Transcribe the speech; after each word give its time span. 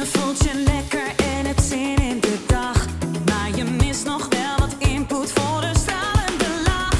Je 0.00 0.06
voelt 0.06 0.38
je 0.38 0.54
lekker 0.54 1.06
en 1.16 1.46
hebt 1.46 1.62
zin 1.62 1.96
in 1.96 2.20
de 2.20 2.38
dag. 2.46 2.86
Maar 3.26 3.56
je 3.56 3.64
mist 3.64 4.04
nog 4.04 4.28
wel 4.28 4.58
wat 4.58 4.74
input 4.78 5.32
voor 5.32 5.62
een 5.62 5.74
stralende 5.74 6.50
lach. 6.64 6.98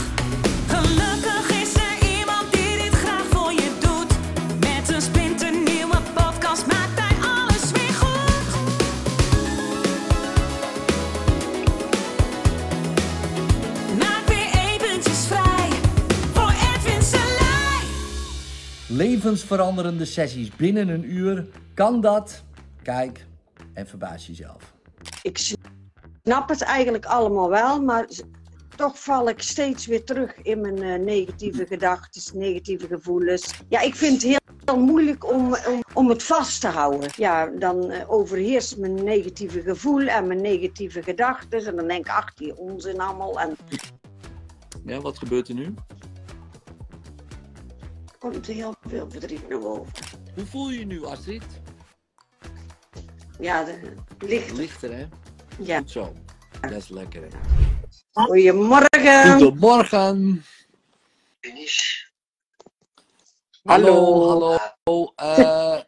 Gelukkig 0.67 1.63
is 1.63 1.75
er 1.75 2.19
iemand 2.19 2.53
die 2.53 2.77
dit 2.83 2.95
graag 2.95 3.25
voor 3.31 3.53
je 3.53 3.71
doet. 3.81 4.13
Met 4.59 4.95
een 4.95 5.03
splinternieuwe 5.03 5.97
podcast 6.15 6.67
maakt 6.67 7.01
hij 7.01 7.17
alles 7.37 7.71
weer 7.71 7.95
goed. 8.03 8.47
Maak 13.99 14.27
weer 14.27 14.51
eventjes 14.73 15.27
vrij 15.27 15.69
voor 16.33 16.53
Edwin 16.75 17.03
Selij. 17.03 17.83
Levensveranderende 18.87 20.05
sessies 20.05 20.51
binnen 20.57 20.89
een 20.89 21.13
uur. 21.13 21.47
Kan 21.75 22.01
dat? 22.01 22.43
Kijk 22.91 23.27
en 23.75 23.87
verbaas 23.87 24.27
jezelf. 24.27 24.75
ik 25.23 25.39
snap 26.23 26.49
het 26.49 26.61
eigenlijk 26.63 27.05
allemaal 27.05 27.49
wel, 27.49 27.83
maar 27.83 28.09
toch 28.77 28.99
val 28.99 29.29
ik 29.29 29.43
steeds 29.43 29.87
weer 29.87 30.05
terug 30.05 30.37
in 30.43 30.61
mijn 30.61 30.83
eh, 30.83 30.99
negatieve 30.99 31.67
gedachten, 31.67 32.39
negatieve 32.39 32.87
gevoelens. 32.87 33.55
Ja, 33.69 33.81
ik 33.81 33.95
vind 33.95 34.13
het 34.13 34.23
heel, 34.23 34.39
heel 34.65 34.81
moeilijk 34.81 35.33
om, 35.33 35.57
om, 35.69 35.83
om 35.95 36.09
het 36.09 36.23
vast 36.23 36.61
te 36.61 36.67
houden. 36.69 37.11
Ja, 37.17 37.47
dan 37.47 37.91
eh, 37.91 38.11
overheerst 38.11 38.77
mijn 38.77 39.05
negatieve 39.05 39.63
gevoel 39.63 40.07
en 40.07 40.27
mijn 40.27 40.41
negatieve 40.41 41.03
gedachten. 41.03 41.67
En 41.67 41.77
dan 41.77 41.89
denk 41.89 42.07
ik, 42.07 42.13
ach, 42.13 42.35
die 42.35 42.57
onzin 42.57 43.01
allemaal. 43.01 43.41
En 43.41 43.57
Ja, 44.85 45.01
wat 45.01 45.19
gebeurt 45.19 45.49
er 45.49 45.55
nu? 45.55 45.75
er 48.07 48.19
komt 48.19 48.47
heel 48.47 48.75
veel 48.89 49.11
verdriet 49.11 49.49
naar 49.49 49.59
boven. 49.59 49.93
Hoe 50.35 50.47
voel 50.47 50.71
je 50.71 50.79
je 50.79 50.87
nu, 50.87 51.05
Astrid? 51.05 51.60
Ja, 53.41 53.65
de, 53.65 53.95
licht. 54.19 54.53
Lichter, 54.53 54.93
hè? 54.97 55.07
Ja. 55.59 55.79
Goed 55.79 55.91
zo. 55.91 56.13
Dat 56.61 56.73
is 56.73 56.89
lekker, 56.89 57.23
hè? 57.23 57.29
Goedemorgen. 58.13 59.41
Goedemorgen. 59.41 60.45
Hallo, 63.63 64.29
hallo. 64.29 64.59
Eh, 65.17 65.81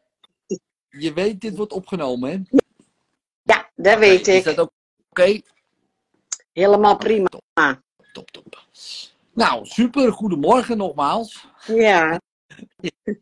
je 0.88 1.12
weet, 1.12 1.40
dit 1.40 1.56
wordt 1.56 1.72
opgenomen, 1.72 2.30
hè? 2.30 2.58
Ja, 3.42 3.70
dat 3.74 3.98
weet 3.98 4.26
Is 4.28 4.36
ik. 4.36 4.44
dat 4.44 4.58
ook 4.58 4.70
oké? 5.08 5.40
Helemaal 6.52 6.96
prima. 6.96 7.28
Top, 8.12 8.30
top. 8.30 8.64
Nou, 9.34 9.66
super. 9.66 10.12
Goedemorgen 10.12 10.76
nogmaals. 10.76 11.46
Ja. 11.66 12.20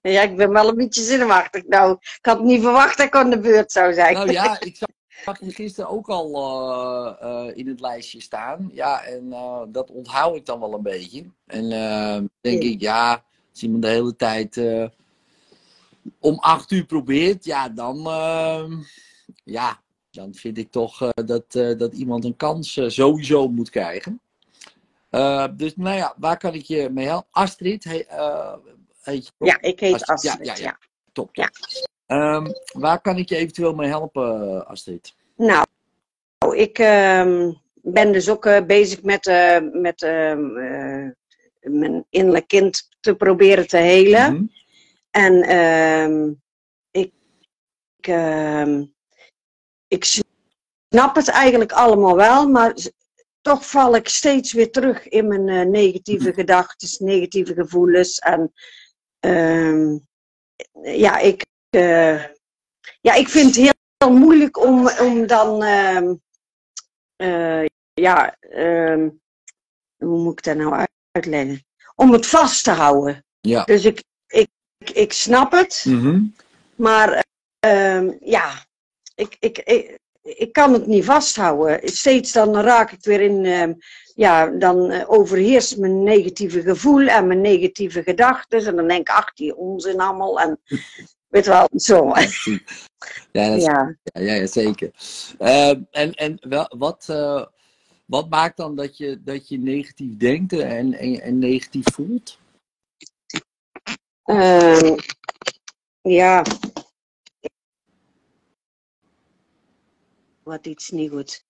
Ja, 0.03 0.23
ik 0.23 0.36
ben 0.36 0.53
wel 0.53 0.69
een 0.69 0.77
beetje 0.77 1.03
zenuwachtig. 1.03 1.67
Nou, 1.67 1.92
ik 2.00 2.19
had 2.27 2.42
niet 2.42 2.62
verwacht 2.62 2.97
dat 2.97 3.06
ik 3.06 3.14
aan 3.14 3.31
de 3.31 3.41
beurt 3.41 3.73
zou 3.73 3.95
zijn. 3.95 4.14
Nou 4.14 4.33
ja, 4.33 4.61
ik 4.61 4.77
zag, 4.77 5.41
je 5.41 5.53
gisteren 5.53 5.91
ook 5.91 6.09
al 6.09 6.34
eh, 6.34 7.14
eh, 7.20 7.56
in 7.56 7.69
het 7.69 7.81
lijstje 7.81 8.20
staan. 8.20 8.70
Ja, 8.73 9.03
en 9.03 9.33
eh, 9.33 9.62
dat 9.69 9.91
onthoud 9.91 10.36
ik 10.36 10.47
dan 10.47 10.61
wel 10.61 10.75
een 10.75 10.83
beetje. 10.83 11.25
En 11.47 11.69
denk 12.41 12.62
Ja. 12.62 12.69
ik, 12.69 12.81
ja, 12.81 13.25
als 13.51 13.62
iemand 13.62 13.83
de 13.83 13.89
hele 13.89 14.17
tijd 14.17 14.61
om 16.19 16.39
acht 16.39 16.70
uur 16.70 16.84
probeert, 16.84 17.45
ja, 17.45 17.69
dan, 17.69 17.97
ja, 19.45 19.81
dan 20.11 20.34
vind 20.34 20.58
ik 20.58 20.70
toch 20.70 21.12
dat, 21.14 21.53
dat 21.53 21.92
iemand 21.92 22.25
een 22.25 22.36
kans 22.36 22.81
sowieso 22.86 23.48
moet 23.48 23.70
krijgen. 23.70 24.20
Dus 25.56 25.77
nou 25.77 25.97
ja, 25.97 26.14
waar 26.17 26.39
kan 26.39 26.55
ik 26.55 26.64
je 26.64 26.89
mee 26.91 27.06
helpen? 27.06 27.28
Astrid, 27.31 28.05
heet 29.02 29.26
je 29.26 29.32
toch? 29.38 29.48
Ja, 29.48 29.60
ik 29.60 29.80
heet 29.80 30.06
Astrid, 30.06 30.22
ja, 30.22 30.30
Astrid. 30.30 30.46
ja, 30.46 30.54
Ja, 30.54 30.62
ja. 30.62 30.78
Top. 31.12 31.50
Ehm, 32.06 32.50
waar 32.72 33.00
kan 33.00 33.16
ik 33.16 33.28
je 33.28 33.36
eventueel 33.36 33.74
mee 33.74 33.88
helpen, 33.88 34.66
Astrid? 34.66 35.14
Nou, 35.36 35.66
ik 36.56 36.78
ehm, 36.78 37.52
ben 37.82 38.12
dus 38.12 38.28
ook 38.28 38.46
eh, 38.46 38.64
bezig 38.64 39.02
met, 39.02 39.26
eh, 39.26 39.58
met 39.72 40.02
ehm, 40.02 40.56
eh, 40.56 41.10
mijn 41.60 42.06
innerlijk 42.10 42.48
kind 42.48 42.89
te 43.00 43.14
proberen 43.14 43.66
te 43.66 43.77
helen. 43.77 44.34
Mhm. 44.34 44.44
En 45.10 46.40
ik, 46.90 47.12
ik, 48.00 48.14
ik 49.89 50.05
snap 50.05 51.14
het 51.14 51.28
eigenlijk 51.28 51.72
allemaal 51.72 52.16
wel, 52.16 52.48
maar 52.48 52.74
toch 53.40 53.66
val 53.66 53.96
ik 53.96 54.08
steeds 54.08 54.52
weer 54.52 54.70
terug 54.70 55.08
in 55.08 55.27
mijn 55.27 55.70
negatieve 55.70 56.33
gedachten, 56.33 57.06
negatieve 57.06 57.55
gevoelens. 57.55 58.18
En 58.18 58.52
ehm, 59.20 59.98
ja, 60.83 61.19
ik, 61.19 61.47
eh, 61.70 62.25
ja, 63.01 63.14
ik 63.14 63.29
vind 63.29 63.57
het 63.57 63.64
heel, 63.64 64.13
moeilijk 64.13 64.58
om, 64.58 64.91
om 65.01 65.27
dan, 65.27 65.63
ehm, 65.63 66.14
eh, 67.17 67.64
ja, 67.95 68.36
ehm, 68.41 69.08
hoe 69.97 70.19
moet 70.19 70.39
ik 70.39 70.45
dat 70.45 70.57
nou 70.57 70.86
uitleggen? 71.13 71.64
Om 71.95 72.13
het 72.13 72.27
vast 72.27 72.64
te 72.64 72.70
houden. 72.70 73.25
Ja. 73.41 73.64
Dus 73.64 73.85
ik, 73.85 74.05
ik, 74.27 74.48
ik, 74.79 74.91
ik 74.91 75.13
snap 75.13 75.52
het. 75.52 75.85
Mhm. 75.89 76.23
Maar 76.77 77.25
ja, 78.20 78.67
ik, 79.14 79.37
ik, 79.39 79.58
ik, 79.58 79.98
ik 80.23 80.53
kan 80.53 80.73
het 80.73 80.86
niet 80.86 81.05
vasthouden. 81.05 81.81
Steeds 81.89 82.33
dan 82.33 82.57
raak 82.57 82.92
ik 82.92 83.05
weer 83.05 83.20
in, 83.20 83.45
ehm, 83.45 83.73
ja, 84.14 84.47
dan 84.47 84.91
eh, 84.91 85.11
overheerst 85.11 85.77
mijn 85.79 86.03
negatieve 86.03 86.63
gevoel 86.63 87.07
en 87.08 87.27
mijn 87.27 87.41
negatieve 87.41 88.03
gedachten. 88.03 88.67
En 88.67 88.77
dan 88.77 88.89
denk 88.89 89.01
ik, 89.08 89.14
ach, 89.14 89.33
die 89.33 89.57
onzin 89.57 90.01
allemaal. 90.01 90.41
En 90.41 90.61
weet 91.29 91.47
wel, 91.47 91.69
zo. 91.77 92.13
Ja, 93.33 93.48
dat 93.48 93.57
is- 93.57 93.64
Ja. 93.64 93.97
ja, 94.03 94.20
ja, 94.23 94.35
ja, 94.35 94.47
zeker. 94.47 94.91
Ehm, 95.39 95.81
en 95.91 96.13
en 96.14 96.37
wel, 96.48 96.75
wat, 96.79 97.07
eh, 97.08 97.45
wat 98.07 98.29
maakt 98.31 98.57
dan 98.57 98.77
dat 98.77 98.97
je, 98.97 99.20
dat 99.25 99.48
je 99.48 99.58
negatief 99.58 100.17
denkt 100.17 100.52
en, 100.52 100.95
en, 100.95 101.20
en 101.20 101.39
negatief 101.39 101.85
voelt? 101.95 102.39
Ehm, 104.25 104.97
ja. 106.02 106.45
Wat 110.50 110.66
iets 110.66 110.90
niet 110.90 111.11
goed. 111.11 111.44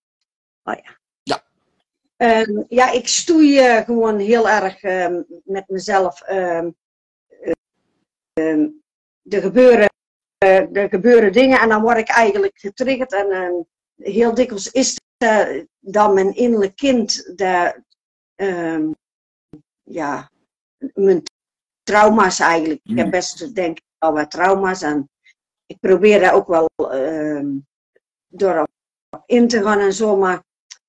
Oh 0.62 0.74
ja. 0.74 0.98
Ja. 1.22 1.42
Ehm, 2.16 2.62
ja, 2.68 2.90
ik 2.90 3.08
stoei 3.08 3.58
eh, 3.58 3.84
gewoon 3.84 4.18
heel 4.18 4.48
erg 4.48 4.82
ehm, 4.82 5.22
met 5.44 5.68
mezelf. 5.68 6.20
ehm, 6.20 6.70
eh, 7.28 7.52
ehm, 8.32 8.68
er, 9.28 9.40
gebeuren, 9.40 9.88
eh, 10.38 10.76
er 10.76 10.88
gebeuren 10.88 11.32
dingen 11.32 11.60
en 11.60 11.68
dan 11.68 11.82
word 11.82 11.96
ik 11.98 12.08
eigenlijk 12.08 12.58
getriggerd. 12.58 13.12
En 13.12 13.66
heel 13.96 14.34
dikwijls 14.34 14.70
is 14.70 14.88
het 14.92 15.28
eh, 15.30 15.64
dan 15.78 16.14
mijn 16.14 16.34
innerlijk 16.34 16.76
kind 16.76 17.32
dat, 17.36 17.76
ja, 19.82 20.30
mijn 20.94 21.22
trauma's 21.82 22.40
eigenlijk. 22.40 22.80
Ik 22.82 22.96
heb 22.96 23.04
Mm. 23.06 23.10
best 23.12 23.54
denk 23.54 23.78
ik 23.78 23.84
al 23.98 24.12
wat 24.12 24.30
trauma's 24.30 24.82
en 24.82 25.10
ik 25.66 25.78
probeer 25.80 26.20
daar 26.20 26.34
ook 26.34 26.46
wel 26.46 26.68
door 28.28 28.68
in 29.26 29.48
te 29.48 29.62
gaan 29.62 29.78
en 29.78 29.92
zo, 29.92 30.16
maar 30.16 30.42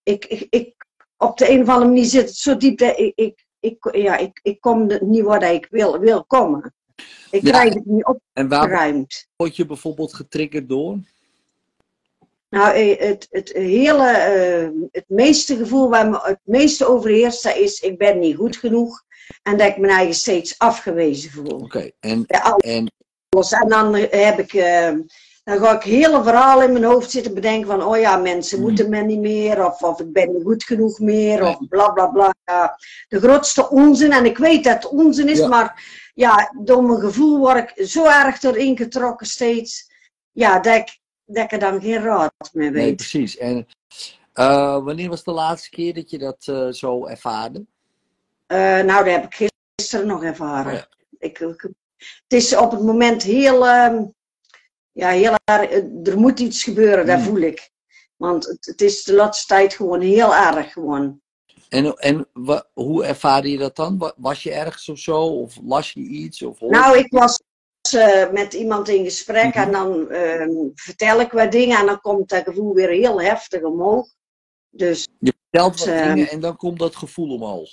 ik, 0.03 0.25
ik, 0.25 0.47
ik, 0.49 0.75
op 1.17 1.37
de 1.37 1.49
een 1.49 1.61
of 1.61 1.67
andere 1.67 1.85
manier 1.87 2.05
zit 2.05 2.27
het 2.27 2.35
zo 2.37 2.57
diep 2.57 2.77
dat 2.77 2.99
ik, 2.99 3.11
ik, 3.15 3.45
ik, 3.59 3.95
ja, 3.95 4.17
ik, 4.17 4.39
ik 4.43 4.61
kom 4.61 4.91
niet 5.01 5.23
waar 5.23 5.53
ik 5.53 5.67
wil, 5.69 5.99
wil 5.99 6.25
komen. 6.25 6.73
Ik 7.31 7.41
Ja. 7.43 7.49
krijg 7.51 7.73
het 7.73 7.85
niet 7.85 8.19
En 8.33 8.47
waar 8.47 8.63
opgeruimd. 8.63 9.27
word 9.35 9.55
je 9.55 9.65
bijvoorbeeld 9.65 10.13
getriggerd 10.13 10.69
door? 10.69 10.97
Nou, 12.49 12.75
eh, 12.75 12.99
het, 12.99 13.27
het 13.29 13.51
hele, 13.53 14.07
eh, 14.07 14.69
het 14.91 15.05
meeste 15.07 15.55
gevoel 15.55 15.89
waar 15.89 16.09
me 16.09 16.19
het 16.21 16.39
meeste 16.43 16.85
overheerst, 16.87 17.43
dat 17.43 17.55
is 17.55 17.79
ik 17.79 17.97
ben 17.97 18.19
niet 18.19 18.35
goed 18.35 18.57
genoeg. 18.57 19.03
En 19.43 19.57
dat 19.57 19.67
ik 19.67 19.77
me 19.77 19.87
eigen 19.87 20.15
steeds 20.15 20.57
afgewezen 20.57 21.31
voel. 21.31 21.59
Oké, 21.59 21.91
en, 21.99 22.23
Ja, 22.27 22.55
en. 22.55 22.91
En 23.59 23.67
dan 23.69 23.93
heb 23.95 24.39
ik, 24.39 24.53
eh, 24.53 24.91
dan 25.43 25.59
ga 25.59 25.75
ik 25.75 25.83
hele 25.83 26.23
verhalen 26.23 26.65
in 26.67 26.71
mijn 26.73 26.83
hoofd 26.85 27.11
zitten 27.11 27.33
bedenken 27.33 27.67
van, 27.67 27.83
oh 27.83 27.97
ja, 27.97 28.17
mensen 28.17 28.57
Hmm. 28.57 28.67
moeten 28.67 28.89
me 28.89 29.01
niet 29.01 29.19
meer, 29.19 29.65
of, 29.65 29.81
of 29.83 29.99
ik 29.99 30.13
ben 30.13 30.33
niet 30.33 30.43
goed 30.43 30.63
genoeg 30.63 30.99
meer, 30.99 31.41
Nee. 31.41 31.49
of 31.57 31.67
bla 31.67 31.89
bla 31.89 32.07
bla. 32.07 32.33
Ja, 32.45 32.77
de 33.07 33.19
grootste 33.19 33.69
onzin, 33.69 34.11
en 34.11 34.25
ik 34.25 34.37
weet 34.37 34.63
dat 34.63 34.73
het 34.73 34.87
onzin 34.91 35.29
is, 35.29 35.37
Ja. 35.37 35.47
maar 35.47 35.83
ja, 36.13 36.53
door 36.63 36.83
mijn 36.83 36.99
gevoel 36.99 37.37
word 37.37 37.71
ik 37.77 37.85
zo 37.87 38.05
erg 38.05 38.41
erin 38.43 38.77
getrokken 38.77 39.27
steeds, 39.27 39.91
ja, 40.31 40.59
dat 40.59 40.75
ik, 40.75 40.99
dat 41.25 41.43
ik 41.43 41.51
er 41.51 41.59
dan 41.59 41.81
geen 41.81 42.01
raad 42.03 42.49
meer 42.53 42.71
nee, 42.71 42.83
weet. 42.85 42.95
precies. 42.95 43.37
En 43.37 43.67
eh, 44.33 44.83
wanneer 44.83 45.09
was 45.09 45.23
de 45.23 45.31
laatste 45.31 45.69
keer 45.69 45.93
dat 45.93 46.09
je 46.09 46.17
dat 46.17 46.37
eh, 46.45 46.67
zo 46.69 47.05
ervaarde? 47.05 47.65
Eh, 48.47 48.57
nou, 48.59 49.03
dat 49.03 49.13
heb 49.13 49.23
ik 49.33 49.49
gisteren 49.75 50.07
nog 50.07 50.23
ervaren. 50.23 50.71
Oh 50.73 50.77
ja. 50.77 50.87
ik, 51.19 51.39
ik- 51.39 51.61
het 51.97 52.39
is 52.39 52.55
op 52.55 52.71
het 52.71 52.81
moment 52.81 53.23
heel, 53.23 53.67
ehm, 53.67 54.03
ja, 54.91 55.09
heel 55.09 55.35
erg, 55.43 55.69
eh, 55.69 56.07
er 56.07 56.19
moet 56.19 56.39
iets 56.39 56.63
gebeuren, 56.63 57.05
dat 57.05 57.15
Hmm. 57.15 57.25
voel 57.25 57.41
ik. 57.41 57.69
Want 58.17 58.45
het, 58.45 58.65
het 58.65 58.81
is 58.81 59.03
de 59.03 59.13
laatste 59.13 59.47
tijd 59.47 59.73
gewoon 59.73 60.01
heel 60.01 60.35
erg 60.35 60.71
gewoon. 60.73 61.21
En, 61.69 61.95
en 61.97 62.27
wa- 62.33 62.65
hoe 62.73 63.05
ervaarde 63.05 63.51
je 63.51 63.57
dat 63.57 63.75
dan? 63.75 63.97
Wa- 63.97 64.13
Was 64.17 64.43
je 64.43 64.51
ergens 64.53 64.89
of 64.89 64.99
zo? 64.99 65.21
Of 65.21 65.57
las 65.63 65.91
je 65.91 65.99
iets? 65.99 66.41
Of 66.41 66.59
hoorde 66.59 66.77
Nou, 66.77 66.97
ik 66.97 67.11
was, 67.11 67.41
eh, 67.91 68.31
met 68.31 68.53
iemand 68.53 68.89
in 68.89 69.03
gesprek 69.03 69.53
en 69.55 69.61
Mhm. 69.69 69.71
dan 69.71 70.09
ehm, 70.09 70.51
vertel 70.75 71.19
ik 71.19 71.31
wat 71.31 71.51
dingen 71.51 71.77
en 71.79 71.85
dan 71.85 72.01
komt 72.01 72.29
dat 72.29 72.43
gevoel 72.43 72.73
weer 72.73 72.89
heel 72.89 73.21
heftig 73.21 73.61
omhoog. 73.61 74.07
Dus 74.69 75.07
Je 75.19 75.33
vertelt 75.49 75.79
wat 75.79 75.87
Ehm. 75.87 76.13
dingen 76.13 76.29
en 76.29 76.39
dan 76.39 76.55
komt 76.55 76.79
dat 76.79 76.95
gevoel 76.95 77.33
omhoog. 77.33 77.69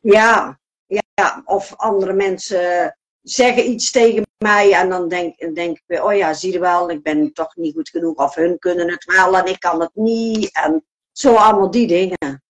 ja, 0.00 0.58
ja, 0.86 1.02
ja, 1.14 1.42
of 1.44 1.76
andere 1.76 2.12
mensen 2.12 2.96
zeggen 3.22 3.70
iets 3.70 3.90
tegen 3.90 4.22
mij 4.44 4.72
en 4.72 4.88
dan 4.88 5.08
denk, 5.08 5.54
denk 5.54 5.76
ik 5.76 5.82
weer, 5.86 6.04
oh 6.04 6.14
ja, 6.16 6.34
zie 6.34 6.52
je 6.52 6.58
wel, 6.58 6.90
ik 6.90 7.02
ben 7.02 7.32
toch 7.32 7.56
niet 7.56 7.74
goed 7.74 7.88
genoeg. 7.88 8.16
Of 8.16 8.34
hun 8.34 8.58
kunnen 8.58 8.90
het 8.90 9.04
wel 9.04 9.36
en 9.36 9.46
ik 9.46 9.60
kan 9.60 9.80
het 9.80 9.94
niet. 9.94 10.52
En 10.52 10.84
zo 11.12 11.34
allemaal 11.34 11.70
die 11.70 11.86
dingen. 11.86 12.42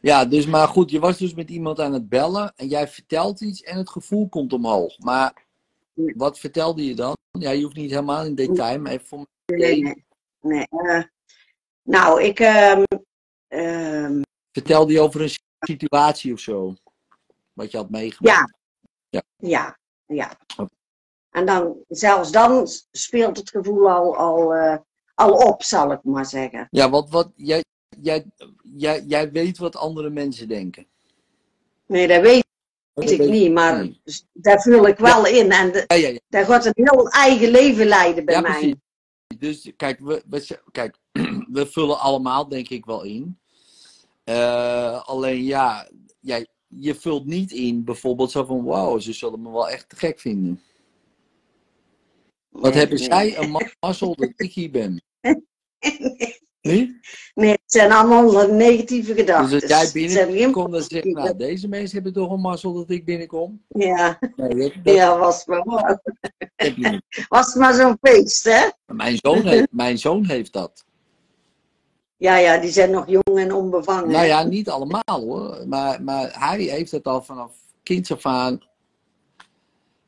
Ja, 0.00 0.24
dus 0.24 0.46
maar 0.46 0.68
goed, 0.68 0.90
je 0.90 0.98
was 1.00 1.18
dus 1.18 1.34
met 1.34 1.50
iemand 1.50 1.80
aan 1.80 1.92
het 1.92 2.08
bellen 2.08 2.52
en 2.56 2.68
jij 2.68 2.88
vertelt 2.88 3.40
iets 3.40 3.62
en 3.62 3.76
het 3.76 3.90
gevoel 3.90 4.28
komt 4.28 4.52
omhoog. 4.52 4.98
Maar 4.98 5.46
wat 5.94 6.38
vertelde 6.38 6.84
je 6.86 6.94
dan? 6.94 7.16
Ja, 7.38 7.50
je 7.50 7.62
hoeft 7.62 7.76
niet 7.76 7.90
helemaal 7.90 8.24
in 8.24 8.34
detail, 8.34 8.80
maar 8.80 8.92
even 8.92 9.06
voor 9.06 9.18
mij. 9.18 9.58
Nee, 9.58 9.82
nee. 9.82 10.04
nee. 10.40 10.66
eh, 10.68 11.02
nou, 11.82 12.22
ik... 12.22 12.40
ehm, 12.40 14.22
Vertelde 14.52 14.92
je 14.92 15.00
over 15.00 15.20
een 15.20 15.30
situatie 15.60 16.32
of 16.32 16.40
zo? 16.40 16.74
Wat 17.52 17.70
je 17.70 17.76
had 17.76 17.90
meegemaakt? 17.90 18.52
Ja. 19.10 19.22
Ja, 19.36 19.78
ja. 20.06 20.38
Oké. 20.56 20.74
En 21.34 21.46
dan, 21.46 21.76
zelfs 21.88 22.30
dan 22.32 22.66
speelt 22.90 23.36
het 23.36 23.50
gevoel 23.50 23.90
al, 23.90 24.16
al, 24.16 24.54
eh, 24.54 24.76
al 25.14 25.32
op, 25.32 25.62
zal 25.62 25.92
ik 25.92 25.98
maar 26.02 26.26
zeggen. 26.26 26.66
Ja, 26.70 26.90
want 26.90 27.10
wat, 27.10 27.30
jij, 27.36 27.64
jij, 28.00 28.24
jij, 28.76 29.04
jij 29.06 29.30
weet 29.30 29.58
wat 29.58 29.76
andere 29.76 30.10
mensen 30.10 30.48
denken. 30.48 30.86
Nee, 31.86 32.08
dat 32.08 32.20
weet 32.22 32.44
Dat 32.92 33.10
ik 33.10 33.18
weet- 33.18 33.30
niet, 33.30 33.52
maar 33.52 33.78
Nee. 33.78 34.00
daar 34.32 34.60
vul 34.62 34.86
ik 34.86 34.98
wel 34.98 35.26
in. 35.26 35.50
En 35.50 35.72
de, 35.72 35.84
Ja, 35.86 35.96
ja, 35.96 36.08
ja. 36.08 36.18
daar 36.28 36.44
gaat 36.44 36.64
een 36.66 36.72
heel 36.74 37.08
eigen 37.08 37.48
leven 37.50 37.86
leiden 37.86 38.24
bij 38.24 38.34
Ja, 38.34 38.40
mij. 38.40 38.50
precies. 38.52 38.74
Dus 39.38 39.72
kijk, 39.76 40.00
we, 40.00 40.22
we, 40.28 40.58
kijk, 40.72 40.98
we 41.56 41.66
vullen 41.66 41.98
allemaal 42.00 42.48
denk 42.48 42.68
ik 42.68 42.84
wel 42.84 43.02
in. 43.02 43.38
Eh, 44.24 45.02
alleen 45.08 45.42
ja, 45.44 45.88
jij, 46.20 46.46
je 46.66 46.94
vult 46.94 47.26
niet 47.26 47.52
in 47.52 47.84
bijvoorbeeld 47.84 48.30
zo 48.30 48.44
van 48.44 48.64
wauw, 48.64 48.98
ze 48.98 49.12
zullen 49.12 49.42
me 49.42 49.50
wel 49.50 49.68
echt 49.68 49.88
te 49.88 49.96
gek 49.96 50.20
vinden. 50.20 50.60
Wat 52.54 52.62
Nee, 52.62 52.72
hebben 52.72 52.98
nee. 52.98 53.06
zij 53.06 53.38
een 53.38 53.50
ma- 53.50 53.70
mazzel 53.80 54.14
dat 54.14 54.32
ik 54.36 54.52
hier 54.52 54.70
ben? 54.70 55.02
Nee? 55.20 57.00
Nee, 57.34 57.50
het 57.50 57.60
zijn 57.66 57.92
allemaal 57.92 58.48
negatieve 58.52 59.14
gedachten. 59.14 59.60
Dus 59.60 59.72
als 59.72 59.92
jij 59.92 60.26
binnenkomt, 60.26 60.72
dan 60.72 60.82
zeg 60.82 61.02
je, 61.02 61.10
nou, 61.10 61.36
deze 61.36 61.68
mensen 61.68 61.94
hebben 61.94 62.12
toch 62.12 62.30
een 62.30 62.40
mazzel 62.40 62.72
dat 62.72 62.90
ik 62.90 63.04
binnenkom? 63.04 63.62
Ja, 63.68 64.18
Nee, 64.36 64.54
dat, 64.54 64.72
dat 64.84 64.94
ja 64.94 65.18
was, 65.18 65.44
maar, 65.46 65.62
wat. 65.64 66.00
was 67.28 67.54
maar 67.54 67.74
zo'n 67.74 67.98
feest, 68.00 68.44
hè? 68.44 68.68
Mijn 68.86 69.18
zoon, 69.22 69.46
heeft, 69.46 69.68
mijn 69.70 69.98
zoon 69.98 70.24
heeft 70.24 70.52
dat. 70.52 70.84
Ja, 72.16 72.36
ja, 72.36 72.58
die 72.58 72.70
zijn 72.70 72.90
nog 72.90 73.08
jong 73.08 73.38
en 73.38 73.52
onbevangen. 73.52 74.10
Nou 74.10 74.26
ja, 74.26 74.42
niet 74.42 74.68
allemaal 74.68 75.02
hoor. 75.20 75.64
Maar, 75.68 76.02
maar 76.02 76.40
hij 76.48 76.62
heeft 76.62 76.90
het 76.90 77.04
al 77.04 77.22
vanaf 77.22 77.52
kinds 77.82 78.12
af 78.12 78.26
aan. 78.26 78.60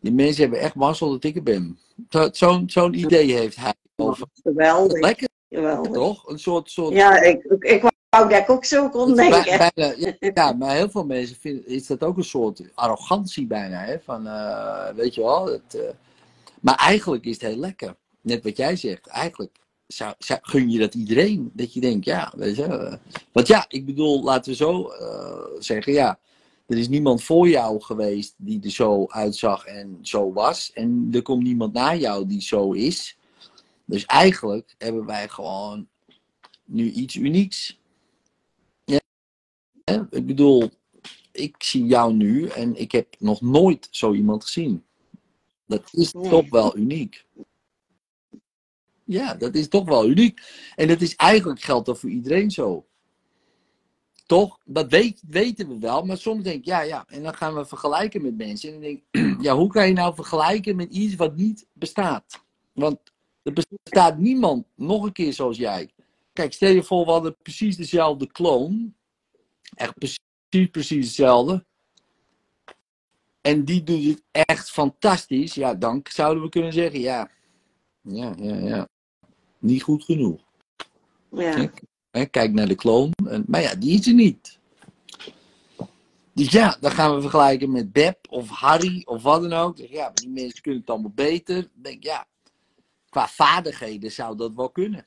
Die 0.06 0.14
mensen 0.14 0.42
hebben 0.42 0.60
echt 0.60 0.74
mazzel 0.74 1.10
dat 1.10 1.24
ik 1.24 1.36
er 1.36 1.42
ben. 1.42 1.78
Zo- 2.08 2.28
Zo'n 2.32 2.70
zo'n 2.70 2.94
idee 2.94 3.32
heeft 3.32 3.56
hij. 3.56 3.74
Over. 3.96 4.26
Geweldig, 4.42 5.00
Lekker 5.00 5.28
geweldig. 5.50 5.92
toch? 5.92 6.28
Een 6.28 6.38
soort. 6.38 6.70
soort 6.70 6.94
Ja, 6.94 7.20
ik, 7.20 7.44
ik, 7.60 7.80
wou 8.08 8.28
dat 8.28 8.38
ik 8.40 8.50
ook 8.50 8.64
zo 8.64 8.88
kon 8.88 9.14
denken. 9.14 9.44
bijna, 9.74 9.94
ja, 10.06 10.12
ja, 10.34 10.52
maar 10.52 10.74
heel 10.74 10.90
veel 10.90 11.04
mensen 11.04 11.36
vinden 11.36 11.66
is 11.66 11.86
dat 11.86 12.02
ook 12.04 12.16
een 12.16 12.24
soort 12.24 12.62
arrogantie 12.74 13.46
bijna. 13.46 13.78
Hè? 13.84 13.96
Van, 14.04 14.26
eh, 14.26 14.88
weet 14.94 15.14
je 15.14 15.20
wel. 15.20 15.46
Het, 15.46 15.74
eh, 15.74 15.82
maar 16.60 16.74
eigenlijk 16.76 17.24
is 17.24 17.32
het 17.32 17.42
heel 17.50 17.56
lekker. 17.56 17.94
Net 18.20 18.42
wat 18.44 18.56
jij 18.56 18.76
zegt. 18.76 19.06
Eigenlijk 19.06 19.56
zou, 19.86 20.14
zou- 20.18 20.40
gun 20.42 20.70
je 20.70 20.78
dat 20.78 20.94
iedereen. 20.94 21.50
Dat 21.54 21.72
je 21.74 21.80
denkt, 21.80 22.04
ja, 22.04 22.32
weet 22.36 22.56
je. 22.56 22.64
eh, 22.64 22.94
want 23.32 23.46
ja, 23.46 23.64
ik 23.68 23.86
bedoel, 23.86 24.22
laten 24.22 24.50
we 24.50 24.56
zo 24.56 24.90
zeggen, 25.58 25.92
ja. 25.92 26.18
Er 26.66 26.78
is 26.78 26.88
niemand 26.88 27.22
voor 27.22 27.48
jou 27.48 27.80
geweest 27.80 28.34
die 28.36 28.62
er 28.62 28.70
zo 28.70 29.06
uitzag 29.06 29.64
en 29.64 29.98
zo 30.02 30.32
was. 30.32 30.72
En 30.72 31.08
er 31.12 31.22
komt 31.22 31.42
niemand 31.42 31.72
na 31.72 31.94
jou 31.94 32.26
die 32.26 32.40
zo 32.40 32.72
is. 32.72 33.18
Dus 33.84 34.04
eigenlijk 34.04 34.74
hebben 34.78 35.06
wij 35.06 35.28
gewoon 35.28 35.88
nu 36.64 36.90
iets 36.90 37.14
unieks. 37.14 37.80
Ja. 38.84 39.00
Ik 40.10 40.26
bedoel, 40.26 40.70
ik 41.32 41.54
zie 41.58 41.84
jou 41.86 42.12
nu 42.14 42.46
en 42.48 42.76
ik 42.76 42.92
heb 42.92 43.14
nog 43.18 43.40
nooit 43.40 43.88
zo 43.90 44.12
iemand 44.12 44.44
gezien. 44.44 44.84
Dat 45.66 45.88
is 45.92 46.12
Nee. 46.12 46.30
toch 46.30 46.48
wel 46.50 46.76
uniek. 46.76 47.26
Ja, 49.04 49.34
dat 49.34 49.54
is 49.54 49.68
toch 49.68 49.84
wel 49.84 50.08
uniek. 50.08 50.40
En 50.76 50.88
dat 50.88 51.00
is 51.00 51.16
eigenlijk 51.16 51.60
geldt 51.60 51.86
dat 51.86 51.98
voor 51.98 52.10
iedereen 52.10 52.50
zo. 52.50 52.86
Toch? 54.26 54.58
Dat 54.64 54.90
weet, 54.90 55.22
weten 55.28 55.68
we 55.68 55.78
wel, 55.78 56.04
maar 56.04 56.16
soms 56.16 56.42
denk 56.42 56.58
ik, 56.58 56.64
ja, 56.64 56.80
ja. 56.80 57.04
En 57.08 57.22
dan 57.22 57.34
gaan 57.34 57.54
we 57.54 57.64
vergelijken 57.64 58.22
met 58.22 58.36
mensen. 58.36 58.68
En 58.68 58.74
dan 58.74 58.82
denk 58.82 59.02
ik, 59.10 59.42
ja, 59.46 59.54
hoe 59.54 59.70
kan 59.70 59.86
je 59.86 59.92
nou 59.92 60.14
vergelijken 60.14 60.76
met 60.76 60.92
iets 60.92 61.14
wat 61.14 61.36
niet 61.36 61.66
bestaat? 61.72 62.44
Want 62.72 62.98
er 63.42 63.52
bestaat 63.52 64.18
niemand 64.18 64.66
nog 64.74 65.04
een 65.04 65.12
keer 65.12 65.32
zoals 65.32 65.56
jij. 65.56 65.90
Kijk, 66.32 66.52
stel 66.52 66.70
je 66.70 66.82
voor, 66.82 67.04
we 67.04 67.10
hadden 67.10 67.36
precies 67.42 67.76
dezelfde 67.76 68.26
kloon. 68.26 68.94
Echt 69.74 69.94
precies, 69.94 70.70
precies 70.70 71.06
hetzelfde. 71.06 71.64
En 73.40 73.64
die 73.64 73.82
doet 73.82 74.04
het 74.04 74.22
echt 74.30 74.70
fantastisch. 74.70 75.54
Ja, 75.54 75.74
dan 75.74 76.00
zouden 76.10 76.42
we 76.42 76.48
kunnen 76.48 76.72
zeggen, 76.72 77.00
ja, 77.00 77.30
ja, 78.00 78.34
ja, 78.38 78.54
ja. 78.54 78.88
Niet 79.58 79.82
goed 79.82 80.04
genoeg. 80.04 80.40
Ja. 81.30 81.70
Kijk 82.24 82.52
naar 82.52 82.68
de 82.68 82.74
kloon. 82.74 83.10
En, 83.28 83.44
maar 83.46 83.60
ja, 83.60 83.74
die 83.74 83.98
is 83.98 84.06
er 84.06 84.14
niet. 84.14 84.58
Dus 86.32 86.50
ja, 86.50 86.76
dan 86.80 86.90
gaan 86.90 87.14
we 87.14 87.20
vergelijken 87.20 87.70
met 87.72 87.92
Beb 87.92 88.18
of 88.28 88.48
Harry 88.48 89.02
of 89.04 89.22
wat 89.22 89.42
dan 89.42 89.52
ook. 89.52 89.76
Zeg, 89.76 89.90
ja, 89.90 90.10
die 90.10 90.28
mensen 90.28 90.62
kunnen 90.62 90.80
het 90.80 90.90
allemaal 90.90 91.12
beter. 91.14 91.68
Denk 91.74 92.02
ja, 92.02 92.26
qua 93.08 93.28
vaardigheden 93.28 94.12
zou 94.12 94.36
dat 94.36 94.54
wel 94.54 94.70
kunnen. 94.70 95.06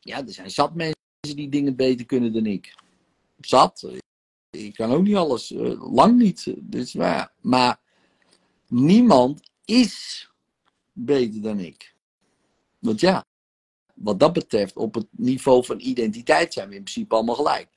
Ja, 0.00 0.18
er 0.26 0.32
zijn 0.32 0.50
zat 0.50 0.74
mensen 0.74 0.96
die 1.20 1.48
dingen 1.48 1.76
beter 1.76 2.06
kunnen 2.06 2.32
dan 2.32 2.46
ik. 2.46 2.74
Zat. 3.40 3.88
Ik 4.50 4.74
kan 4.74 4.92
ook 4.92 5.02
niet 5.02 5.16
alles. 5.16 5.52
eh, 5.52 5.92
lang 5.92 6.18
niet. 6.18 6.54
Dus, 6.58 6.92
maar, 6.94 7.32
maar 7.40 7.80
niemand 8.68 9.50
is 9.64 10.28
beter 10.92 11.42
dan 11.42 11.58
ik. 11.58 11.94
Want 12.78 13.00
ja, 13.00 13.24
wat 13.94 14.20
dat 14.20 14.32
betreft, 14.32 14.76
op 14.76 14.94
het 14.94 15.06
niveau 15.10 15.64
van 15.64 15.80
identiteit 15.80 16.52
zijn 16.52 16.68
we 16.68 16.74
in 16.74 16.82
principe 16.82 17.14
allemaal 17.14 17.34
gelijk. 17.34 17.68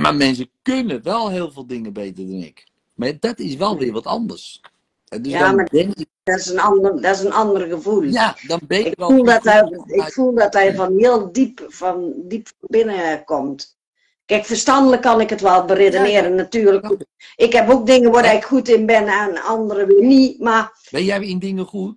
Maar 0.00 0.14
mensen 0.14 0.50
kunnen 0.62 1.02
wel 1.02 1.30
heel 1.30 1.50
veel 1.52 1.66
dingen 1.66 1.92
beter 1.92 2.26
dan 2.26 2.34
ik. 2.42 2.66
Maar 2.94 3.12
dat 3.20 3.38
is 3.38 3.56
wel 3.56 3.78
weer 3.78 3.92
wat 3.92 4.06
anders. 4.06 4.60
Dus 5.04 5.32
Ja, 5.32 5.52
maar- 5.52 5.68
ik, 5.72 6.06
Dat, 6.22 6.38
is 6.38 6.46
een 6.46 6.60
ander, 6.60 7.02
dat 7.02 7.16
is 7.16 7.22
een 7.24 7.32
ander 7.32 7.68
gevoel. 7.68 8.02
ja, 8.02 8.36
dan 8.46 8.60
ben 8.66 8.78
je 8.78 8.84
ik, 8.84 8.98
wel. 8.98 9.08
voel 9.10 9.24
dat 9.24 9.44
hij, 9.44 9.62
ik 9.86 10.12
voel 10.12 10.34
dat 10.34 10.52
hij 10.52 10.74
van 10.74 10.96
heel 10.98 11.32
diep 11.32 11.64
van, 11.68 12.12
diep 12.16 12.46
van 12.46 12.68
binnen 12.70 13.24
komt. 13.24 13.76
Kijk, 14.24 14.44
verstandelijk 14.44 15.02
kan 15.02 15.20
ik 15.20 15.30
het 15.30 15.40
wel 15.40 15.64
beredeneren, 15.64 16.30
Ja, 16.30 16.36
natuurlijk. 16.36 16.96
Ik 17.36 17.52
heb 17.52 17.70
ook 17.70 17.86
dingen 17.86 18.10
waar 18.10 18.24
Ja. 18.24 18.30
ik 18.30 18.44
goed 18.44 18.68
in 18.68 18.86
ben 18.86 19.06
en 19.08 19.42
andere 19.42 19.86
weer 19.86 20.04
niet. 20.04 20.38
Maar 20.38 20.78
Ben 20.90 21.04
jij 21.04 21.26
in 21.26 21.38
dingen 21.38 21.64
goed? 21.66 21.96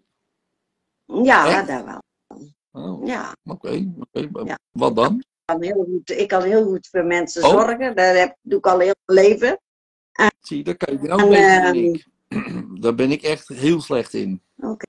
ja, 1.24 1.64
dat 1.64 1.84
wel. 1.86 2.04
Oh, 2.76 3.08
Ja, 3.08 3.36
oké. 3.44 3.92
oké. 4.00 4.28
Ja. 4.46 4.60
Wat 4.72 4.96
dan? 4.96 5.18
ik 5.20 5.26
kan 5.46 5.64
heel 5.64 5.84
goed, 5.86 6.10
ik 6.10 6.28
kan 6.28 6.44
heel 6.44 6.64
goed 6.64 6.88
voor 6.92 7.06
mensen 7.06 7.44
Oh. 7.44 7.50
zorgen. 7.50 7.96
Dat 7.96 8.16
heb, 8.16 8.36
doe 8.42 8.58
ik 8.58 8.66
al 8.68 8.80
heel 8.80 8.94
mijn 9.06 9.28
leven. 9.28 9.60
Zie 10.42 10.58
je, 10.58 10.64
daar 10.64 10.78
kan 10.78 10.94
je 11.02 11.08
En, 11.10 11.30
beter 11.30 11.62
dan 11.62 11.74
ehm, 11.74 11.76
ik. 11.76 12.08
Daar 12.82 12.96
ben 12.96 13.12
ik 13.12 13.22
echt 13.22 13.48
heel 13.48 13.82
slecht 13.82 14.14
in. 14.14 14.42
Oké, 14.58 14.86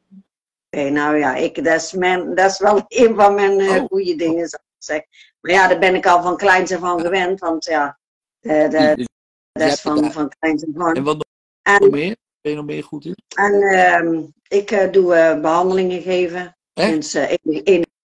nou 0.90 1.16
ja, 1.16 1.34
ik, 1.34 1.64
dat, 1.64 1.74
is 1.82 1.92
mijn, 1.92 2.34
dat 2.34 2.50
is 2.50 2.58
wel 2.58 2.84
een 2.88 3.14
van 3.14 3.34
mijn 3.34 3.60
eh, 3.60 3.82
Oh. 3.82 3.84
goede 3.86 4.16
dingen, 4.16 4.48
zou 4.48 4.62
ik 4.62 4.74
zeggen. 4.84 5.06
Maar 5.40 5.52
ja, 5.52 5.68
daar 5.68 5.78
ben 5.78 5.94
ik 5.94 6.06
al 6.06 6.22
van 6.22 6.36
kleins 6.36 6.72
af 6.72 6.82
aan 6.82 7.00
gewend. 7.00 7.40
Want 7.40 7.64
ja, 7.64 7.98
Dus 8.40 9.06
dat 9.52 9.72
is 9.72 9.80
van, 9.80 10.12
van 10.12 10.28
kleins 10.38 10.64
af 10.74 10.82
aan. 10.82 10.94
En 10.94 11.02
wat 11.04 11.16
nog 11.16 11.78
En, 11.80 11.90
meer? 11.90 12.16
Ben 12.40 12.50
je 12.52 12.56
nog 12.56 12.66
meer 12.66 12.84
goed 12.84 13.04
in? 13.04 13.16
en 13.36 13.62
ehm, 13.62 14.22
ik 14.48 14.70
eh, 14.70 14.92
doe 14.92 15.14
eh, 15.14 15.40
behandelingen 15.40 16.02
geven. 16.02 16.55
Echt? 16.76 16.90
Mensen 16.90 17.28
eh, 17.28 17.36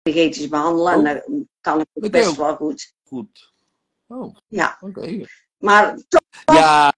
energetisch 0.05 0.47
behandelen. 0.47 0.93
En 0.93 0.99
Oh. 0.99 1.03
daar 1.03 1.23
kan 1.61 1.79
ik 1.79 1.87
je 1.93 2.09
best 2.09 2.35
wel 2.35 2.55
goed. 2.55 2.93
Goed. 3.03 3.53
Oh, 4.07 4.35
Ja, 4.47 4.77
oké. 4.79 5.25
maar 5.57 5.97
toch 6.07 6.21
Ja. 6.55 6.93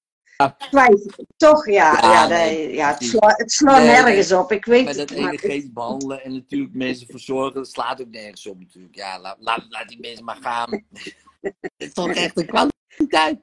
Toch, 1.38 1.66
ja. 1.66 1.74
Ja, 2.02 2.12
ja, 2.12 2.28
nee, 2.28 2.66
dat- 2.68 2.76
ja 2.76 2.90
het, 2.94 3.04
slaat, 3.04 3.38
het 3.38 3.60
Nee, 3.60 3.76
nee. 3.76 3.86
nergens 3.86 4.32
op. 4.32 4.52
Ik 4.52 4.66
weet 4.66 4.84
maar 4.86 4.94
dat 4.96 5.10
het. 5.10 5.18
Energetisch 5.18 5.72
behandelen 5.72 6.24
en 6.24 6.34
natuurlijk 6.34 6.74
mensen 6.74 7.08
verzorgen, 7.08 7.54
dat 7.54 7.68
slaat 7.70 8.02
ook 8.02 8.10
nergens 8.10 8.46
op 8.48 8.60
natuurlijk. 8.60 8.96
Ja, 8.96 9.20
laat, 9.20 9.38
laat, 9.40 9.66
laat 9.70 9.88
die 9.88 10.00
mensen 10.00 10.26
maar 10.26 10.38
gaan. 10.42 10.70
Het 11.42 11.54
is 11.78 11.94
toch 11.94 12.10
echt 12.12 12.38
een 12.40 12.46
kwaliteit. 12.46 13.40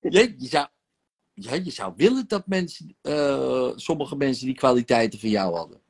Je, 0.00 0.34
je, 0.38 0.46
zou, 0.48 0.66
ja, 1.32 1.54
je 1.54 1.70
zou 1.70 1.92
willen 1.96 2.24
dat 2.28 2.46
mensen, 2.46 2.96
eh, 3.02 3.70
sommige 3.76 4.16
mensen 4.16 4.46
die 4.46 4.54
kwaliteiten 4.54 5.18
van 5.20 5.28
jou 5.28 5.54
hadden. 5.56 5.81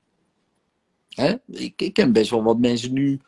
Hè? 1.14 1.34
Ik, 1.46 1.82
ik 1.82 1.92
ken 1.92 2.12
best 2.12 2.30
wel 2.30 2.42
wat 2.42 2.58
mensen 2.58 2.92
nu 2.92 3.20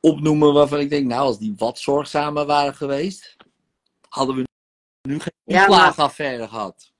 opnoemen 0.00 0.52
waarvan 0.52 0.80
ik 0.80 0.90
denk, 0.90 1.06
nou, 1.06 1.20
als 1.20 1.38
die 1.38 1.54
wat 1.56 1.78
zorgzamer 1.78 2.46
waren 2.46 2.74
geweest, 2.74 3.36
hadden 4.08 4.36
we 4.36 4.44
nu 5.08 5.18
geen 5.20 5.32
Ja, 5.44 5.64
klaagaffaire 5.64 6.48
gehad. 6.48 6.92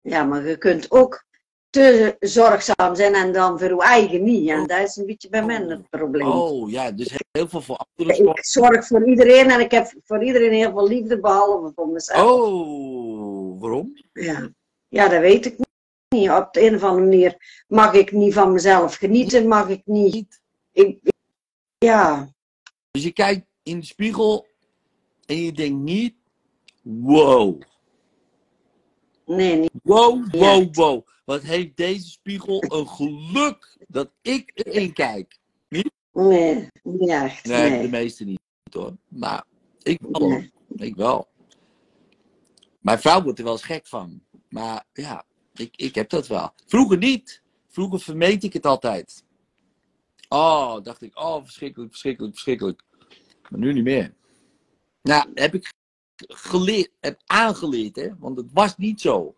Ja, 0.00 0.24
maar 0.24 0.48
je 0.48 0.56
kunt 0.56 0.90
ook 0.90 1.24
te 1.70 2.16
zorgzaam 2.20 2.94
zijn 2.94 3.14
en 3.14 3.32
dan 3.32 3.58
voor 3.58 3.68
je 3.68 3.82
eigen 3.82 4.22
niet. 4.22 4.48
En 4.48 4.66
dat 4.66 4.78
is 4.78 4.96
een 4.96 5.06
beetje 5.06 5.28
bij 5.28 5.44
mij 5.44 5.56
het 5.56 5.90
probleem. 5.90 6.26
Oh 6.26 6.70
ja, 6.70 6.90
dus 6.90 7.16
heel 7.30 7.48
veel 7.48 7.60
voor 7.60 7.86
anderen 7.96 8.28
Ik 8.28 8.44
zorg 8.44 8.86
voor 8.86 9.08
iedereen 9.08 9.50
en 9.50 9.60
ik 9.60 9.70
heb 9.70 9.92
voor 10.04 10.24
iedereen 10.24 10.52
heel 10.52 10.70
veel 10.70 10.88
liefde, 10.88 11.20
behalve 11.20 11.72
voor 11.74 11.88
mezelf. 11.88 12.30
Oh, 12.30 13.60
waarom? 13.60 13.92
Ja. 14.12 14.50
ja, 14.88 15.08
dat 15.08 15.20
weet 15.20 15.46
ik 15.46 15.56
niet. 16.12 16.30
Op 16.30 16.48
de 16.52 16.66
een 16.66 16.74
of 16.74 16.82
andere 16.82 17.06
manier 17.06 17.62
mag 17.68 17.94
ik 17.94 18.12
niet 18.12 18.32
van 18.34 18.52
mezelf 18.52 18.94
genieten, 18.94 19.48
mag 19.48 19.68
ik 19.68 19.82
niet. 19.84 20.12
Niet. 20.14 20.40
Ik, 20.72 21.12
ja, 21.78 22.32
Dus 22.90 23.02
je 23.02 23.12
kijkt 23.12 23.46
in 23.62 23.80
de 23.80 23.86
spiegel 23.86 24.46
en 25.26 25.36
je 25.36 25.52
denkt 25.52 25.82
niet, 25.82 26.14
wow, 26.82 27.60
nee, 29.26 29.56
niet. 29.56 29.70
wow, 29.82 30.34
Ja. 30.34 30.38
wow, 30.40 30.74
wow. 30.74 31.06
Wat 31.24 31.42
heeft 31.42 31.76
deze 31.76 32.08
spiegel 32.10 32.64
een 32.68 32.88
geluk 32.88 33.76
dat 33.88 34.10
ik 34.22 34.50
erin 34.54 34.92
kijk. 34.92 35.40
Nee, 36.12 36.68
niet 36.82 37.08
echt. 37.08 37.44
Nee, 37.46 37.70
Nee. 37.70 37.82
de 37.82 37.88
meeste 37.88 38.24
niet 38.24 38.40
hoor. 38.70 38.96
Maar 39.08 39.44
ik 39.82 39.98
wel. 40.10 40.28
Nee. 40.28 40.50
Ik 40.76 40.94
wel. 40.96 41.28
Mijn 42.80 42.98
vrouw 42.98 43.22
wordt 43.22 43.38
er 43.38 43.44
wel 43.44 43.52
eens 43.52 43.62
gek 43.62 43.86
van. 43.86 44.22
Maar 44.48 44.84
ja, 44.92 45.24
ik, 45.54 45.76
ik 45.76 45.94
heb 45.94 46.10
dat 46.10 46.26
wel. 46.26 46.52
Vroeger 46.66 46.98
niet. 46.98 47.42
Vroeger 47.68 48.00
vermeed 48.00 48.44
ik 48.44 48.52
het 48.52 48.66
altijd. 48.66 49.24
Oh, 50.28 50.82
dacht 50.82 51.02
ik, 51.02 51.18
oh, 51.18 51.42
verschrikkelijk, 51.42 51.90
verschrikkelijk, 51.90 52.32
verschrikkelijk. 52.32 52.82
Maar 53.48 53.60
nu 53.60 53.72
niet 53.72 53.84
meer. 53.84 54.14
Nou, 55.02 55.30
heb 55.34 55.54
ik 55.54 55.72
geleerd, 56.16 56.90
heb 57.00 57.20
aangeleerd, 57.26 57.96
hè? 57.96 58.08
Want 58.18 58.36
het 58.36 58.52
was 58.52 58.76
niet 58.76 59.00
zo. 59.00 59.34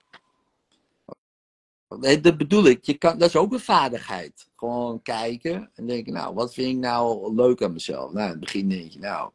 Dat 2.00 2.36
bedoel 2.36 2.64
ik. 2.64 2.84
Je 2.84 2.94
kan, 2.94 3.18
dat 3.18 3.28
is 3.28 3.36
ook 3.36 3.52
een 3.52 3.60
vaardigheid. 3.60 4.48
Gewoon 4.56 5.02
kijken 5.02 5.70
en 5.74 5.86
denken, 5.86 6.12
nou, 6.12 6.34
wat 6.34 6.54
vind 6.54 6.68
ik 6.68 6.76
nou 6.76 7.34
leuk 7.34 7.62
aan 7.62 7.72
mezelf? 7.72 8.12
Nou, 8.12 8.24
in 8.24 8.30
het 8.30 8.40
begin 8.40 8.68
denk 8.68 8.90
je, 8.90 8.98
nou, 8.98 9.30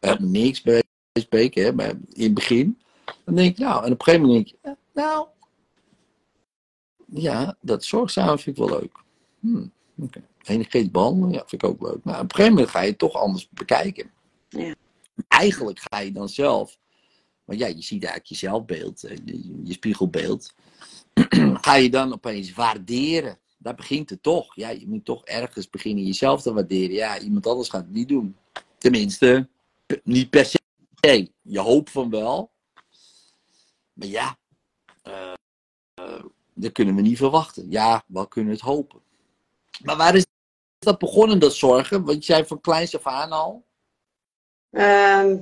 helemaal 0.00 0.28
niks 0.28 0.62
bij 0.62 0.82
spreken, 1.12 1.64
hè, 1.64 1.72
maar 1.72 1.90
in 2.12 2.24
het 2.24 2.34
begin. 2.34 2.80
Dan 3.24 3.34
denk 3.34 3.56
je, 3.56 3.64
nou, 3.64 3.84
en 3.84 3.92
op 3.92 3.98
een 3.98 4.04
gegeven 4.04 4.26
moment 4.26 4.48
denk 4.48 4.62
je, 4.62 4.68
ja, 4.70 4.76
nou, 4.92 5.26
ja, 7.06 7.56
dat 7.60 7.84
zorgzaam 7.84 8.38
vind 8.38 8.58
ik 8.58 8.68
wel 8.68 8.78
leuk. 8.80 9.02
Hm, 9.40 9.66
oké. 9.98 10.22
Energetisch 10.42 10.90
behandelen, 10.90 11.32
ja, 11.32 11.44
vind 11.46 11.62
ik 11.62 11.68
ook 11.68 11.82
leuk. 11.82 12.04
Maar 12.04 12.14
op 12.14 12.22
een 12.22 12.30
gegeven 12.30 12.52
moment 12.52 12.70
ga 12.70 12.80
je 12.80 12.90
het 12.90 12.98
toch 12.98 13.14
anders 13.14 13.48
bekijken. 13.48 14.10
Ja. 14.48 14.74
Eigenlijk 15.28 15.80
ga 15.90 15.98
je 15.98 16.12
dan 16.12 16.28
zelf, 16.28 16.78
want 17.44 17.58
ja, 17.58 17.66
je 17.66 17.82
ziet 17.82 18.04
eigenlijk 18.04 18.26
je 18.26 18.34
zelfbeeld, 18.34 19.04
eh, 19.04 19.16
je, 19.24 19.60
je 19.64 19.72
spiegelbeeld. 19.72 20.54
ga 21.66 21.74
je 21.74 21.90
dan 21.90 22.12
opeens 22.12 22.52
waarderen. 22.52 23.38
Daar 23.58 23.74
begint 23.74 24.10
het 24.10 24.22
toch. 24.22 24.54
Ja, 24.54 24.68
je 24.68 24.88
moet 24.88 25.04
toch 25.04 25.24
ergens 25.24 25.70
beginnen 25.70 26.04
jezelf 26.04 26.42
te 26.42 26.52
waarderen. 26.52 26.94
Ja, 26.94 27.18
iemand 27.18 27.46
anders 27.46 27.68
gaat 27.68 27.82
het 27.82 27.92
niet 27.92 28.08
doen. 28.08 28.36
Tenminste, 28.78 29.48
niet 30.04 30.30
per 30.30 30.44
se. 30.44 30.60
Je 31.42 31.60
hoopt 31.60 31.90
van 31.90 32.10
wel. 32.10 32.50
Maar 33.92 34.08
ja, 34.08 34.38
eh, 35.02 35.12
eh, 35.12 35.32
dat 36.56 36.72
kunnen 36.72 36.94
we 36.94 37.00
niet 37.00 37.18
verwachten. 37.18 37.70
Ja, 37.70 38.04
we 38.06 38.28
kunnen 38.28 38.52
het 38.52 38.60
hopen. 38.60 39.00
Maar 39.82 39.96
waar 39.96 40.14
is 40.14 40.26
dat 40.78 40.98
begonnen, 40.98 41.38
dat 41.38 41.54
zorgen? 41.54 42.04
Want 42.04 42.26
jij 42.26 42.46
van 42.46 42.60
kleins 42.60 42.96
af 42.96 43.06
aan 43.06 43.30
al. 43.30 43.64
Ehm, 44.70 45.36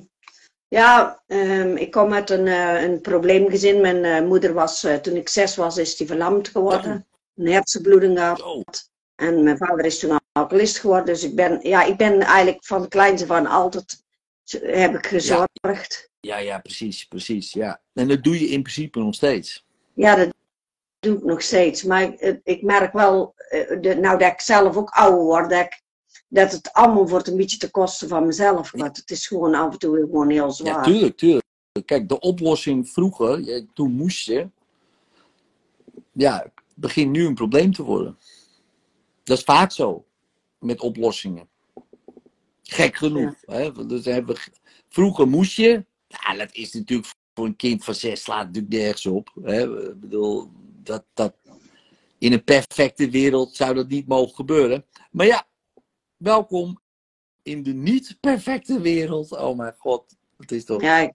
ja, 0.69 1.23
ehm, 1.27 1.77
ik 1.77 1.91
kom 1.91 2.13
uit 2.13 2.31
een, 2.31 2.47
eh, 2.47 2.83
een 2.83 3.01
probleemgezin. 3.01 3.81
Mijn 3.81 4.05
eh, 4.05 4.27
moeder 4.27 4.53
was, 4.53 4.85
eh, 4.85 4.95
toen 4.95 5.17
ik 5.17 5.29
zes 5.29 5.57
was, 5.57 5.77
is 5.77 5.97
die 5.97 6.07
verlamd 6.07 6.49
geworden. 6.49 7.07
Een 7.37 7.53
hersenbloeding 7.53 8.19
gehad. 8.19 8.43
Oh, 8.43 8.63
En 9.15 9.43
mijn 9.43 9.57
vader 9.57 9.85
is 9.85 9.99
toen 9.99 10.21
alcoholist 10.33 10.79
geworden. 10.79 11.07
Dus 11.07 11.25
ik 11.25 11.35
ben, 11.35 11.59
ja, 11.63 11.85
ik 11.85 11.97
ben 11.97 12.21
eigenlijk 12.21 12.65
van 12.65 12.89
kleins 12.89 13.23
af 13.23 13.31
aan 13.31 13.47
altijd 13.47 14.03
heb 14.51 14.95
ik 14.95 15.07
gezorgd. 15.07 16.11
ja, 16.21 16.39
ja, 16.39 16.59
precies, 16.59 17.05
precies. 17.05 17.53
Ja. 17.53 17.81
En 17.93 18.09
dat 18.09 18.25
doe 18.25 18.41
je 18.41 18.47
in 18.47 18.63
principe 18.63 18.99
nog 18.99 19.15
steeds. 19.15 19.65
Ja, 19.95 20.17
dat 20.17 20.35
doe 21.05 21.17
ik 21.17 21.25
nog 21.25 21.43
steeds. 21.43 21.83
Maar 21.83 22.03
ik, 22.03 22.41
ik 22.45 22.63
merk 22.63 22.93
wel, 22.93 23.35
eh, 23.37 23.81
de, 23.81 23.95
nou 23.95 24.19
dat 24.19 24.33
ik 24.33 24.41
zelf 24.41 24.77
ook 24.77 24.91
ouder 24.91 25.21
word, 25.25 25.51
dat, 25.51 25.61
ik, 25.65 25.83
dat 26.29 26.53
het 26.53 26.73
allemaal 26.73 27.09
wordt 27.09 27.29
een 27.29 27.37
beetje 27.37 27.59
te 27.59 27.71
kosten 27.71 28.09
van 28.09 28.27
mezelf. 28.27 28.71
Want 28.71 28.97
het 28.97 29.11
is 29.11 29.27
gewoon 29.27 29.55
af 29.55 29.73
en 29.73 29.79
toe 29.79 29.97
gewoon 29.97 30.31
heel 30.31 30.45
Ja, 30.47 30.51
zwaar. 30.51 30.85
tuurlijk, 30.85 31.17
tuurlijk. 31.17 31.43
Kijk, 31.85 32.09
de 32.09 32.21
oplossing 32.21 32.91
vroeger, 32.91 33.41
ja, 33.41 33.65
toen 33.75 33.93
moest 33.93 34.27
je. 34.27 34.49
Ja, 36.13 36.47
begint 36.75 37.11
nu 37.11 37.27
een 37.27 37.35
probleem 37.35 37.73
te 37.73 37.83
worden. 37.83 38.19
Dat 39.25 39.39
is 39.39 39.45
vaak 39.45 39.73
zo 39.73 40.05
met 40.59 40.81
oplossingen. 40.81 41.49
Gek 42.63 42.97
genoeg. 42.97 43.35
Hè? 43.41 43.87
Dus 43.87 44.05
hebben 44.05 44.37
vroeger 44.89 45.29
moest 45.29 45.57
je. 45.57 45.85
Ja, 46.07 46.35
dat 46.37 46.49
is 46.53 46.73
natuurlijk 46.73 47.13
voor 47.35 47.47
een 47.47 47.57
kind 47.57 47.85
van 47.85 47.95
zes 47.95 48.23
slaat 48.23 48.47
natuurlijk 48.47 48.75
nergens 48.75 49.07
op. 49.07 49.33
Hè? 49.43 49.89
Ik 49.91 50.01
bedoel, 50.01 50.51
dat, 50.85 51.05
dat, 51.15 51.35
in 52.19 52.33
een 52.33 52.45
perfecte 52.45 53.11
wereld 53.11 53.57
zou 53.57 53.75
dat 53.75 53.89
niet 53.89 54.07
mogen 54.07 54.35
gebeuren. 54.35 54.87
Maar 55.11 55.27
ja, 55.27 55.47
welkom 56.17 56.81
in 57.43 57.63
de 57.63 57.73
niet 57.73 58.17
perfecte 58.21 58.81
wereld. 58.81 59.33
Oh 59.33 59.57
mijn 59.57 59.75
god, 59.79 60.17
het 60.37 60.53
is 60.53 60.65
toch. 60.65 60.83
Ja, 60.83 60.99
ik 60.99 61.13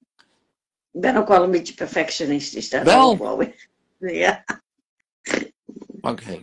ben 0.92 1.16
ook 1.16 1.28
wel 1.28 1.44
een 1.44 1.52
beetje 1.52 1.74
perfectionistisch. 1.74 2.70
Dat 2.70 2.84
Wel. 2.84 3.12
ook 3.12 3.20
wel. 3.20 3.48
Ja, 4.00 4.44
Oké. 6.02 6.40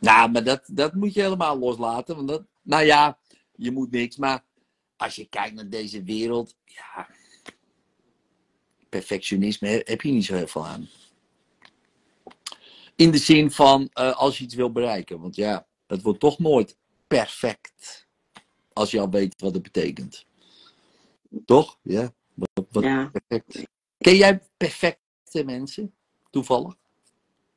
Nou, 0.00 0.30
maar 0.30 0.44
dat, 0.44 0.62
dat 0.66 0.94
moet 0.94 1.14
je 1.14 1.20
helemaal 1.20 1.58
loslaten. 1.58 2.16
Want 2.16 2.28
dat, 2.28 2.44
nou 2.62 2.84
ja, 2.84 3.18
je 3.54 3.70
moet 3.70 3.90
niks. 3.90 4.16
Maar 4.16 4.44
als 4.96 5.14
je 5.14 5.28
kijkt 5.28 5.54
naar 5.54 5.68
deze 5.68 6.02
wereld, 6.02 6.56
ja. 6.64 7.08
Perfectionisme 8.88 9.68
he- 9.68 9.80
heb 9.84 10.00
je 10.02 10.12
niet 10.12 10.24
zo 10.24 10.34
heel 10.34 10.46
veel 10.46 10.66
aan. 10.66 10.88
In 13.00 13.10
de 13.10 13.18
zin 13.18 13.50
van 13.50 13.88
eh, 13.92 14.16
als 14.16 14.38
je 14.38 14.44
iets 14.44 14.54
wil 14.54 14.72
bereiken. 14.72 15.20
Want 15.20 15.36
ja, 15.36 15.66
het 15.86 16.02
wordt 16.02 16.20
toch 16.20 16.38
nooit 16.38 16.76
perfect. 17.06 18.06
Als 18.72 18.90
je 18.90 19.00
al 19.00 19.10
weet 19.10 19.40
wat 19.40 19.54
het 19.54 19.62
betekent. 19.62 20.26
Toch? 21.44 21.78
Ja. 21.82 22.12
Wat, 22.34 22.66
wat 22.70 22.82
ja. 22.82 23.10
perfect. 23.12 23.68
Ken 23.98 24.16
jij 24.16 24.40
perfecte 24.56 25.44
mensen? 25.44 25.94
Toevallig? 26.30 26.74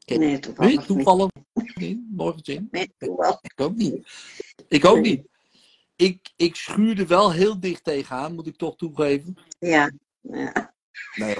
Nee, 0.06 0.18
Nee, 0.18 0.40
toevallig 0.40 0.78
niet. 0.78 0.86
toevallig 0.86 1.30
niet. 1.76 2.00
Nooit 2.12 2.36
gezien. 2.44 2.68
Nee, 2.72 2.94
toevallig. 2.98 3.40
Ik 3.42 3.62
ook 3.62 3.76
niet. 3.76 4.08
Ik 4.68 4.86
ook 4.86 5.00
Nee. 5.00 5.12
niet. 5.12 5.28
Ik, 5.96 6.32
ik 6.36 6.56
schuurde 6.56 7.06
wel 7.06 7.32
heel 7.32 7.60
dicht 7.60 7.84
tegenaan, 7.84 8.36
moet 8.36 8.48
ik 8.48 8.56
toch 8.58 8.76
toegeven. 8.76 9.38
Ja, 9.60 9.92
ja. 10.22 10.74
Nee. 11.16 11.36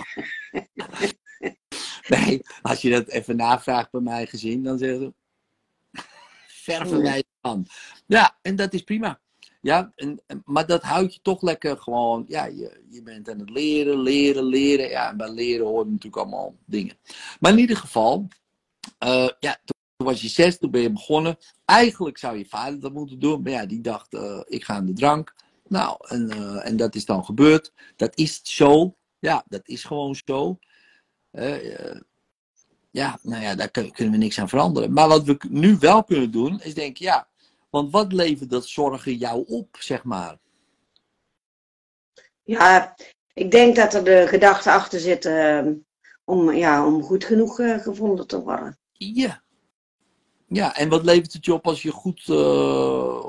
Nee 2.20 2.42
als 2.62 2.82
je 2.82 2.90
dat 2.90 3.08
even 3.08 3.36
navraagt 3.36 3.92
bij 3.92 4.02
mijn 4.02 4.28
gezin, 4.28 4.64
dan 4.64 4.78
zeggen 4.78 5.00
ze. 5.00 5.14
Ver 6.64 6.88
van 6.88 7.02
mij 7.02 7.24
aan. 7.42 7.66
Ja, 8.06 8.38
en 8.42 8.56
dat 8.56 8.74
is 8.74 8.84
prima. 8.84 9.20
Ja, 9.64 9.92
en, 9.96 10.22
maar 10.46 10.66
dat 10.66 10.84
houdt 10.84 11.14
je 11.14 11.20
toch 11.22 11.42
lekker 11.42 11.78
gewoon. 11.78 12.26
Ja, 12.28 12.46
je, 12.46 12.82
je 12.90 13.04
bent 13.04 13.30
aan 13.30 13.40
het 13.40 13.50
leren, 13.50 14.02
leren, 14.02 14.44
leren. 14.44 14.90
Ja, 14.90 15.10
en 15.10 15.18
bij 15.18 15.30
leren 15.30 15.66
horen 15.66 15.92
natuurlijk 15.92 16.18
allemaal 16.18 16.56
dingen. 16.66 16.98
Maar 17.40 17.52
in 17.52 17.58
ieder 17.58 17.78
geval, 17.78 18.28
eh, 18.98 19.30
ja, 19.40 19.58
toen 19.66 20.08
was 20.08 20.22
je 20.22 20.28
zes, 20.28 20.58
toen 20.58 20.72
ben 20.72 20.82
je 20.82 20.92
begonnen. 20.92 21.38
Eigenlijk 21.66 22.18
zou 22.18 22.38
je 22.38 22.46
vader 22.46 22.80
dat 22.80 22.94
moeten 22.94 23.20
doen, 23.20 23.42
maar 23.42 23.52
ja, 23.52 23.66
die 23.66 23.82
dacht, 23.82 24.14
eh, 24.14 24.40
ik 24.46 24.64
ga 24.64 24.74
aan 24.74 24.86
de 24.86 24.94
drank. 24.94 25.36
Nou, 25.68 25.98
en, 26.08 26.30
eh, 26.30 26.68
en 26.68 26.78
dat 26.78 26.96
is 26.96 27.06
dan 27.06 27.26
gebeurd. 27.26 27.74
Dat 27.96 28.18
is 28.18 28.40
zo. 28.44 28.96
Ja, 29.20 29.44
dat 29.48 29.68
is 29.68 29.84
gewoon 29.84 30.16
zo. 30.26 30.60
Eh, 31.34 31.90
eh, 31.90 32.02
ja, 32.92 33.20
nou 33.22 33.42
ja, 33.44 33.56
daar 33.56 33.70
kun- 33.72 33.92
kunnen 33.92 34.14
we 34.14 34.20
niks 34.20 34.40
aan 34.40 34.50
veranderen. 34.50 34.94
Maar 34.94 35.08
wat 35.08 35.24
we 35.24 35.38
nu 35.50 35.78
wel 35.80 36.04
kunnen 36.04 36.32
doen, 36.32 36.62
is 36.62 36.74
denken, 36.74 37.06
ja, 37.06 37.28
want 37.70 37.92
wat 37.92 38.14
levert 38.14 38.50
dat 38.50 38.66
zorgen 38.68 39.16
jou 39.18 39.44
op, 39.48 39.78
zeg 39.80 40.04
maar? 40.04 40.38
ja, 42.44 42.96
ik 43.34 43.52
denk 43.52 43.76
dat 43.76 43.94
er 43.94 44.04
de 44.04 44.26
gedachte 44.28 44.72
achter 44.72 45.00
zit 45.00 45.26
ehm, 45.26 45.74
om, 46.24 46.52
ja, 46.52 46.86
om 46.86 47.04
goed 47.04 47.24
genoeg 47.24 47.60
eh, 47.60 47.80
gevonden 47.80 48.28
te 48.28 48.42
worden. 48.42 48.78
Ja. 48.92 49.42
Ja, 50.48 50.76
en 50.76 50.90
wat 50.90 51.04
levert 51.04 51.34
het 51.34 51.46
je 51.46 51.54
op 51.54 51.68
als 51.68 51.82
je 51.82 51.92
goed 51.92 52.22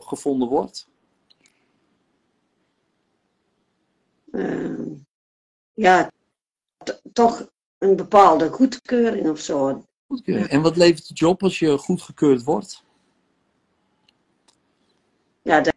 gevonden 0.04 0.48
wordt? 0.48 0.88
Ehm, 4.32 4.94
ja, 5.74 6.10
toch 7.12 7.52
een 7.84 7.96
bepaalde 7.96 8.48
goedkeuring 8.50 9.28
of 9.28 9.38
zo. 9.40 9.84
Goedkeuring. 10.06 10.46
En 10.48 10.62
wat 10.62 10.76
levert 10.76 11.08
het 11.08 11.18
je 11.18 11.28
op 11.28 11.42
als 11.42 11.58
je 11.58 11.78
goedgekeurd 11.78 12.42
wordt? 12.42 12.82
Ja, 15.42 15.60
da- 15.60 15.72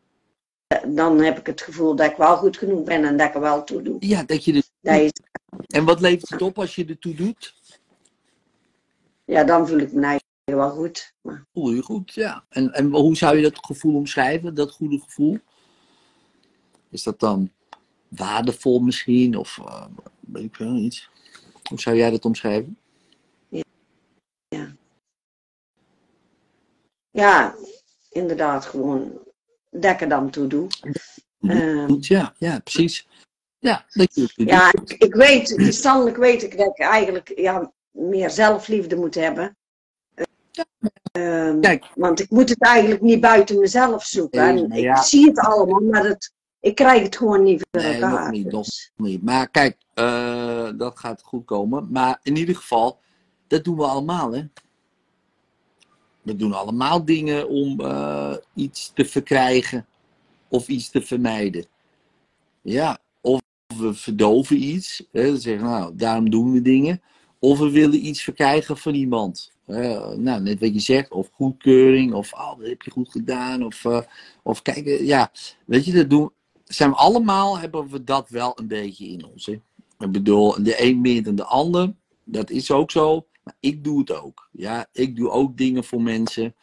dan 0.87 1.19
heb 1.19 1.37
ik 1.39 1.45
het 1.45 1.61
gevoel 1.61 1.95
dat 1.95 2.11
ik 2.11 2.17
wel 2.17 2.37
goed 2.37 2.57
genoeg 2.57 2.83
ben 2.83 3.03
en 3.05 3.17
dat 3.17 3.27
ik 3.27 3.33
er 3.35 3.41
wel 3.41 3.63
toe 3.63 3.81
doe. 3.81 3.95
Ja, 3.99 4.23
dat 4.23 4.43
je 4.45 4.53
er... 4.53 4.63
Dat 4.81 4.99
is, 4.99 5.11
En 5.67 5.85
wat 5.85 5.99
levert 6.01 6.29
het 6.29 6.41
op 6.41 6.59
als 6.59 6.75
je 6.75 6.85
ertoe 6.85 7.13
doet? 7.15 7.55
ja, 9.25 9.43
dan 9.43 9.67
voel 9.67 9.77
ik 9.79 9.91
me 9.93 10.01
eigen 10.01 10.25
wel 10.45 10.69
goed. 10.69 11.13
Maar, 11.21 11.45
Voel 11.53 11.71
je 11.71 11.81
goed, 11.81 12.13
ja. 12.13 12.45
En, 12.49 12.73
en 12.73 12.91
hoe 12.91 13.15
zou 13.17 13.35
je 13.35 13.41
dat 13.41 13.65
gevoel 13.65 13.95
omschrijven, 13.95 14.55
dat 14.55 14.71
goede 14.71 14.99
gevoel? 14.99 15.39
Is 16.89 17.03
dat 17.03 17.19
dan 17.19 17.51
waardevol 18.07 18.79
misschien? 18.79 19.37
Of 19.37 19.57
eh, 19.65 19.85
weet 20.19 20.43
ik 20.43 20.55
wel, 20.55 20.75
iets? 20.75 21.09
Hoe 21.69 21.79
zou 21.79 21.95
jij 21.95 22.09
dat 22.09 22.25
omschrijven? 22.25 22.77
ja, 27.11 27.55
inderdaad, 28.09 28.65
gewoon 28.65 29.11
er 29.71 30.09
dan 30.09 30.29
toe 30.29 30.47
doe. 30.47 30.67
Ehm, 31.41 31.95
ja, 31.99 32.33
ja, 32.37 32.59
precies. 32.59 33.07
Ja, 33.59 33.85
dat 33.89 34.15
je. 34.15 34.31
Ja, 34.35 34.73
ik, 34.73 34.93
ik 34.93 35.13
weet, 35.13 35.53
verstandelijk 35.57 36.17
weet 36.17 36.43
ik 36.43 36.57
dat 36.57 36.67
ik 36.67 36.79
eigenlijk 36.79 37.31
ja, 37.35 37.71
meer 37.91 38.29
zelfliefde 38.29 38.95
moet 38.95 39.15
hebben. 39.15 39.57
Ehm, 41.11 41.59
Kijk. 41.59 41.85
Want 41.95 42.19
ik 42.19 42.29
moet 42.29 42.49
het 42.49 42.61
eigenlijk 42.61 43.01
niet 43.01 43.21
buiten 43.21 43.59
mezelf 43.59 44.05
zoeken. 44.05 44.53
Nee, 44.53 44.63
En 44.63 44.67
maar 44.69 44.77
ik 44.77 44.83
ja. 44.83 45.01
zie 45.01 45.27
het 45.27 45.39
allemaal, 45.39 45.79
maar 45.79 46.05
het, 46.05 46.31
ik 46.59 46.75
krijg 46.75 47.01
het 47.03 47.17
gewoon 47.17 47.43
niet 47.43 47.65
voor 47.71 47.81
Nee, 47.81 47.93
elkaar. 47.93 48.21
nog 48.21 48.31
niet, 48.31 48.51
nog 48.51 48.65
Dus, 48.65 48.91
niet. 48.95 49.23
Maar 49.23 49.49
kijk, 49.49 49.77
eh, 50.67 50.77
dat 50.77 50.99
gaat 50.99 51.21
goed 51.21 51.45
komen. 51.45 51.87
Maar 51.91 52.19
in 52.23 52.35
ieder 52.35 52.55
geval, 52.55 52.99
dat 53.47 53.63
doen 53.63 53.77
we 53.77 53.83
allemaal, 53.83 54.31
hè? 54.33 54.43
We 56.21 56.35
doen 56.35 56.53
allemaal 56.53 57.05
dingen 57.05 57.49
om 57.49 57.79
eh, 57.79 58.35
iets 58.53 58.91
te 58.93 59.05
verkrijgen 59.05 59.85
of 60.47 60.67
iets 60.67 60.89
te 60.89 61.01
vermijden. 61.01 61.65
Ja, 62.61 62.97
of 63.21 63.41
we 63.77 63.93
verdoven 63.93 64.63
iets. 64.63 65.03
Hè, 65.11 65.37
zeggen 65.37 65.65
nou, 65.65 65.95
daarom 65.95 66.29
doen 66.29 66.51
we 66.51 66.61
dingen. 66.61 67.01
Of 67.39 67.59
we 67.59 67.71
willen 67.71 68.05
iets 68.05 68.23
verkrijgen 68.23 68.77
van 68.77 68.93
iemand. 68.93 69.51
Nou, 69.65 70.41
net 70.41 70.59
wat 70.59 70.73
je 70.73 70.79
zegt, 70.79 71.11
of 71.11 71.29
goedkeuring, 71.33 72.13
of 72.13 72.33
oh, 72.33 72.57
dat 72.57 72.67
heb 72.67 72.81
je 72.81 72.91
goed 72.91 73.11
gedaan. 73.11 73.65
Of, 73.65 73.85
eh, 73.85 74.01
of 74.43 74.61
kijk, 74.61 74.99
ja, 74.99 75.31
weet 75.65 75.85
je, 75.85 75.93
dat 75.93 76.09
doen, 76.09 76.31
zijn 76.63 76.89
we 76.89 76.95
allemaal, 76.95 77.59
hebben 77.59 77.89
we 77.89 78.03
dat 78.03 78.29
wel 78.29 78.59
een 78.59 78.67
beetje 78.67 79.07
in 79.07 79.25
ons. 79.25 79.45
Hè? 79.45 79.59
Ik 79.99 80.11
bedoel, 80.11 80.63
de 80.63 80.83
een 80.83 81.01
meer 81.01 81.23
dan 81.23 81.35
de 81.35 81.43
ander, 81.45 81.93
dat 82.23 82.49
is 82.49 82.71
ook 82.71 82.91
zo. 82.91 83.27
Maar 83.43 83.55
ik 83.59 83.83
doe 83.83 83.99
het 83.99 84.11
ook. 84.11 84.49
Ja, 84.51 84.87
ik 84.91 85.15
doe 85.15 85.29
ook 85.29 85.57
dingen 85.57 85.83
voor 85.83 86.01
mensen. 86.01 86.55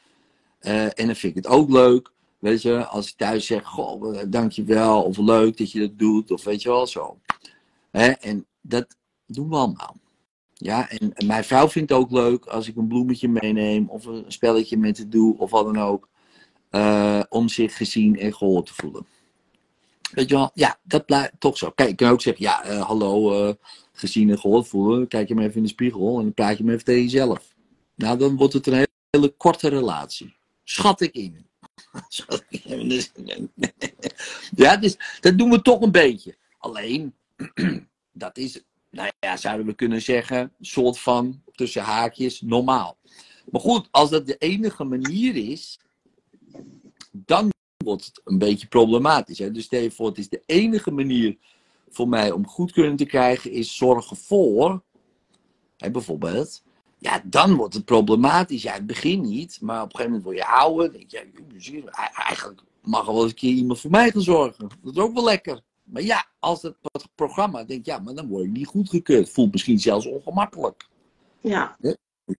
Eh, 0.58 0.84
en 0.84 1.06
dan 1.06 1.16
vind 1.16 1.36
ik 1.36 1.44
het 1.44 1.52
ook 1.52 1.70
leuk. 1.70 2.12
Weet 2.38 2.62
je, 2.62 2.86
als 2.86 3.08
ik 3.08 3.16
thuis 3.16 3.46
zeg, 3.46 3.64
goh, 3.66 4.20
eh, 4.20 4.26
dankjewel. 4.28 5.02
Of 5.02 5.16
leuk 5.18 5.56
dat 5.56 5.72
je 5.72 5.80
dat 5.80 5.98
doet. 5.98 6.30
Of 6.30 6.44
weet 6.44 6.62
je 6.62 6.68
wel, 6.68 6.86
zo. 6.86 7.18
Hè? 7.90 8.08
En 8.10 8.46
dat 8.60 8.96
doen 9.26 9.48
we 9.48 9.56
allemaal. 9.56 9.96
Ja, 10.52 10.90
en, 10.90 11.12
mijn 11.26 11.44
vrouw 11.44 11.68
vindt 11.68 11.90
het 11.90 11.98
ook 11.98 12.10
leuk 12.10 12.46
als 12.46 12.68
ik 12.68 12.76
een 12.76 12.88
bloemetje 12.88 13.28
meeneem. 13.28 13.88
Of 13.88 14.04
een 14.06 14.24
spelletje 14.28 14.76
met 14.76 14.98
het 14.98 15.12
doe. 15.12 15.38
Of 15.38 15.50
wat 15.50 15.64
dan 15.64 15.78
ook. 15.82 16.08
eh, 16.70 17.22
om 17.28 17.48
zich 17.48 17.76
gezien 17.76 18.18
en 18.18 18.34
gehoord 18.34 18.66
te 18.66 18.74
voelen. 18.74 19.06
Weet 20.14 20.28
je 20.28 20.34
wel, 20.34 20.50
ja, 20.54 20.78
dat 20.82 21.06
blijft 21.06 21.32
toch 21.38 21.58
zo. 21.58 21.70
Kijk, 21.70 21.88
ik 21.88 21.96
kan 21.96 22.10
ook 22.10 22.20
zeggen, 22.20 22.44
ja, 22.44 22.64
eh, 22.64 22.86
hallo, 22.86 23.46
eh, 23.48 23.54
gezien 23.92 24.30
en 24.30 24.38
gehoord 24.38 24.68
voelen. 24.68 25.08
Kijk 25.08 25.28
je 25.28 25.34
maar 25.34 25.44
even 25.44 25.56
in 25.56 25.62
de 25.62 25.68
spiegel 25.68 26.16
en 26.16 26.22
dan 26.22 26.34
praat 26.34 26.58
je 26.58 26.64
maar 26.64 26.72
even 26.72 26.84
tegen 26.84 27.02
jezelf. 27.02 27.54
Nou, 27.94 28.18
dan 28.18 28.36
wordt 28.36 28.52
het 28.52 28.66
een 28.66 28.86
hele, 29.10 29.28
korte 29.28 29.68
relatie. 29.68 30.36
Schat 30.64 31.00
ik 31.00 31.14
in. 31.14 31.46
Ja, 34.56 34.76
dus 34.76 34.96
dat 35.20 35.38
doen 35.38 35.50
we 35.50 35.62
toch 35.62 35.80
een 35.80 35.90
beetje. 35.90 36.36
Alleen, 36.58 37.14
dat 38.12 38.38
is, 38.38 38.62
nou 38.90 39.10
ja, 39.20 39.36
zouden 39.36 39.66
we 39.66 39.74
kunnen 39.74 40.02
zeggen, 40.02 40.52
soort 40.60 40.98
van, 40.98 41.42
tussen 41.52 41.82
haakjes, 41.82 42.40
normaal. 42.40 42.96
Maar 43.50 43.60
goed, 43.60 43.88
als 43.90 44.10
dat 44.10 44.26
de 44.26 44.36
enige 44.36 44.84
manier 44.84 45.36
is, 45.36 45.78
dan 47.12 47.53
wordt 47.84 48.04
het 48.04 48.20
een 48.24 48.38
beetje 48.38 48.66
problematisch. 48.66 49.38
Hè? 49.38 49.50
Dus 49.50 49.64
stel 49.64 49.80
je 49.80 49.90
voor, 49.90 50.06
het 50.06 50.18
is 50.18 50.28
de 50.28 50.42
enige 50.46 50.90
manier 50.90 51.36
voor 51.90 52.08
mij 52.08 52.30
om 52.30 52.46
goedkeuring 52.46 52.98
te 52.98 53.04
krijgen, 53.04 53.50
is 53.50 53.76
zorgen 53.76 54.16
voor, 54.16 54.82
hè, 55.76 55.90
bijvoorbeeld, 55.90 56.62
ja, 56.98 57.22
dan 57.24 57.54
wordt 57.54 57.74
het 57.74 57.84
problematisch. 57.84 58.62
Ja, 58.62 58.72
het 58.72 58.86
begin 58.86 59.20
niet, 59.20 59.58
maar 59.60 59.82
op 59.82 59.84
een 59.84 59.96
gegeven 59.96 60.12
moment 60.12 60.24
word 60.24 60.36
je 60.36 60.46
ouder. 60.46 60.92
Denk 60.92 61.10
je, 61.10 61.30
ja, 61.58 61.72
je, 61.72 61.90
eigenlijk 62.14 62.62
mag 62.82 63.06
er 63.06 63.12
wel 63.12 63.22
eens 63.22 63.30
een 63.30 63.38
keer 63.38 63.54
iemand 63.54 63.80
voor 63.80 63.90
mij 63.90 64.10
gaan 64.10 64.22
zorgen. 64.22 64.68
Dat 64.82 64.94
is 64.94 65.02
ook 65.02 65.14
wel 65.14 65.24
lekker. 65.24 65.60
Maar 65.82 66.02
ja, 66.02 66.26
als 66.38 66.62
het, 66.62 66.76
het 66.82 67.08
programma 67.14 67.64
denkt, 67.64 67.86
ja, 67.86 67.98
maar 67.98 68.14
dan 68.14 68.28
word 68.28 68.44
ik 68.44 68.50
niet 68.50 68.66
goedgekeurd. 68.66 69.30
Voelt 69.30 69.52
misschien 69.52 69.80
zelfs 69.80 70.06
ongemakkelijk. 70.06 70.88
Ja. 71.40 71.76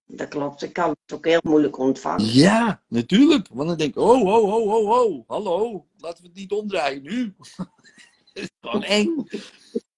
Dat 0.06 0.28
klopt. 0.28 0.62
Ik 0.62 0.72
kan 0.72 0.88
het 0.90 1.12
ook 1.12 1.24
heel 1.24 1.40
moeilijk 1.42 1.78
ontvangen. 1.78 2.24
Ja, 2.26 2.82
natuurlijk. 2.88 3.48
Want 3.48 3.68
dan 3.68 3.78
denk 3.78 3.90
ik, 3.90 4.02
oh, 4.02 4.20
oh, 4.22 4.42
oh, 4.54 4.66
oh, 4.66 4.88
oh, 4.88 5.28
hallo, 5.28 5.86
laten 5.96 6.22
we 6.22 6.28
het 6.28 6.38
niet 6.38 6.52
omdraaien 6.52 7.02
nu. 7.02 7.34
Het 8.32 8.44
is 8.44 8.50
gewoon 8.60 8.82
eng. 8.82 9.26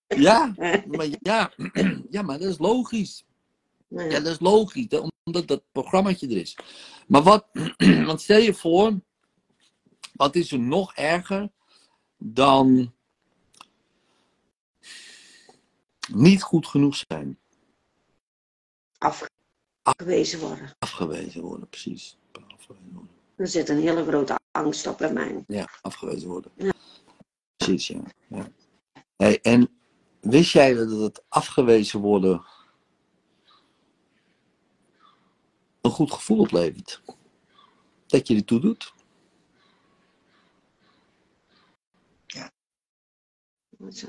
Ja, 0.07 0.55
maar 0.87 1.07
ja, 1.21 1.53
ja, 2.11 2.23
maar 2.23 2.39
dat 2.39 2.49
is 2.49 2.59
logisch. 2.59 3.25
Ja, 3.89 4.09
dat 4.21 4.27
is 4.27 4.41
logisch, 4.41 4.89
dat- 4.89 5.13
omdat 5.25 5.47
dat 5.49 5.63
programmaatje 5.73 6.29
er 6.29 6.37
is. 6.37 6.59
Maar 7.07 7.23
wat, 7.23 7.47
want 8.07 8.21
stel 8.21 8.39
je 8.39 8.55
voor, 8.55 9.01
wat 10.13 10.35
is 10.37 10.53
er 10.53 10.59
nog 10.61 10.95
erger 10.95 11.51
dan 12.17 12.95
niet 16.13 16.43
goed 16.43 16.67
genoeg 16.67 16.97
zijn? 17.09 17.39
Afgewezen 19.89 20.41
worden. 20.41 20.75
Afgewezen 20.79 21.43
worden, 21.43 21.69
precies. 21.69 22.19
Afgewezen 22.33 22.93
worden. 22.93 23.11
Er 23.37 23.49
zit 23.49 23.69
een 23.69 23.81
hele 23.81 24.05
grote 24.05 24.39
angst 24.51 24.87
op 24.87 24.99
bij 24.99 25.13
mij. 25.13 25.45
Ja, 25.47 25.69
afgewezen 25.81 26.29
worden. 26.29 26.53
Ja. 26.57 26.73
Precies, 27.57 27.87
ja. 27.87 28.03
ja. 28.29 28.49
Hey, 29.17 29.41
en 29.41 29.79
wist 30.21 30.53
jij 30.53 30.75
dat 30.75 30.91
het 30.91 31.23
afgewezen 31.29 32.01
worden 32.01 32.47
een 35.81 35.91
goed 35.91 36.13
gevoel 36.13 36.39
oplevert? 36.39 37.03
Dat 38.07 38.29
je 38.29 38.37
ertoe 38.37 38.61
doet? 38.61 38.95
Zo. 43.91 44.09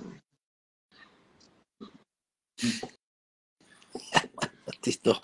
Het 4.85 4.87
is 4.87 4.99
toch... 4.99 5.19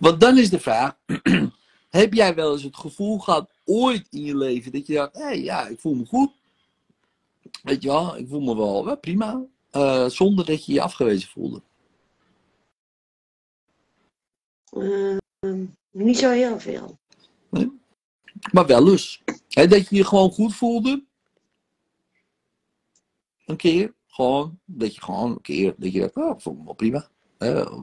Want 0.00 0.20
dan 0.20 0.38
is 0.38 0.50
de 0.50 0.60
vraag, 0.60 0.96
heb 1.90 2.14
jij 2.14 2.34
wel 2.34 2.52
eens 2.52 2.62
het 2.62 2.76
gevoel 2.76 3.18
gehad, 3.18 3.50
ooit 3.64 4.06
in 4.10 4.22
je 4.24 4.36
leven, 4.36 4.72
dat 4.72 4.86
je 4.86 4.94
dacht, 4.94 5.14
hé 5.14 5.22
hey, 5.22 5.42
ja, 5.42 5.66
ik 5.66 5.80
voel 5.80 5.94
me 5.94 6.06
goed. 6.06 6.30
Weet 7.62 7.82
je 7.82 7.88
wel, 7.88 8.16
ik 8.16 8.28
voel 8.28 8.40
me 8.40 8.56
wel, 8.56 8.84
wel 8.84 8.98
prima. 8.98 9.42
eh, 9.70 10.06
zonder 10.08 10.44
dat 10.44 10.64
je 10.64 10.72
je 10.72 10.80
afgewezen 10.82 11.28
voelde. 11.28 11.62
Ehm, 14.70 15.66
niet 15.90 16.18
zo 16.18 16.30
heel 16.30 16.60
veel. 16.60 16.98
Maar 18.52 18.66
wel 18.66 18.90
eens. 18.90 19.22
Dat 19.48 19.88
je 19.88 19.96
je 19.96 20.04
gewoon 20.04 20.30
goed 20.30 20.54
voelde. 20.54 21.04
Een 23.44 23.56
keer. 23.56 23.94
Gewoon. 24.06 24.58
Dat 24.64 24.94
je 24.94 25.02
gewoon 25.02 25.30
een 25.30 25.40
keer. 25.40 25.74
Dat 25.76 25.92
je 25.92 26.00
dacht, 26.00 26.16
oh, 26.16 26.36
ik 26.36 26.40
voel 26.42 26.54
me 26.54 26.64
wel 26.64 26.74
prima. 26.74 27.08
Eh, 27.38 27.78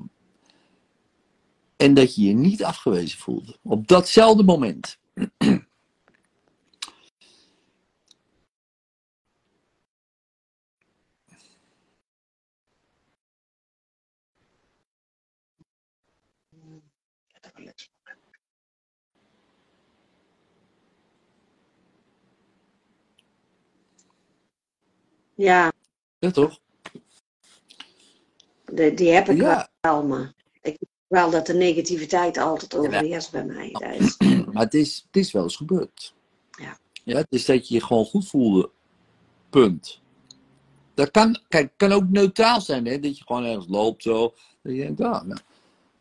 en 1.78 1.94
dat 1.94 2.16
je 2.16 2.24
je 2.24 2.34
niet 2.34 2.64
afgewezen 2.64 3.20
voelde. 3.20 3.58
Op 3.62 3.88
datzelfde 3.88 4.44
moment. 4.44 4.98
Ja, 25.36 25.72
Ja, 26.20 26.32
toch? 26.32 26.60
die, 28.66 28.94
die 28.94 29.10
heb 29.12 29.30
ik 29.30 29.38
Ja. 29.38 29.70
wel, 29.82 30.04
maar 30.06 30.34
ik 30.62 30.78
wel 31.14 31.30
dat 31.30 31.46
de 31.46 31.54
negativiteit 31.54 32.38
altijd 32.38 32.76
overheerst 32.76 33.32
bij 33.32 33.46
mij. 33.46 33.70
Dat 33.72 33.96
is, 34.00 34.18
Maar 34.46 34.64
het 34.64 34.74
is, 34.74 35.04
het 35.06 35.16
is 35.16 35.32
wel 35.32 35.44
eens 35.44 35.56
gebeurd. 35.56 36.14
Ja. 36.52 36.78
Ja, 37.04 37.18
het 37.18 37.28
is 37.30 37.46
dat 37.46 37.68
je 37.68 37.74
je 37.74 37.82
gewoon 37.82 38.06
goed 38.06 38.28
voelde. 38.28 38.70
Punt. 39.50 40.02
Dat 40.94 41.12
kan, 41.12 41.40
kijk, 41.48 41.74
kan 41.78 41.92
ook 41.92 42.10
neutraal 42.10 42.62
zijn, 42.62 42.86
hè? 42.86 43.00
dat 43.00 43.18
je 43.18 43.24
gewoon 43.26 43.44
ergens 43.44 43.68
loopt 43.68 44.04
zo. 44.04 44.34
Dat 44.62 44.74
je 44.74 44.80
denkt, 44.80 45.02
ah, 45.02 45.24
nou, 45.24 45.40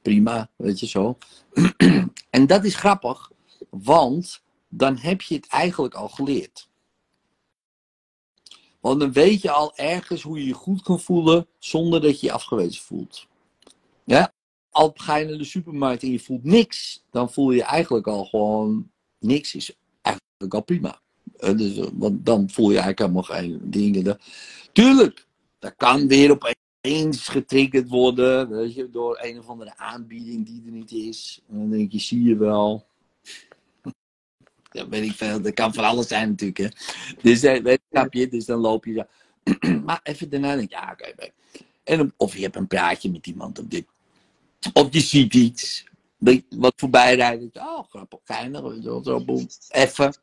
prima, 0.02 0.50
weet 0.56 0.80
je 0.80 0.86
zo. 0.86 1.18
en 2.30 2.46
dat 2.46 2.64
is 2.64 2.74
grappig, 2.74 3.30
want 3.70 4.42
dan 4.68 4.96
heb 4.96 5.22
je 5.22 5.34
het 5.34 5.46
eigenlijk 5.46 5.94
al 5.94 6.08
geleerd. 6.08 6.68
Want 8.80 9.00
dan 9.00 9.12
weet 9.12 9.42
je 9.42 9.50
al 9.50 9.76
ergens 9.76 10.22
hoe 10.22 10.38
je 10.38 10.46
je 10.46 10.54
goed 10.54 10.82
kan 10.82 11.00
voelen 11.00 11.46
zonder 11.58 12.00
dat 12.00 12.20
je 12.20 12.26
je 12.26 12.32
afgewezen 12.32 12.82
voelt. 12.82 13.26
Al 14.72 14.90
ga 14.94 15.16
je 15.16 15.26
naar 15.26 15.38
de 15.38 15.44
supermarkt 15.44 16.02
en 16.02 16.10
je 16.10 16.20
voelt 16.20 16.44
niks, 16.44 17.04
dan 17.10 17.32
voel 17.32 17.50
je 17.50 17.62
eigenlijk 17.62 18.06
al 18.06 18.24
gewoon 18.24 18.90
niks 19.18 19.54
is 19.54 19.76
eigenlijk 20.02 20.54
al 20.54 20.62
prima. 20.62 21.00
Eh, 21.36 21.56
dus, 21.56 21.76
eh, 21.76 21.86
want 21.92 22.26
dan 22.26 22.50
voel 22.50 22.70
je 22.70 22.78
eigenlijk 22.78 22.98
helemaal 22.98 23.22
geen 23.22 23.60
dingen. 23.62 24.18
Tuurlijk, 24.72 25.26
dat 25.58 25.74
kan 25.76 26.08
weer 26.08 26.30
opeens 26.30 27.28
getriggerd 27.28 27.88
worden 27.88 28.90
door 28.92 29.18
een 29.22 29.38
of 29.38 29.48
andere 29.48 29.76
aanbieding 29.76 30.46
die 30.46 30.62
er 30.66 30.72
niet 30.72 30.92
is. 30.92 31.42
En 31.48 31.58
dan 31.58 31.70
denk 31.70 31.92
je, 31.92 31.98
zie 31.98 32.22
je 32.24 32.36
wel. 32.36 32.86
Dat 34.72 34.88
weet 34.88 35.04
ik 35.04 35.12
veel. 35.12 35.42
Dat 35.42 35.54
kan 35.54 35.74
van 35.74 35.84
alles 35.84 36.08
zijn 36.08 36.28
natuurlijk. 36.28 36.58
Hè. 36.58 36.68
Dus, 37.22 37.42
eh, 37.42 37.62
weet, 37.62 37.80
snap 37.90 38.12
je? 38.12 38.28
dus 38.28 38.44
dan 38.44 38.58
loop 38.58 38.84
je 38.84 39.06
maar 39.84 40.00
even 40.02 40.30
daarna 40.30 40.56
denk 40.56 40.70
je, 40.70 40.76
ja, 40.76 40.90
oké. 40.92 41.32
En 41.84 42.12
of 42.16 42.36
je 42.36 42.42
hebt 42.42 42.56
een 42.56 42.66
praatje 42.66 43.10
met 43.10 43.26
iemand 43.26 43.58
op 43.58 43.70
dit. 43.70 43.86
Of 44.72 44.92
je 44.92 45.00
ziet 45.00 45.34
iets. 45.34 45.84
Wat 46.48 46.72
voorbij 46.76 47.14
rijdt. 47.14 47.58
Oh, 47.58 47.88
grappig, 47.88 48.18
geinig. 48.24 48.82
Zo, 48.82 49.24
boem. 49.24 49.46
Even. 49.68 50.14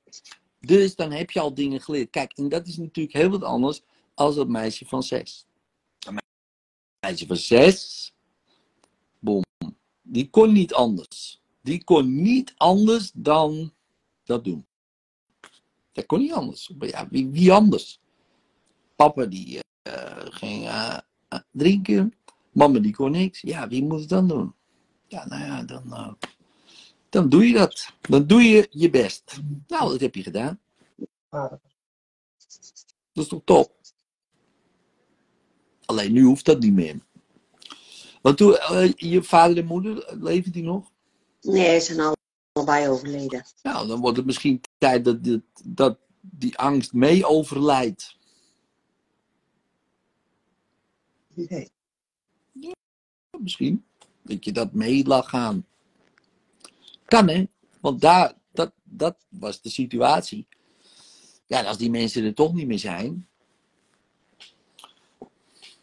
Dus 0.59 0.95
dan 0.95 1.11
heb 1.11 1.31
je 1.31 1.39
al 1.39 1.53
dingen 1.53 1.81
geleerd. 1.81 2.09
Kijk, 2.09 2.31
en 2.37 2.49
dat 2.49 2.67
is 2.67 2.77
natuurlijk 2.77 3.15
heel 3.15 3.29
wat 3.29 3.43
anders 3.43 3.81
als 4.13 4.35
dat 4.35 4.47
meisje 4.47 4.85
van 4.85 5.03
zes. 5.03 5.45
Een 6.07 6.17
meisje 6.99 7.25
van 7.25 7.37
zes. 7.37 8.13
Boom. 9.19 9.43
Die 10.01 10.29
kon 10.29 10.51
niet 10.51 10.73
anders. 10.73 11.41
Die 11.61 11.83
kon 11.83 12.21
niet 12.21 12.53
anders 12.57 13.11
dan 13.13 13.73
dat 14.23 14.43
doen. 14.43 14.65
Dat 15.91 16.05
kon 16.05 16.19
niet 16.19 16.33
anders. 16.33 16.71
Ja, 16.79 17.07
wie, 17.09 17.51
anders? 17.51 17.99
Papa 18.95 19.25
die 19.25 19.59
uh, 19.87 20.25
ging 20.29 20.63
uh, 20.63 20.97
drinken. 21.51 22.13
Mama 22.51 22.79
die 22.79 22.95
kon 22.95 23.11
niks. 23.11 23.41
Ja, 23.41 23.67
wie 23.67 23.83
moet 23.83 23.99
het 23.99 24.09
dan 24.09 24.27
doen? 24.27 24.53
Ja, 25.07 25.27
nou 25.27 25.43
ja, 25.43 25.63
dan, 25.63 25.83
uh, 25.87 26.13
dan 27.09 27.29
doe 27.29 27.47
je 27.47 27.53
dat. 27.53 27.93
Dan 28.01 28.27
doe 28.27 28.41
je 28.41 28.67
je 28.69 28.89
best. 28.89 29.39
Nou, 29.67 29.91
dat 29.91 29.99
heb 29.99 30.15
je 30.15 30.23
gedaan. 30.23 30.59
Dat 31.29 31.59
is 33.13 33.27
toch 33.27 33.41
top? 33.45 33.77
Alleen 35.85 36.11
nu 36.11 36.23
hoeft 36.23 36.45
dat 36.45 36.59
niet 36.59 36.73
meer. 36.73 36.99
Want 38.21 38.37
toen, 38.37 38.57
je 38.95 39.23
vader 39.23 39.57
en 39.57 39.65
moeder, 39.65 40.17
leven 40.21 40.51
die 40.51 40.63
nog? 40.63 40.91
Nee, 41.41 41.79
ze 41.79 41.93
zijn 41.93 42.15
allebei 42.51 42.87
overleden. 42.87 43.45
Nou, 43.63 43.87
dan 43.87 43.99
wordt 43.99 44.17
het 44.17 44.25
misschien 44.25 44.61
tijd 44.77 45.05
dat, 45.05 45.23
dit, 45.23 45.41
dat 45.63 45.97
die 46.21 46.57
angst 46.57 46.93
mee 46.93 47.25
overlijdt. 47.25 48.17
Nee. 51.33 51.71
Misschien. 53.39 53.85
Dat 54.21 54.45
je 54.45 54.51
dat 54.51 54.73
mee 54.73 55.07
laat 55.07 55.27
gaan. 55.27 55.65
Kan 57.05 57.29
hè? 57.29 57.47
Want 57.81 58.01
daar, 58.01 58.33
dat, 58.51 58.71
dat 58.83 59.25
was 59.29 59.61
de 59.61 59.69
situatie. 59.69 60.47
Ja, 61.45 61.63
als 61.63 61.77
die 61.77 61.89
mensen 61.89 62.23
er 62.23 62.33
toch 62.33 62.53
niet 62.53 62.67
meer 62.67 62.79
zijn. 62.79 63.27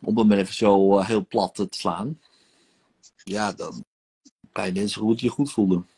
Om 0.01 0.19
het 0.19 0.27
maar 0.27 0.39
even 0.39 0.55
zo 0.55 0.99
uh, 0.99 1.07
heel 1.07 1.27
plat 1.27 1.55
te 1.55 1.67
slaan. 1.71 2.21
Ja, 3.25 3.53
dan 3.53 3.85
kan 4.53 4.75
je 4.75 4.89
zo 4.89 5.03
goed 5.03 5.21
je 5.21 5.29
goed 5.29 5.53
voelen. 5.53 5.89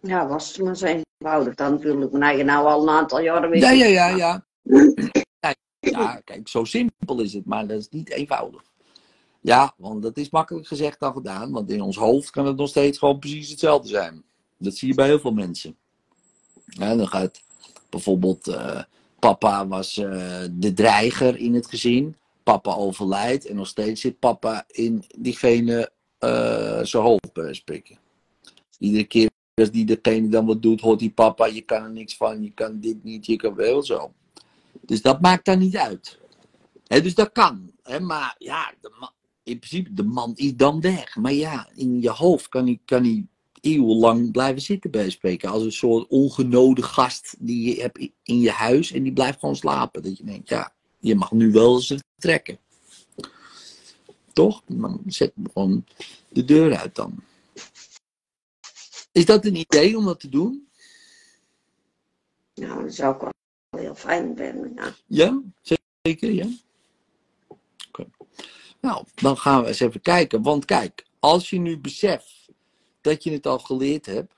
Ja, 0.00 0.26
was 0.26 0.48
het 0.48 0.64
maar 0.64 0.76
zo 0.76 0.86
eenvoudig 0.86 1.54
dan 1.54 1.72
natuurlijk. 1.72 2.12
Maar 2.12 2.36
je 2.36 2.44
nou 2.44 2.66
al 2.66 2.82
een 2.82 2.88
aantal 2.88 3.20
jaren 3.20 3.50
weet. 3.50 3.62
Ja, 3.62 3.70
ja, 3.70 3.86
ja, 3.86 4.08
ja. 4.08 4.46
ja. 5.40 5.54
Ja, 5.78 6.20
kijk, 6.24 6.48
zo 6.48 6.64
simpel 6.64 7.20
is 7.20 7.32
het, 7.32 7.44
maar 7.44 7.66
dat 7.66 7.78
is 7.78 7.88
niet 7.88 8.10
eenvoudig. 8.10 8.62
Ja, 9.44 9.74
want 9.76 10.02
dat 10.02 10.16
is 10.16 10.30
makkelijk 10.30 10.66
gezegd 10.66 11.00
dan 11.00 11.12
gedaan, 11.12 11.50
want 11.52 11.70
in 11.70 11.80
ons 11.80 11.96
hoofd 11.96 12.30
kan 12.30 12.46
het 12.46 12.56
nog 12.56 12.68
steeds 12.68 12.98
gewoon 12.98 13.18
precies 13.18 13.50
hetzelfde 13.50 13.88
zijn. 13.88 14.24
Dat 14.56 14.74
zie 14.74 14.88
je 14.88 14.94
bij 14.94 15.06
heel 15.06 15.20
veel 15.20 15.32
mensen. 15.32 15.76
Ja, 16.66 16.96
dan 16.96 17.08
gaat 17.08 17.42
bijvoorbeeld, 17.90 18.48
uh, 18.48 18.82
papa 19.18 19.66
was 19.66 19.96
uh, 19.96 20.44
de 20.50 20.72
dreiger 20.72 21.36
in 21.36 21.54
het 21.54 21.66
gezin, 21.66 22.16
papa 22.42 22.74
overlijdt 22.74 23.46
en 23.46 23.56
nog 23.56 23.66
steeds 23.66 24.00
zit 24.00 24.18
papa 24.18 24.64
in 24.66 25.04
diegene 25.18 25.90
uh, 26.20 26.80
zijn 26.82 27.02
hoofd 27.02 27.40
spreken. 27.50 27.98
Iedere 28.78 29.04
keer 29.04 29.30
als 29.54 29.70
die 29.70 29.84
degene 29.84 30.28
dan 30.28 30.46
wat 30.46 30.62
doet, 30.62 30.80
hoort 30.80 30.98
die 30.98 31.12
papa, 31.12 31.46
je 31.46 31.62
kan 31.62 31.82
er 31.82 31.90
niks 31.90 32.16
van, 32.16 32.42
je 32.42 32.50
kan 32.50 32.80
dit 32.80 33.04
niet, 33.04 33.26
je 33.26 33.36
kan 33.36 33.54
wel 33.54 33.82
zo. 33.82 34.12
Dus 34.80 35.02
dat 35.02 35.20
maakt 35.20 35.44
daar 35.44 35.56
niet 35.56 35.76
uit. 35.76 36.18
Dus 36.86 37.14
dat 37.14 37.32
kan. 37.32 37.72
Maar 38.00 38.34
ja, 38.38 38.72
man, 38.98 39.10
in 39.44 39.58
principe, 39.58 39.94
de 39.94 40.02
man 40.02 40.32
is 40.34 40.56
dan 40.56 40.80
weg. 40.80 41.16
Maar 41.16 41.32
ja, 41.32 41.68
in 41.74 42.00
je 42.00 42.10
hoofd 42.10 42.48
kan 42.48 42.64
hij, 42.64 42.80
kan 42.84 43.02
hij 43.02 43.26
eeuwenlang 43.60 44.30
blijven 44.32 44.62
zitten 44.62 44.90
bij 44.90 45.10
spreken. 45.10 45.50
Als 45.50 45.62
een 45.62 45.72
soort 45.72 46.08
ongenode 46.08 46.82
gast 46.82 47.36
die 47.38 47.74
je 47.74 47.80
hebt 47.80 47.98
in 48.22 48.40
je 48.40 48.50
huis 48.50 48.92
en 48.92 49.02
die 49.02 49.12
blijft 49.12 49.38
gewoon 49.38 49.56
slapen. 49.56 50.02
Dat 50.02 50.18
je 50.18 50.24
denkt, 50.24 50.48
ja, 50.48 50.74
je 50.98 51.14
mag 51.14 51.32
nu 51.32 51.52
wel 51.52 51.74
eens 51.74 51.94
trekken. 52.16 52.58
Toch? 54.32 54.62
Dan 54.66 55.02
zet 55.06 55.32
gewoon 55.52 55.84
de 56.28 56.44
deur 56.44 56.76
uit 56.76 56.94
dan. 56.94 57.22
Is 59.12 59.24
dat 59.24 59.44
een 59.44 59.56
idee 59.56 59.96
om 59.96 60.04
dat 60.04 60.20
te 60.20 60.28
doen? 60.28 60.68
Nou, 62.54 62.82
dat 62.82 62.94
zou 62.94 63.14
ik 63.14 63.20
wel 63.20 63.80
heel 63.80 63.94
fijn 63.94 64.36
vinden. 64.36 64.72
Ja, 65.06 65.42
ja 65.62 65.76
zeker, 66.02 66.30
ja. 66.30 66.46
Nou, 68.84 69.04
dan 69.14 69.36
gaan 69.36 69.62
we 69.62 69.68
eens 69.68 69.80
even 69.80 70.00
kijken. 70.00 70.42
Want 70.42 70.64
kijk, 70.64 71.06
als 71.20 71.50
je 71.50 71.58
nu 71.58 71.78
beseft 71.78 72.48
dat 73.00 73.24
je 73.24 73.30
het 73.32 73.46
al 73.46 73.58
geleerd 73.58 74.06
hebt. 74.06 74.34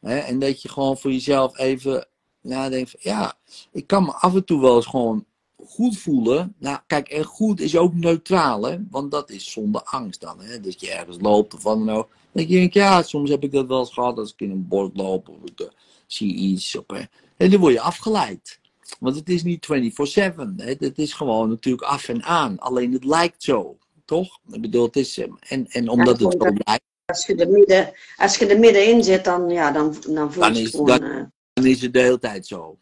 Hè, 0.00 0.18
en 0.18 0.38
dat 0.38 0.62
je 0.62 0.68
gewoon 0.68 0.98
voor 0.98 1.12
jezelf 1.12 1.58
even 1.58 2.06
nadenkt 2.40 2.90
van, 2.90 3.00
ja, 3.02 3.34
ik 3.72 3.86
kan 3.86 4.04
me 4.04 4.12
af 4.12 4.34
en 4.34 4.44
toe 4.44 4.60
wel 4.60 4.76
eens 4.76 4.86
gewoon 4.86 5.24
goed 5.66 5.98
voelen. 5.98 6.54
Nou, 6.58 6.78
kijk, 6.86 7.08
en 7.08 7.24
goed 7.24 7.60
is 7.60 7.76
ook 7.76 7.94
neutraal, 7.94 8.62
hè? 8.62 8.78
Want 8.90 9.10
dat 9.10 9.30
is 9.30 9.52
zonder 9.52 9.82
angst 9.82 10.20
dan, 10.20 10.40
hè? 10.40 10.60
Dat 10.60 10.80
je 10.80 10.90
ergens 10.90 11.18
loopt 11.20 11.54
of 11.54 11.62
wat 11.62 11.78
dan 11.78 11.90
ook. 11.90 12.08
Denk 12.32 12.48
je, 12.48 12.68
ja, 12.72 13.02
soms 13.02 13.30
heb 13.30 13.44
ik 13.44 13.52
dat 13.52 13.66
wel 13.66 13.78
eens 13.78 13.92
gehad 13.92 14.18
als 14.18 14.32
ik 14.32 14.40
in 14.40 14.50
een 14.50 14.68
bord 14.68 14.96
loop 14.96 15.28
of 15.28 15.36
ik 15.44 15.60
uh, 15.60 15.66
zie 16.06 16.34
iets. 16.34 16.76
Op, 16.76 16.90
hè? 16.90 17.02
En 17.36 17.50
dan 17.50 17.60
word 17.60 17.72
je 17.72 17.80
afgeleid. 17.80 18.60
Want 19.00 19.16
het 19.16 19.28
is 19.28 19.42
niet 19.42 19.66
24-7. 19.66 20.54
Het 20.56 20.98
is 20.98 21.12
gewoon 21.12 21.48
natuurlijk 21.48 21.84
af 21.84 22.08
en 22.08 22.22
aan. 22.22 22.58
Alleen 22.58 22.92
het 22.92 23.04
lijkt 23.04 23.42
zo, 23.42 23.78
toch? 24.04 24.38
Ik 24.52 24.60
bedoel, 24.60 24.84
het 24.84 24.96
is. 24.96 25.18
En, 25.40 25.66
en 25.68 25.88
omdat 25.88 26.18
ja, 26.18 26.24
het 26.24 26.36
zo 26.42 26.48
lijkt. 26.64 26.84
Als 27.04 27.26
je, 27.26 27.34
er 27.34 27.50
midden, 27.50 27.92
als 28.16 28.36
je 28.36 28.46
er 28.46 28.58
middenin 28.58 29.04
zit, 29.04 29.24
dan, 29.24 29.48
ja, 29.48 29.70
dan, 29.70 29.96
dan 30.08 30.32
voel 30.32 30.52
je 30.52 30.62
het 30.62 30.70
gewoon... 30.70 30.86
Dan, 30.86 31.02
uh... 31.02 31.22
dan 31.52 31.66
is 31.66 31.80
het 31.82 31.92
de 31.92 32.00
hele 32.00 32.18
tijd 32.18 32.46
zo. 32.46 32.78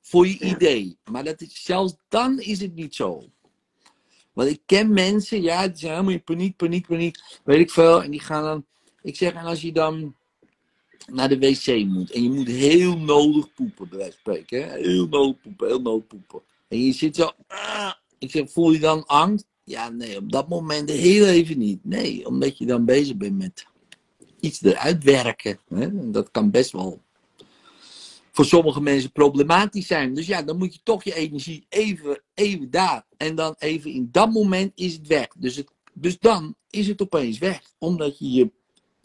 Voor 0.00 0.26
je 0.26 0.36
ja. 0.38 0.54
idee. 0.54 0.98
Maar 1.10 1.24
dat 1.24 1.40
is, 1.40 1.64
zelfs 1.64 1.94
dan 2.08 2.40
is 2.40 2.60
het 2.60 2.74
niet 2.74 2.94
zo. 2.94 3.24
Want 4.32 4.50
ik 4.50 4.60
ken 4.66 4.92
mensen, 4.92 5.42
ja, 5.42 5.68
die 5.68 5.78
zijn 5.78 5.92
helemaal 5.92 6.12
in 6.12 6.24
paniek, 6.24 6.56
paniek, 6.56 6.86
paniek. 6.86 7.18
Weet 7.44 7.60
ik 7.60 7.70
veel. 7.70 8.02
En 8.02 8.10
die 8.10 8.20
gaan 8.20 8.42
dan. 8.42 8.66
Ik 9.02 9.16
zeg, 9.16 9.32
en 9.32 9.44
als 9.44 9.60
je 9.60 9.72
dan 9.72 10.14
naar 11.12 11.28
de 11.28 11.38
wc 11.38 11.84
moet. 11.86 12.10
En 12.10 12.22
je 12.22 12.30
moet 12.30 12.46
heel 12.46 12.98
nodig 12.98 13.52
poepen, 13.52 13.88
bij 13.88 13.98
wijze 13.98 14.18
van 14.22 14.34
spreken. 14.34 14.68
Hè? 14.68 14.78
Heel 14.78 15.08
nodig 15.08 15.40
poepen, 15.40 15.66
heel 15.66 15.80
nodig 15.80 16.06
poepen. 16.06 16.40
En 16.68 16.78
je 16.78 16.92
zit 16.92 17.16
zo. 17.16 17.30
Ah, 17.46 17.92
ik 18.18 18.30
zeg, 18.30 18.50
voel 18.50 18.72
je 18.72 18.78
dan 18.78 19.06
angst? 19.06 19.46
Ja, 19.64 19.88
nee, 19.88 20.16
op 20.16 20.32
dat 20.32 20.48
moment 20.48 20.90
heel 20.90 21.26
even 21.26 21.58
niet. 21.58 21.84
Nee, 21.84 22.26
omdat 22.26 22.58
je 22.58 22.66
dan 22.66 22.84
bezig 22.84 23.16
bent 23.16 23.38
met 23.38 23.66
iets 24.40 24.62
eruit 24.62 25.04
werken. 25.04 25.58
Hè? 25.68 26.10
Dat 26.10 26.30
kan 26.30 26.50
best 26.50 26.72
wel 26.72 27.02
voor 28.34 28.44
sommige 28.44 28.80
mensen 28.80 29.12
problematisch 29.12 29.86
zijn. 29.86 30.14
Dus 30.14 30.26
ja, 30.26 30.42
dan 30.42 30.56
moet 30.56 30.74
je 30.74 30.80
toch 30.82 31.04
je 31.04 31.14
energie 31.14 31.66
even, 31.68 32.22
even 32.34 32.70
daar. 32.70 33.06
En 33.16 33.34
dan 33.34 33.54
even 33.58 33.90
in 33.90 34.08
dat 34.12 34.32
moment 34.32 34.72
is 34.74 34.92
het 34.92 35.06
weg. 35.06 35.28
Dus, 35.38 35.56
het, 35.56 35.70
dus 35.92 36.18
dan 36.18 36.54
is 36.70 36.88
het 36.88 37.02
opeens 37.02 37.38
weg. 37.38 37.60
Omdat 37.78 38.18
je 38.18 38.30
je, 38.30 38.50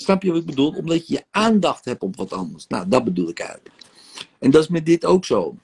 snap 0.01 0.23
je 0.23 0.31
wat 0.31 0.39
ik 0.39 0.45
bedoel? 0.45 0.75
Omdat 0.75 1.07
je 1.07 1.13
je 1.13 1.25
aandacht 1.31 1.85
hebt 1.85 2.01
op 2.01 2.15
wat 2.15 2.33
anders. 2.33 2.67
Nou, 2.67 2.87
dat 2.87 3.03
bedoel 3.03 3.29
ik 3.29 3.39
eigenlijk. 3.39 3.75
En 4.39 4.51
dat 4.51 4.63
is 4.63 4.67
met 4.67 4.85
dit 4.85 5.05
ook 5.05 5.25
zo. 5.25 5.55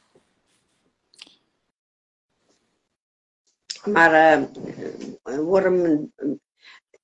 Maar 3.85 4.39
uh, 5.23 5.37
worden, 5.37 6.13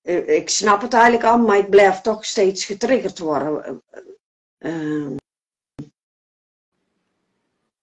uh, 0.03 0.29
ik 0.29 0.49
snap 0.49 0.81
het 0.81 0.93
eigenlijk 0.93 1.23
al, 1.23 1.37
maar 1.37 1.57
ik 1.57 1.69
blijf 1.69 2.01
toch 2.01 2.25
steeds 2.25 2.65
getriggerd 2.65 3.19
worden. 3.19 3.81
Uh, 4.59 5.15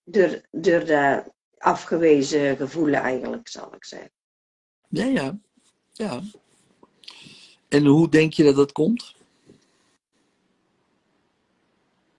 door, 0.04 0.40
door 0.50 0.84
de, 0.84 1.22
afgewezen 1.58 2.56
gevoelen 2.56 3.00
eigenlijk, 3.00 3.48
zal 3.48 3.74
ik 3.74 3.84
zeggen. 3.84 4.10
Ja, 4.88 5.04
ja. 5.04 5.38
ja. 5.92 6.20
En 7.68 7.84
hoe 7.84 8.08
denk 8.08 8.32
je 8.32 8.44
dat 8.44 8.56
dat 8.56 8.72
komt? 8.72 9.14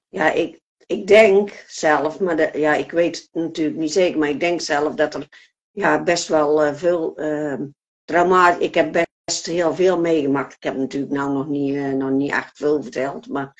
Ja, 0.09 0.31
ik, 0.31 0.59
ik 0.85 1.07
denk 1.07 1.65
zelf, 1.67 2.19
maar 2.19 2.37
de, 2.37 2.49
ja, 2.53 2.73
ik 2.73 2.91
weet 2.91 3.17
het 3.17 3.29
natuurlijk 3.31 3.77
niet 3.77 3.91
zeker, 3.91 4.19
maar 4.19 4.29
ik 4.29 4.39
denk 4.39 4.61
zelf 4.61 4.95
dat 4.95 5.13
er 5.13 5.27
ja, 5.71 6.03
best 6.03 6.27
wel 6.27 6.63
eh, 6.63 6.73
veel 6.73 7.21
uh. 7.21 7.59
Ik 8.59 8.73
heb 8.73 8.91
best 9.25 9.45
heel 9.45 9.75
veel 9.75 9.99
meegemaakt. 9.99 10.53
Ik 10.53 10.63
heb 10.63 10.75
natuurlijk 10.75 11.11
nou 11.11 11.33
nog 11.33 11.47
niet, 11.47 11.73
uh, 11.73 11.93
nog 11.93 12.09
niet 12.09 12.31
echt 12.31 12.57
veel 12.57 12.81
verteld, 12.81 13.27
maar 13.27 13.51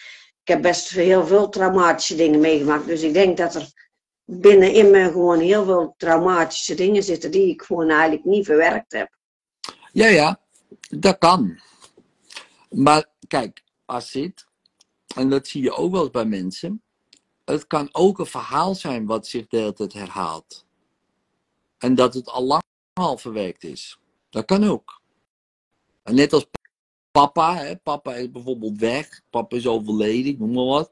ik 0.42 0.48
heb 0.48 0.62
best 0.62 0.90
heel 0.90 1.26
veel 1.26 1.50
traumatische 1.50 2.16
dingen 2.16 2.40
meegemaakt. 2.40 2.86
Dus 2.86 3.02
ik 3.02 3.14
denk 3.14 3.38
dat 3.38 3.56
er 3.56 3.72
binnenin 4.26 4.92
me 4.92 5.04
gewoon 5.04 5.40
heel 5.40 5.66
veel 5.66 5.94
traumatische 5.98 6.76
dingen 6.76 7.04
zitten 7.04 7.32
die 7.32 7.54
ik 7.54 7.62
gewoon 7.62 7.90
eigenlijk 7.90 8.26
niet 8.26 8.46
verwerkt 8.46 8.92
heb. 8.92 9.18
Ja, 9.92 10.08
ja, 10.08 10.40
dat 10.90 11.18
kan. 11.18 11.60
Maar 12.70 13.06
kijk, 13.28 13.64
Asit, 13.86 14.46
en 15.16 15.30
dat 15.30 15.48
zie 15.48 15.64
je 15.64 15.72
ook 15.72 15.92
wel 15.92 16.10
bij 16.10 16.26
mensen, 16.26 16.82
het 17.46 17.68
kan 17.68 17.90
ook 17.92 18.20
een 18.20 18.26
verhaal 18.26 18.76
zijn 18.76 19.06
wat 19.06 19.28
zich 19.28 19.48
de 19.48 19.58
hele 19.58 19.74
tijd 19.74 19.94
herhaalt. 19.94 20.66
En 21.78 21.96
dat 21.96 22.14
het 22.14 22.30
al 22.30 22.44
lang 22.44 22.64
al 22.94 23.18
verwerkt 23.18 23.64
is. 23.64 24.00
Dat 24.30 24.46
kan 24.46 24.64
ook. 24.64 25.02
Net 26.04 26.34
als 26.34 26.48
papa, 27.12 27.56
hè, 27.56 27.78
papa 27.78 28.16
is 28.16 28.32
bijvoorbeeld 28.32 28.80
weg, 28.80 29.22
papa 29.30 29.56
is 29.56 29.68
overleden, 29.68 30.32
ik 30.32 30.40
noem 30.40 30.52
maar 30.52 30.66
wat. 30.66 30.92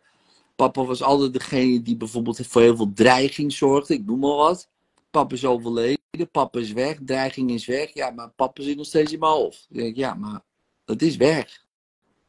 Papa 0.56 0.86
was 0.86 1.02
altijd 1.02 1.34
degene 1.34 1.82
die 1.82 1.98
bijvoorbeeld 1.98 2.48
voor 2.48 2.62
heel 2.62 2.76
veel 2.76 2.94
dreiging 2.94 3.54
zorgde, 3.54 3.94
ik 3.94 4.06
noem 4.06 4.20
maar 4.20 4.36
wat. 4.36 4.70
Papa 5.10 5.36
is 5.36 5.46
overleden, 5.46 6.32
papa 6.32 6.60
is 6.60 6.72
weg, 6.72 6.98
dreiging 7.06 7.52
is 7.52 7.66
weg. 7.66 7.94
Ja, 7.94 8.12
maar 8.12 8.30
papa 8.30 8.62
zit 8.62 8.78
nog 8.78 8.86
steeds 8.86 9.12
in 9.14 9.20
mijn 9.20 9.32
hoofd. 9.32 9.66
Dan 9.70 9.78
denk 9.78 9.90
ik, 9.90 9.96
ja, 9.96 10.14
maar 10.14 10.42
dat 10.86 11.02
is 11.02 11.16
weg. 11.16 11.66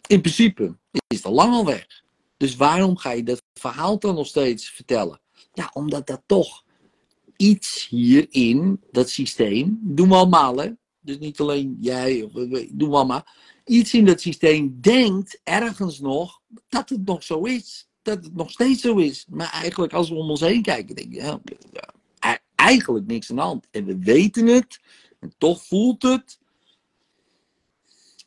In 0.06 0.20
principe 0.20 0.76
is 1.18 1.24
al 1.24 1.32
lang 1.32 1.52
al 1.52 1.64
weg. 1.64 1.86
Dus 2.36 2.56
waarom 2.56 2.96
ga 2.96 3.10
je 3.10 3.22
dat 3.22 3.42
verhaal 3.54 3.98
dan 3.98 4.14
nog 4.14 4.26
steeds 4.26 4.70
vertellen? 4.70 5.20
Ja, 5.52 5.70
omdat 5.72 6.06
dat 6.06 6.22
toch 6.26 6.64
iets 7.36 7.86
hierin, 7.88 8.80
dat 8.90 9.10
systeem, 9.10 9.78
doen 9.82 10.08
we 10.08 10.14
allemaal 10.14 10.56
hè. 10.56 10.70
Dus 11.00 11.18
niet 11.18 11.40
alleen 11.40 11.76
jij, 11.80 12.28
doen 12.70 12.90
we 12.90 12.96
allemaal. 12.96 13.26
Iets 13.64 13.94
in 13.94 14.04
dat 14.04 14.20
systeem 14.20 14.78
denkt 14.80 15.40
ergens 15.44 16.00
nog 16.00 16.40
dat 16.68 16.88
het 16.88 17.04
nog 17.04 17.22
zo 17.22 17.42
is. 17.42 17.88
Dat 18.02 18.24
het 18.24 18.34
nog 18.34 18.50
steeds 18.50 18.80
zo 18.80 18.96
is. 18.96 19.26
Maar 19.30 19.52
eigenlijk 19.52 19.92
als 19.92 20.08
we 20.08 20.14
om 20.14 20.30
ons 20.30 20.40
heen 20.40 20.62
kijken, 20.62 20.94
denk 20.94 21.12
je, 21.12 21.20
ja, 21.20 21.40
ja, 21.72 22.38
eigenlijk 22.54 23.06
niks 23.06 23.30
aan 23.30 23.36
de 23.36 23.42
hand. 23.42 23.66
En 23.70 23.84
we 23.84 23.98
weten 23.98 24.46
het, 24.46 24.80
en 25.20 25.32
toch 25.38 25.64
voelt 25.64 26.02
het 26.02 26.38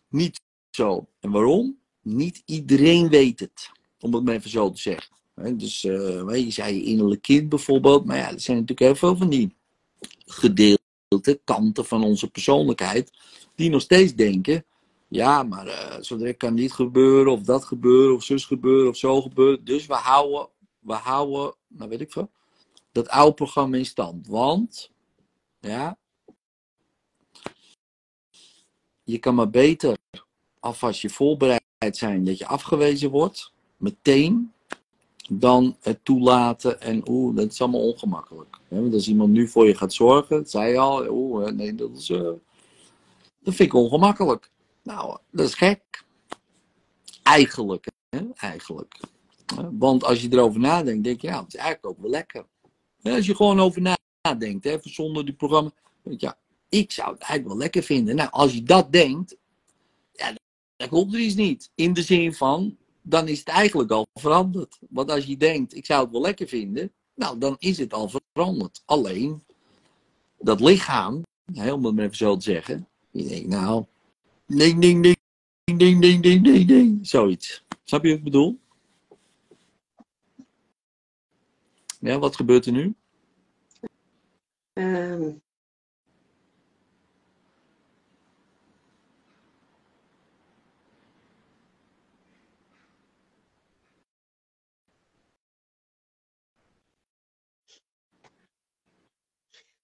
niet 0.09 0.41
zo. 0.69 1.07
En 1.19 1.31
waarom? 1.31 1.80
Niet 2.01 2.41
iedereen 2.45 3.09
weet 3.09 3.39
het. 3.39 3.69
Om 3.99 4.13
het 4.13 4.23
maar 4.23 4.33
even 4.33 4.49
zo 4.49 4.71
te 4.71 4.81
zeggen. 4.81 5.09
Dus 5.57 5.83
uh, 5.83 6.35
je 6.35 6.51
zei 6.51 6.75
je 6.75 6.83
innerlijk 6.83 7.21
kind 7.21 7.49
bijvoorbeeld. 7.49 8.05
Maar 8.05 8.17
ja, 8.17 8.31
er 8.31 8.39
zijn 8.39 8.57
natuurlijk 8.57 8.87
heel 8.87 8.95
veel 8.95 9.17
van 9.17 9.29
die 9.29 9.55
gedeelte, 10.25 11.41
kanten 11.43 11.85
van 11.85 12.03
onze 12.03 12.29
persoonlijkheid. 12.29 13.11
Die 13.55 13.69
nog 13.69 13.81
steeds 13.81 14.15
denken. 14.15 14.65
Ja, 15.07 15.43
maar 15.43 15.67
uh, 15.67 15.97
zodra 15.99 16.33
kan 16.33 16.55
dit 16.55 16.71
gebeuren, 16.71 17.31
of 17.31 17.41
dat 17.41 17.65
gebeuren, 17.65 18.15
of 18.15 18.23
zus 18.23 18.45
gebeuren, 18.45 18.89
of 18.89 18.97
zo 18.97 19.21
gebeuren. 19.21 19.63
Dus 19.63 19.85
we 19.85 19.93
houden, 19.93 20.49
we 20.79 20.93
houden, 20.93 21.55
nou 21.67 21.89
weet 21.89 22.01
ik 22.01 22.11
veel, 22.11 22.31
dat 22.91 23.09
oude 23.09 23.33
programma 23.33 23.77
in 23.77 23.85
stand. 23.85 24.27
Want, 24.27 24.91
ja, 25.59 25.97
je 29.03 29.17
kan 29.17 29.35
maar 29.35 29.49
beter 29.49 29.97
alvast 30.59 31.01
je 31.01 31.09
voorbereid 31.09 31.63
zijn 31.89 32.25
dat 32.25 32.37
je 32.37 32.45
afgewezen 32.47 33.09
wordt, 33.09 33.51
meteen, 33.77 34.51
dan 35.29 35.77
het 35.81 35.99
toelaten 36.03 36.81
en 36.81 37.09
oeh, 37.09 37.35
dat 37.35 37.51
is 37.51 37.61
allemaal 37.61 37.87
ongemakkelijk. 37.87 38.57
Want 38.67 38.93
als 38.93 39.07
iemand 39.07 39.31
nu 39.31 39.47
voor 39.47 39.67
je 39.67 39.75
gaat 39.75 39.93
zorgen, 39.93 40.45
zei 40.45 40.71
je 40.71 40.77
al, 40.77 41.07
oeh, 41.09 41.51
nee, 41.51 41.75
dat 41.75 41.89
is, 41.97 42.09
uh, 42.09 42.21
dat 43.39 43.53
vind 43.55 43.59
ik 43.59 43.73
ongemakkelijk. 43.73 44.49
Nou, 44.83 45.17
dat 45.31 45.47
is 45.47 45.53
gek. 45.53 46.03
Eigenlijk, 47.23 47.87
hè? 48.09 48.19
eigenlijk. 48.35 48.99
Want 49.71 50.03
als 50.03 50.21
je 50.21 50.27
erover 50.31 50.59
nadenkt, 50.59 51.03
denk 51.03 51.21
je, 51.21 51.27
ja, 51.27 51.39
het 51.39 51.53
is 51.53 51.59
eigenlijk 51.59 51.93
ook 51.93 52.01
wel 52.01 52.11
lekker. 52.11 52.45
Als 53.03 53.25
je 53.25 53.35
gewoon 53.35 53.59
over 53.59 53.97
nadenkt, 54.21 54.63
hè, 54.63 54.77
zonder 54.81 55.25
die 55.25 55.33
programma, 55.33 55.71
denk 56.01 56.19
je, 56.19 56.25
ja, 56.25 56.37
ik 56.69 56.91
zou 56.91 57.11
het 57.11 57.21
eigenlijk 57.21 57.49
wel 57.49 57.57
lekker 57.57 57.83
vinden. 57.83 58.15
Nou, 58.15 58.29
als 58.31 58.53
je 58.53 58.63
dat 58.63 58.91
denkt, 58.91 59.35
dan 60.81 60.89
klopt 60.89 61.13
er 61.13 61.19
iets 61.19 61.35
niet. 61.35 61.71
In 61.75 61.93
de 61.93 62.01
zin 62.01 62.33
van, 62.33 62.77
dan 63.01 63.27
is 63.27 63.39
het 63.39 63.47
eigenlijk 63.47 63.91
al 63.91 64.07
veranderd. 64.13 64.79
Want 64.89 65.11
als 65.11 65.25
je 65.25 65.37
denkt, 65.37 65.75
ik 65.75 65.85
zou 65.85 66.03
het 66.03 66.11
wel 66.11 66.21
lekker 66.21 66.47
vinden, 66.47 66.91
nou, 67.15 67.37
dan 67.37 67.55
is 67.59 67.77
het 67.77 67.93
al 67.93 68.11
veranderd. 68.33 68.81
Alleen, 68.85 69.43
dat 70.39 70.59
lichaam, 70.59 71.23
helemaal 71.53 71.97
even 71.97 72.15
zo 72.15 72.35
te 72.35 72.43
zeggen, 72.43 72.87
je 73.11 73.27
denkt, 73.27 73.47
nou, 73.47 73.85
ding, 74.45 74.81
ding, 74.81 75.03
ding, 75.03 75.17
ding, 75.63 76.01
ding, 76.01 76.21
ding, 76.23 76.43
ding, 76.43 76.67
ding, 76.67 77.07
zoiets. 77.07 77.65
Snap 77.83 78.03
je 78.03 78.09
wat 78.09 78.17
ik 78.17 78.23
bedoel? 78.23 78.59
Ja, 81.99 82.19
wat 82.19 82.35
gebeurt 82.35 82.65
er 82.65 82.71
nu? 82.71 82.95
Um, 84.73 85.41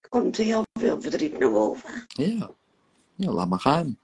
komt 0.10 0.38
heel 0.38 0.63
veel 0.80 1.02
verdriet 1.02 1.39
naar 1.39 1.52
boven. 1.52 2.06
Ja, 2.08 2.52
ja 3.15 3.32
laat 3.32 3.50
maar 3.50 3.60
gaan. 3.60 4.00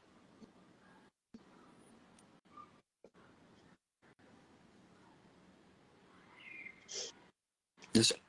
Dus 7.91 8.21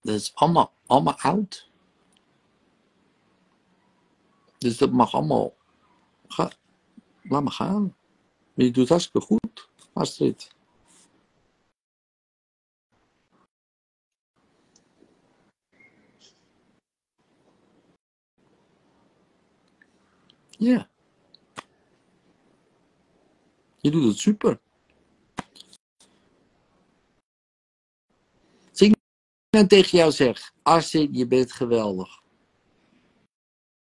dat 0.00 0.14
is 0.14 0.34
allemaal, 0.34 0.72
allemaal 0.86 1.18
oud. 1.18 1.70
Dus 4.58 4.78
dat 4.78 4.92
mag 4.92 5.14
allemaal. 5.14 5.54
Ga, 6.28 6.50
laat 7.22 7.42
maar 7.42 7.52
gaan. 7.52 7.96
Je 8.54 8.70
doet 8.70 8.88
hartstikke 8.88 9.26
goed, 9.26 9.68
Astrid. 9.92 10.51
Ja. 20.62 20.90
Je 23.80 23.90
doet 23.90 24.04
het 24.04 24.18
super. 24.18 24.60
Zing 28.72 28.96
en 29.50 29.68
tegen 29.68 29.98
jou 29.98 30.12
zeg, 30.12 30.54
Astrid, 30.62 31.16
je 31.16 31.26
bent 31.26 31.52
geweldig. 31.52 32.22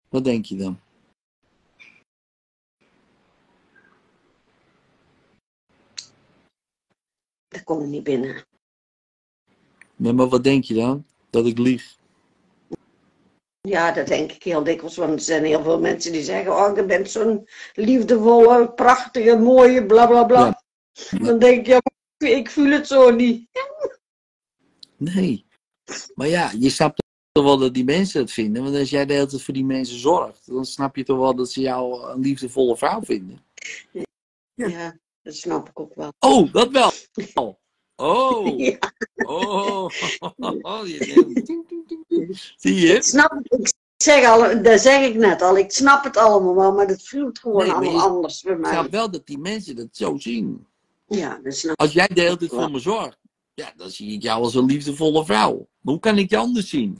Wat 0.09 0.23
denk 0.23 0.45
je 0.45 0.55
dan? 0.55 0.79
Dat 7.47 7.63
komt 7.63 7.87
niet 7.87 8.03
binnen. 8.03 8.45
Nee, 9.95 10.13
maar 10.13 10.29
wat 10.29 10.43
denk 10.43 10.63
je 10.63 10.73
dan? 10.73 11.05
Dat 11.29 11.45
ik 11.45 11.57
lieg. 11.57 12.00
Ja, 13.61 13.91
dat 13.91 14.07
denk 14.07 14.31
ik 14.31 14.43
heel 14.43 14.63
dikwijls, 14.63 14.95
want 14.95 15.13
er 15.13 15.19
zijn 15.19 15.45
heel 15.45 15.63
veel 15.63 15.79
mensen 15.79 16.11
die 16.11 16.23
zeggen: 16.23 16.51
Oh, 16.51 16.75
je 16.75 16.85
bent 16.85 17.09
zo'n 17.09 17.47
liefdevolle, 17.73 18.73
prachtige, 18.73 19.35
mooie, 19.35 19.85
bla 19.85 20.07
bla 20.07 20.23
bla. 20.23 20.61
Ja. 20.91 21.17
Dan 21.17 21.39
denk 21.39 21.59
ik: 21.59 21.65
Ja, 21.65 21.81
ik 22.17 22.49
voel 22.49 22.71
het 22.71 22.87
zo 22.87 23.09
niet. 23.09 23.49
Nee. 24.97 25.45
Maar 26.15 26.27
ja, 26.27 26.51
je 26.59 26.69
snapt 26.69 27.03
toch 27.31 27.43
wel 27.43 27.57
dat 27.57 27.73
die 27.73 27.83
mensen 27.83 28.21
het 28.21 28.31
vinden. 28.31 28.63
Want 28.63 28.75
als 28.75 28.89
jij 28.89 29.05
de 29.05 29.13
hele 29.13 29.25
tijd 29.25 29.41
voor 29.41 29.53
die 29.53 29.65
mensen 29.65 29.99
zorgt, 29.99 30.45
dan 30.45 30.65
snap 30.65 30.95
je 30.95 31.03
toch 31.03 31.17
wel 31.17 31.35
dat 31.35 31.51
ze 31.51 31.61
jou 31.61 32.11
een 32.11 32.21
liefdevolle 32.21 32.77
vrouw 32.77 33.01
vinden. 33.01 33.45
Ja, 34.53 34.99
dat 35.21 35.35
snap 35.35 35.69
ik 35.69 35.79
ook 35.79 35.95
wel. 35.95 36.13
Oh, 36.19 36.53
dat 36.53 36.71
wel. 36.71 36.91
Oh. 38.01 38.57
Ja, 38.59 38.77
Oh. 39.25 39.89
Zie 42.57 42.75
je? 42.75 42.93
ik 42.95 43.03
snap 43.03 43.31
het. 43.43 43.53
Ik 43.97 44.07
zeg 44.07 44.25
al, 44.25 44.61
dat 44.63 44.81
zeg 44.81 45.07
ik 45.09 45.15
net 45.15 45.41
al. 45.41 45.57
Ik 45.57 45.71
snap 45.71 46.03
het 46.03 46.17
allemaal 46.17 46.55
wel, 46.55 46.73
maar 46.73 46.87
het 46.87 47.07
voelt 47.07 47.39
gewoon 47.39 47.63
Nee, 47.63 47.71
allemaal 47.71 47.93
je- 47.93 47.99
anders 48.01 48.41
bij 48.41 48.53
Ik 48.53 48.59
mij. 48.59 48.71
snap 48.71 48.91
wel 48.91 49.11
dat 49.11 49.25
die 49.27 49.37
mensen 49.37 49.75
dat 49.75 49.87
zo 49.91 50.17
zien. 50.17 50.65
Ja, 51.07 51.39
dat 51.43 51.55
snap 51.55 51.79
Als 51.79 51.91
jij 51.93 52.07
de 52.07 52.21
hele 52.21 52.37
tijd 52.37 52.51
voor 52.51 52.71
me 52.71 52.79
zorgt, 52.79 53.17
ja, 53.53 53.73
dan 53.75 53.89
zie 53.89 54.11
ik 54.13 54.21
jou 54.21 54.43
als 54.43 54.55
een 54.55 54.65
liefdevolle 54.65 55.25
vrouw. 55.25 55.53
Maar 55.81 55.93
hoe 55.93 55.99
kan 55.99 56.17
ik 56.17 56.29
je 56.29 56.37
anders 56.37 56.69
zien? 56.69 56.97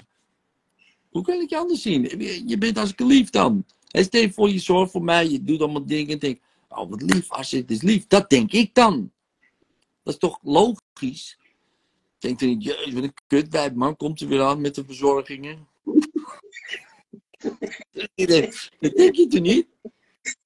Hoe 1.09 1.23
kan 1.23 1.41
ik 1.41 1.49
je 1.49 1.57
anders 1.57 1.81
zien? 1.81 2.19
Je- 2.47 2.57
bent 2.57 2.77
als 2.77 2.93
lief 2.97 3.29
dan. 3.29 3.65
En 3.91 4.03
stel 4.03 4.21
je 4.21 4.33
voor, 4.33 4.49
je 4.49 4.59
zorgt 4.59 4.91
voor 4.91 5.03
mij, 5.03 5.29
je 5.29 5.43
doet 5.43 5.61
allemaal 5.61 5.85
dingen 5.85 6.09
en 6.13 6.19
denk, 6.19 6.39
oh 6.69 6.89
wat 6.89 7.01
lief, 7.01 7.31
als 7.31 7.51
het 7.51 7.71
is 7.71 7.81
lief. 7.81 8.07
Dat 8.07 8.29
denk 8.29 8.51
ik 8.51 8.73
dan. 8.73 9.11
Dat 10.03 10.13
is 10.13 10.19
toch 10.19 10.39
logisch? 10.43 10.79
Denk 12.17 12.39
je 12.39 12.45
niet, 12.45 12.63
jezus, 12.63 12.93
wat 12.93 13.03
een 13.03 13.13
kutwijf, 13.27 13.73
man, 13.73 13.95
komt 13.95 14.21
er 14.21 14.27
weer 14.27 14.41
aan 14.41 14.61
met 14.61 14.75
de 14.75 14.85
verzorgingen? 14.85 15.67
dat 18.79 18.95
denk 18.95 19.15
je 19.15 19.27
toch 19.29 19.41
niet? 19.41 19.67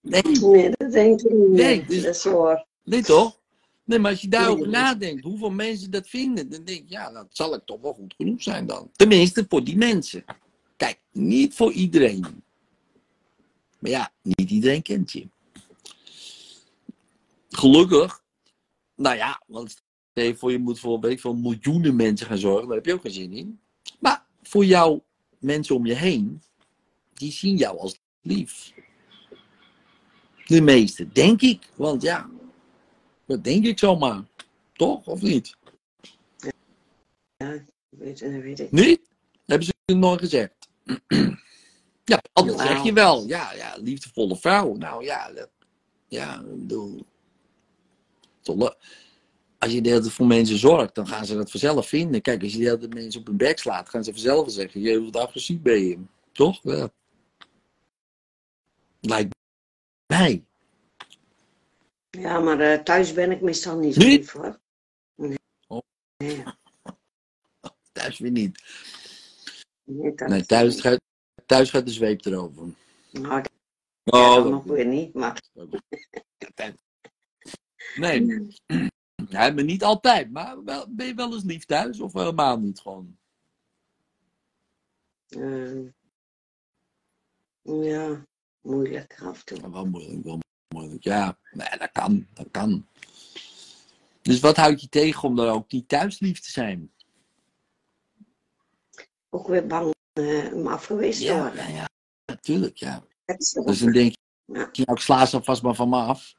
Nee, 0.02 0.22
Nee, 0.22 0.70
dat 0.70 0.92
denk 0.92 1.22
ik 1.22 1.32
niet. 1.32 1.50
Nee, 1.50 1.86
dus- 1.86 2.04
Dat 2.04 2.16
is 2.16 2.24
waar. 2.24 2.66
nee 2.84 3.04
toch? 3.04 3.40
Nee, 3.84 4.00
maar 4.00 4.12
als 4.12 4.22
je 4.22 4.28
daarover 4.28 4.70
nadenkt, 4.70 5.24
hoeveel 5.24 5.52
mensen 5.52 5.92
dat 5.92 6.08
vinden, 6.08 6.50
dan 6.50 6.64
denk 6.64 6.80
ik, 6.80 6.90
ja, 6.90 7.12
dat 7.12 7.28
zal 7.30 7.54
ik 7.54 7.62
toch 7.66 7.82
wel 7.82 7.94
goed 7.94 8.14
genoeg 8.18 8.44
zijn 8.44 8.66
dan. 8.66 8.90
Tenminste, 8.96 9.46
voor 9.50 9.64
die 9.64 9.78
mensen. 9.78 10.26
Kijk, 10.78 11.00
niet 11.12 11.54
voor 11.54 11.72
iedereen. 11.72 12.44
Maar 13.80 13.92
ja, 13.92 14.12
niet 14.22 14.52
iedereen 14.52 14.82
kent 14.82 15.12
je. 15.12 15.28
Gelukkig, 17.50 18.24
nou 18.96 19.16
ja, 19.16 19.42
want 19.48 19.84
je 20.24 20.36
voor 20.36 20.52
je 20.52 20.60
moet 20.60 20.80
voor, 20.80 21.00
weet 21.00 21.12
ik 21.12 21.20
veel, 21.20 21.36
miljoenen 21.36 21.96
mensen 21.96 22.28
gaan 22.28 22.38
zorgen, 22.38 22.68
daar 22.68 22.76
heb 22.76 22.86
je 22.86 22.94
ook 22.94 23.02
geen 23.02 23.12
zin 23.12 23.34
in. 23.34 23.60
Maar 24.00 24.26
voor 24.44 24.66
jou, 24.66 25.02
mensen 25.40 25.76
om 25.76 25.86
je 25.86 25.94
heen, 25.94 26.42
die 27.14 27.32
zien 27.32 27.58
jou 27.58 27.80
als 27.80 28.00
lief. 28.22 28.74
De 30.46 30.62
meeste, 30.62 31.12
denk 31.12 31.42
ik. 31.42 31.70
Want 31.76 32.02
ja, 32.02 32.30
dat 33.26 33.44
denk 33.44 33.66
ik 33.66 33.80
zomaar. 33.80 34.24
Toch, 34.74 35.08
of 35.08 35.22
niet? 35.22 35.56
Weet, 37.90 38.20
dat 38.20 38.32
weet 38.32 38.60
ik. 38.60 38.72
Niet? 38.72 39.02
Hebben 39.46 39.68
ze 39.68 39.74
het 39.86 39.98
nooit 39.98 40.20
gezegd. 40.20 40.54
ja, 42.04 42.20
dat 42.34 42.46
Jawel. 42.46 42.58
zeg 42.60 42.84
je 42.84 42.94
wel. 42.94 43.28
Ja, 43.28 43.54
ja, 43.54 43.76
liefdevolle 43.82 44.38
vrouw. 44.38 44.74
Nou 44.76 45.04
ja, 45.04 45.32
dat, 45.32 45.50
ja, 46.08 46.40
ik 46.40 46.60
bedoel. 46.60 47.06
toch 48.42 48.56
le- 48.56 48.78
Als 49.66 49.74
je 49.74 49.82
de 49.82 49.90
hele 49.90 50.02
tijd 50.02 50.14
voor 50.14 50.26
mensen 50.28 50.58
zorgt, 50.58 50.96
dan 50.96 51.08
gaan 51.08 51.26
ze 51.26 51.36
dat 51.36 51.52
vanzelf 51.52 51.88
vinden. 51.88 52.22
Kijk, 52.22 52.42
als 52.44 52.52
je 52.52 52.58
de 52.58 52.64
hele 52.64 52.78
tijd 52.78 52.94
mensen 52.94 53.20
op 53.22 53.28
hun 53.28 53.38
bek 53.38 53.60
slaat, 53.60 53.90
gaan 53.90 54.04
ze 54.04 54.12
vanzelf 54.12 54.52
zeggen: 54.52 54.82
Je 54.82 55.04
wat 55.04 55.16
agressief 55.16 55.60
ben 55.62 55.86
je. 55.86 56.00
Toch? 56.32 56.60
Ja. 56.64 56.90
Lijkt 59.02 59.36
mij. 60.08 60.44
Ja, 62.10 62.40
maar 62.40 62.60
eh, 62.60 62.80
thuis 62.84 63.14
ben 63.14 63.32
ik 63.32 63.42
meestal 63.42 63.78
niet 63.78 63.94
zo 63.94 64.00
lief 64.00 64.32
hoor. 64.32 64.60
Nee. 65.16 65.38
Oh. 65.68 65.82
Nee, 66.18 66.44
Thuis 67.92 68.20
weer 68.20 68.32
niet. 68.32 68.64
nee, 69.84 70.46
thuis 70.46 70.82
gaat, 70.82 71.00
thuis 71.46 71.70
gaat 71.70 71.86
de 71.86 71.92
zweep 71.92 72.26
erover. 72.26 72.68
Nou, 73.12 73.42
dat 73.42 73.52
Oh, 74.04 74.36
dat- 74.36 74.50
nog 74.50 74.64
weer 74.64 74.86
niet, 74.86 75.14
maar... 75.14 75.42
Nee, 77.96 78.48
ja, 79.16 79.52
maar 79.52 79.64
niet 79.64 79.84
altijd. 79.84 80.32
Maar 80.32 80.64
wel, 80.64 80.86
ben 80.90 81.06
je 81.08 81.14
wel 81.14 81.34
eens 81.34 81.44
lief 81.44 81.66
thuis 81.66 82.00
of 82.00 82.14
helemaal 82.14 82.60
niet 82.60 82.80
gewoon? 82.80 83.18
eh, 85.28 85.86
ja, 87.62 88.26
moeilijk 88.62 89.22
af 89.22 89.40
en 89.40 89.46
toe. 89.46 89.58
Ja, 89.62 89.70
wel 89.70 89.86
moeilijk, 89.86 90.24
wel 90.24 90.40
moeilijk. 90.76 91.04
Ja, 91.04 91.38
nee, 91.52 91.78
dat 91.78 91.92
kan, 91.92 92.28
dat 92.34 92.48
kan. 92.52 92.88
Dus 94.22 94.40
wat 94.40 94.56
houdt 94.56 94.82
je 94.82 94.90
tegen 94.90 95.24
om 95.24 95.36
dan 95.36 95.48
ook 95.48 95.72
niet 95.72 95.88
thuis 95.88 96.20
lief 96.20 96.40
te 96.40 96.52
zijn? 96.52 96.92
Ook 99.30 99.48
weer 99.48 99.68
bang 99.68 99.94
eh, 100.14 100.54
om 100.54 100.68
afgewezen 100.68 101.26
te 101.26 101.32
Ja, 101.34 101.42
worden. 101.42 101.68
ja, 101.68 101.76
ja, 101.76 101.90
natuurlijk, 102.26 102.78
ja. 102.78 103.04
Dat 103.26 103.42
is 103.42 103.54
wel- 103.54 103.66
Dus 103.66 103.80
dan 103.80 103.92
denk 103.92 104.16
Ja. 104.46 104.70
je, 104.72 104.84
nou, 104.86 104.98
ik 104.98 105.04
sla 105.04 105.26
ze 105.26 105.44
vast 105.44 105.62
maar 105.62 105.76
van 105.76 105.90
me 105.90 105.96
af. 105.98 106.36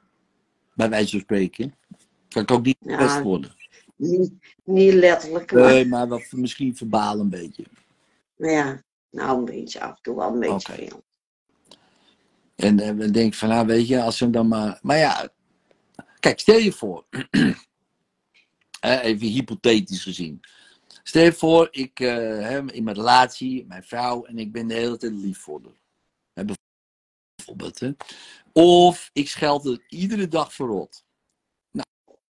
Bij 0.75 0.89
wijze 0.89 1.11
van 1.11 1.21
spreken. 1.21 1.75
Kan 2.37 2.45
ik 2.45 2.51
ook 2.51 2.65
niet 2.65 2.77
Ja. 2.81 2.97
best 2.97 3.23
worden. 3.23 3.55
niet, 3.97 4.33
niet 4.65 4.93
letterlijk, 4.93 5.53
maar 5.53 5.63
Nee, 5.63 5.87
maar 5.87 6.09
wel, 6.09 6.23
misschien 6.31 6.77
verbaal 6.77 7.19
een 7.21 7.29
beetje. 7.29 7.65
ja, 8.37 8.83
nou 9.11 9.39
een 9.39 9.45
beetje 9.45 9.81
af 9.81 9.97
en 9.97 10.03
toe 10.03 10.17
wel 10.17 10.33
een 10.33 10.41
beetje 10.41 10.73
veel. 10.73 11.05
En 12.57 12.81
eh, 12.81 12.87
dan 12.87 13.13
denk 13.13 13.33
ik 13.33 13.35
van, 13.35 13.49
nou 13.49 13.67
weet 13.67 13.89
je, 13.89 14.03
als 14.03 14.17
ze 14.17 14.31
dan 14.31 14.49
maar... 14.49 14.79
Maar 14.83 14.97
ja, 14.97 15.29
kijk, 16.21 16.41
stel 16.41 16.59
je 16.59 16.73
voor. 16.73 17.07
Even 18.81 19.27
hypothetisch 19.27 20.03
gezien. 20.03 20.41
Stel 21.03 21.23
je 21.25 21.33
voor, 21.33 21.69
ik 21.71 21.99
hè, 21.99 22.73
in 22.73 22.85
mijn 22.85 22.97
relatie, 22.97 23.67
mijn 23.67 23.85
vrouw, 23.85 24.25
en 24.25 24.39
ik 24.39 24.53
ben 24.53 24.67
de 24.67 24.75
hele 24.75 24.97
tijd 24.97 25.13
lief 25.13 25.39
voor 25.39 25.61
haar. 26.35 26.45
Bijvoorbeeld. 27.37 27.81
Hè. 27.81 27.93
Of 28.53 29.11
ik 29.13 29.29
scheld 29.29 29.65
het 29.65 29.83
iedere 29.89 30.29
dag 30.29 30.53
verrot. 30.55 31.05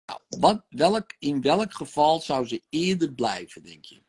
Nou, 0.06 0.20
wat, 0.28 0.64
welk, 0.68 1.14
in 1.18 1.40
welk 1.42 1.72
geval 1.72 2.20
zou 2.20 2.46
ze 2.46 2.62
eerder 2.68 3.12
blijven, 3.12 3.62
denk 3.62 3.84
je? 3.84 4.02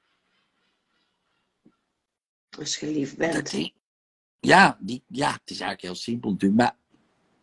Als 2.58 2.78
je 2.78 2.88
lief 2.92 3.16
bent. 3.16 3.52
ja, 4.40 4.78
die, 4.82 5.04
ja, 5.08 5.32
het 5.32 5.42
is 5.50 5.60
eigenlijk 5.60 5.82
heel 5.82 5.96
simpel 5.96 6.32
natuurlijk. 6.32 6.62
Maar 6.62 6.78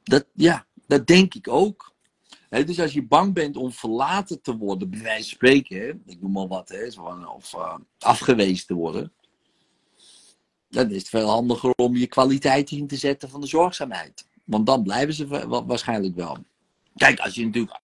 dat, 0.02 0.26
ja, 0.34 0.66
dat 0.86 1.06
denk 1.06 1.34
ik 1.34 1.48
ook. 1.48 1.92
Dus 2.48 2.80
als 2.80 2.92
je 2.92 3.06
bang 3.06 3.34
bent 3.34 3.56
om 3.56 3.72
verlaten 3.72 4.42
te 4.42 4.56
worden, 4.56 4.90
bij 4.90 5.00
wijze 5.02 5.28
van 5.28 5.28
spreken, 5.28 6.02
ik 6.06 6.20
noem 6.20 6.32
maar 6.32 6.46
wat, 6.48 6.68
hè, 6.68 6.86
of 7.26 7.54
eh, 7.54 7.76
afgewezen 7.98 8.66
te 8.66 8.74
worden. 8.74 9.12
Dan 10.68 10.90
is 10.90 10.98
het 10.98 11.08
veel 11.08 11.28
handiger 11.28 11.72
om 11.74 11.96
je 11.96 12.06
kwaliteit 12.06 12.70
in 12.70 12.86
te 12.86 12.96
zetten 12.96 13.28
van 13.28 13.40
de 13.40 13.46
zorgzaamheid. 13.46 14.26
Want 14.44 14.66
dan 14.66 14.82
blijven 14.82 15.14
ze 15.14 15.26
wa- 15.26 15.46
wa- 15.46 15.64
waarschijnlijk 15.64 16.14
wel. 16.14 16.38
Kijk, 16.96 17.18
als 17.20 17.34
je 17.34 17.44
natuurlijk. 17.44 17.80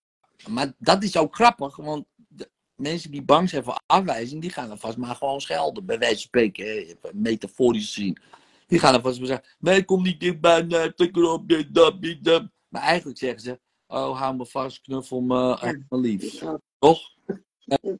Maar 0.48 0.72
dat 0.78 1.02
is 1.02 1.16
ook 1.16 1.34
grappig, 1.34 1.76
want 1.76 2.04
de 2.28 2.50
mensen 2.74 3.10
die 3.10 3.22
bang 3.22 3.48
zijn 3.48 3.64
voor 3.64 3.80
afwijzing, 3.86 4.40
die 4.40 4.50
gaan 4.50 4.68
dan 4.68 4.78
vast 4.78 4.96
maar 4.96 5.16
gewoon 5.16 5.40
schelden. 5.40 5.84
Bij 5.84 5.98
wijze 5.98 6.14
van 6.14 6.22
spreken, 6.22 6.64
hè, 6.66 6.94
metaforisch 7.12 7.94
gezien. 7.94 8.18
Die 8.66 8.78
gaan 8.78 8.92
dan 8.92 9.02
vast 9.02 9.18
maar 9.18 9.26
zeggen: 9.26 9.46
Nee, 9.58 9.84
kom 9.84 10.02
niet 10.02 10.20
dichtbij, 10.20 10.62
nee, 10.62 10.94
tik 10.94 11.16
erop, 11.16 11.48
dit, 11.48 11.74
dat, 11.74 12.02
dit, 12.02 12.24
dat. 12.24 12.48
Maar 12.68 12.82
eigenlijk 12.82 13.18
zeggen 13.18 13.40
ze: 13.40 13.60
Oh, 13.86 14.18
hou 14.18 14.36
me 14.36 14.46
vast, 14.46 14.80
knuffel 14.80 15.20
me, 15.20 15.58
echt 15.60 15.78
me 15.88 15.98
lief. 15.98 16.42
Toch? 16.78 17.00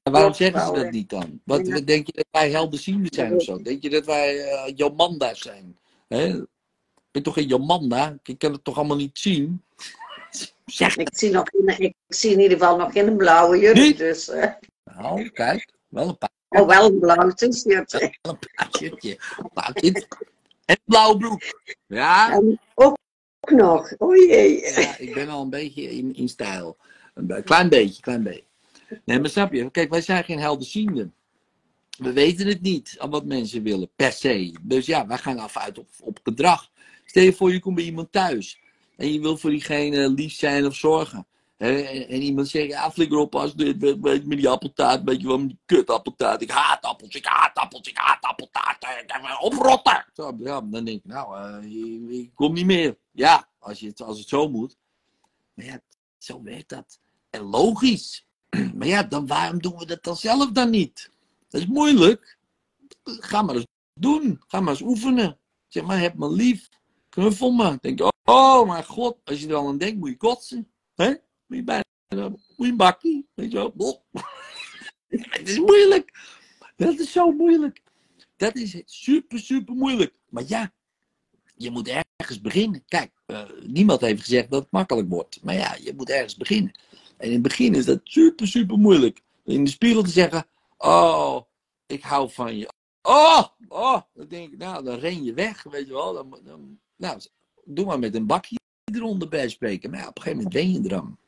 En 0.03 0.13
waarom 0.13 0.35
zeggen 0.35 0.67
ze 0.67 0.73
dat 0.73 0.91
niet 0.91 1.11
dan? 1.11 1.41
Wat, 1.45 1.65
denk 1.65 2.07
je 2.07 2.13
dat 2.13 2.27
wij 2.31 2.51
helderziende 2.51 3.09
zijn 3.11 3.35
of 3.35 3.43
zo? 3.43 3.63
Denk 3.63 3.83
je 3.83 3.91
dat 3.91 4.05
wij 4.05 4.39
eh 4.39 4.77
Jomanda's 4.77 5.41
zijn? 5.41 5.79
Hè? 6.09 6.27
Ik 7.11 7.17
ben 7.17 7.23
toch 7.23 7.35
geen 7.35 7.47
Jomanda? 7.47 8.19
Ik 8.23 8.39
kan 8.39 8.53
het 8.53 8.65
toch 8.65 8.77
allemaal 8.77 8.97
niet 8.97 9.19
zien? 9.19 9.63
Zeg 10.67 10.97
Ik 10.97 11.09
zie, 11.13 11.31
nog 11.31 11.51
in, 11.51 11.79
ik 11.79 11.95
zie 12.09 12.33
in 12.33 12.41
ieder 12.41 12.59
geval 12.59 12.77
nog 12.77 12.93
in 12.93 13.07
een 13.07 13.17
blauwe 13.17 13.59
jurk. 13.59 13.97
Dus, 13.97 14.29
eh, 14.29 14.53
nou, 14.85 15.29
kijk, 15.31 15.73
wel 15.89 16.09
een 16.09 16.19
paar, 16.19 16.31
oh, 16.49 16.67
wel 16.67 16.87
een 16.87 16.99
blauw 16.99 17.31
t-shirt. 17.31 17.93
wel 17.93 18.01
een. 18.03 18.17
Een 18.23 18.39
plaatje. 19.53 19.99
En 20.65 20.77
een 20.77 20.83
blauwe 20.85 21.17
broek. 21.17 21.43
Ja, 21.87 22.33
En 22.33 22.61
ook 22.75 22.97
nog. 23.51 23.95
O 23.99 24.15
jee. 24.15 24.61
ja, 24.61 24.99
ik 24.99 25.15
ben 25.15 25.29
al 25.29 25.43
een 25.43 25.51
beetje 25.51 25.83
in, 25.83 26.15
in 26.15 26.29
stijl. 26.29 26.77
Een 27.15 27.43
klein 27.45 27.69
beetje, 27.69 28.03
klein 28.03 28.23
beetje. 28.23 28.45
Nee, 29.05 29.21
maar 29.21 29.31
snap 29.31 29.53
je? 29.53 29.71
Kijk, 29.71 29.91
wij 29.91 30.01
zijn 30.01 30.25
geen 30.25 30.39
helderzienden. 30.39 31.15
We 31.99 32.13
weten 32.13 32.47
het 32.47 32.61
niet 32.61 32.97
wat 32.99 33.25
mensen 33.25 33.63
willen, 33.63 33.91
per 33.97 34.13
se. 34.13 34.55
Dus 34.63 34.87
ja, 34.87 35.07
wij 35.07 35.19
gaan 35.19 35.39
af 35.39 35.57
uit 35.57 35.79
op, 35.79 35.89
op 36.01 36.19
gedrag. 36.23 36.71
Stel 37.05 37.23
je 37.23 37.33
voor, 37.33 37.53
je 37.53 37.61
komt 37.61 37.75
bij 37.75 37.85
iemand 37.85 38.13
thuis. 38.13 38.61
En 39.01 39.13
je 39.13 39.21
wil 39.21 39.37
voor 39.37 39.51
diegene 39.51 40.09
lief 40.11 40.33
zijn 40.33 40.67
of 40.67 40.75
zorgen. 40.75 41.27
En, 41.57 42.23
iemand 42.23 42.49
zegt, 42.49 42.69
ja, 42.69 42.91
flikker 42.91 43.19
op 43.19 43.35
als 43.35 43.55
dit, 43.55 43.77
weet 44.01 44.27
met 44.27 44.39
die 44.39 44.49
appeltaart, 44.49 45.03
weet 45.05 45.21
je 45.21 45.27
wel, 45.27 45.39
met 45.39 45.49
die 45.49 45.59
kut 45.67 45.91
appeltaart. 45.91 46.43
Ik 46.43 46.51
haat 46.51 46.83
appels, 46.83 47.15
ik 47.15 47.25
haat 47.27 47.55
appels, 47.55 47.89
ik 47.89 47.97
haat 47.97 48.23
appeltaart. 48.23 48.85
eh, 48.85 48.91
ik 49.03 49.11
heb- 49.13 49.37
Oprotten! 49.41 50.05
Zo, 50.15 50.37
ja, 50.39 50.61
dan 50.61 50.85
denk 50.85 50.89
ik, 50.89 51.05
nou, 51.05 51.37
eh, 51.39 51.71
ik, 51.71 52.11
ik 52.11 52.31
kom 52.35 52.53
niet 52.53 52.67
meer. 52.67 52.99
Ja, 53.11 53.49
als, 53.59 53.81
je 53.81 53.87
het, 53.87 54.01
als 54.03 54.19
het 54.19 54.29
zo 54.29 54.49
moet. 54.49 54.77
Maar 55.55 55.65
ja, 55.67 55.81
zo 56.19 56.43
werkt 56.43 56.69
dat. 56.69 57.01
En 57.31 57.41
logisch. 57.43 58.27
Maar 58.75 58.87
ja, 58.89 59.03
dan 59.03 59.27
waarom 59.27 59.61
doen 59.63 59.77
we 59.79 59.87
dat 59.87 60.03
dan 60.05 60.17
zelf 60.17 60.51
dan 60.51 60.71
niet? 60.71 61.11
Dat 61.49 61.61
is 61.61 61.67
moeilijk. 61.67 62.39
Ga 63.05 63.43
maar 63.43 63.55
eens 63.55 63.67
doen. 63.95 64.43
Ga 64.47 64.61
maar 64.61 64.73
eens 64.73 64.83
oefenen. 64.83 65.39
Zeg 65.69 65.83
maar, 65.85 65.99
heb 66.01 66.15
me 66.15 66.31
lief. 66.31 66.69
Knuffel 67.11 67.53
me. 67.53 67.79
Denk 67.81 67.99
je, 67.99 68.13
oh 68.25 68.69
mijn 68.69 68.85
god. 68.85 69.17
Als 69.25 69.41
je 69.41 69.49
er 69.49 69.55
al 69.55 69.69
aan 69.69 69.79
denkt, 69.79 69.99
moet 69.99 70.09
je 70.09 70.17
kotsen. 70.17 70.71
Hè? 70.95 71.09
Moet 71.47 71.59
je 71.59 71.65
bijna, 71.65 72.29
moet 72.57 72.67
je 72.67 72.77
bakkie. 72.77 73.29
Weet 73.35 73.51
je 73.51 73.57
wel. 73.57 73.73
Blop. 73.73 74.05
Het 75.09 75.49
is 75.49 75.59
moeilijk. 75.59 76.19
Dat 76.77 76.99
is 76.99 77.13
zo 77.13 77.31
moeilijk. 77.31 77.83
Dat 78.37 78.57
is 78.57 78.83
super, 78.85 79.39
super 79.39 79.75
moeilijk. 79.75 80.15
Maar 80.29 80.45
ja, 80.47 80.73
je 81.57 81.71
moet 81.71 81.89
ergens 81.89 82.41
beginnen. 82.41 82.85
Kijk, 82.89 83.13
eh, 83.27 83.43
niemand 83.67 84.01
heeft 84.01 84.23
gezegd 84.23 84.51
dat 84.51 84.63
het 84.63 84.73
makkelijk 84.73 85.09
wordt. 85.09 85.43
Maar 85.43 85.55
ja, 85.55 85.77
je 85.81 85.95
moet 85.97 86.11
ergens 86.11 86.37
beginnen. 86.37 86.73
En 87.17 87.27
in 87.27 87.33
het 87.33 87.43
begin 87.43 87.75
is 87.75 87.85
dat 87.85 88.01
super, 88.05 88.47
super 88.47 88.79
moeilijk. 88.79 89.21
In 89.45 89.65
de 89.65 89.71
spiegel 89.71 90.03
te 90.03 90.11
zeggen: 90.11 90.47
Oh, 90.79 91.41
ik 91.87 92.03
hou 92.03 92.31
van 92.31 92.57
je. 92.57 92.69
Oh, 93.03 93.45
oh, 93.69 94.01
dan 94.15 94.29
denk 94.29 94.53
ik, 94.53 94.59
nou, 94.59 94.85
dan 94.85 94.99
ren 94.99 95.25
je 95.25 95.35
weg, 95.35 95.63
weet 95.63 95.87
je 95.87 95.93
wel. 95.93 96.13
Dan, 96.13 96.41
dan, 96.45 96.81
nou, 97.01 97.21
doe 97.65 97.85
maar 97.85 97.99
met 97.99 98.15
een 98.15 98.27
bakje 98.27 98.57
eronder 98.85 99.29
bij 99.29 99.49
spreken. 99.49 99.91
Maar 99.91 100.01
ja, 100.01 100.09
op 100.09 100.17
een 100.17 100.23
gegeven 100.23 100.45
moment 100.45 100.63
ben 100.63 100.73
je 100.73 100.83
er 100.83 100.89
dan. 100.89 101.19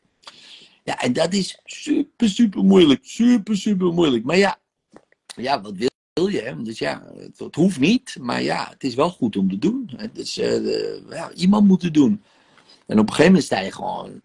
Ja, 0.85 1.01
en 1.01 1.13
dat 1.13 1.33
is 1.33 1.61
super, 1.65 2.29
super 2.29 2.65
moeilijk. 2.65 3.01
Super, 3.05 3.57
super 3.57 3.93
moeilijk. 3.93 4.25
Maar 4.25 4.37
ja, 4.37 4.59
ja 5.37 5.61
wat 5.61 5.77
wil, 5.77 6.27
je? 6.27 6.41
Hè? 6.41 6.63
Dus 6.63 6.79
ja, 6.79 7.13
het, 7.17 7.55
hoeft 7.55 7.81
niet. 7.81 8.17
Maar 8.21 8.43
ja, 8.43 8.69
het 8.71 8.85
is 8.85 8.95
wel 8.95 9.11
goed 9.11 9.37
om 9.37 9.51
te 9.51 9.59
doen. 9.59 9.91
De- 10.13 11.03
ja, 11.11 11.33
iemand 11.33 11.67
moet 11.67 11.83
het 11.83 11.95
doen. 11.95 12.23
En 12.87 12.99
op 12.99 13.09
een 13.09 13.15
gegeven 13.15 13.25
moment 13.25 13.45
sta 13.45 13.61
je 13.61 13.73
gewoon... 13.73 14.21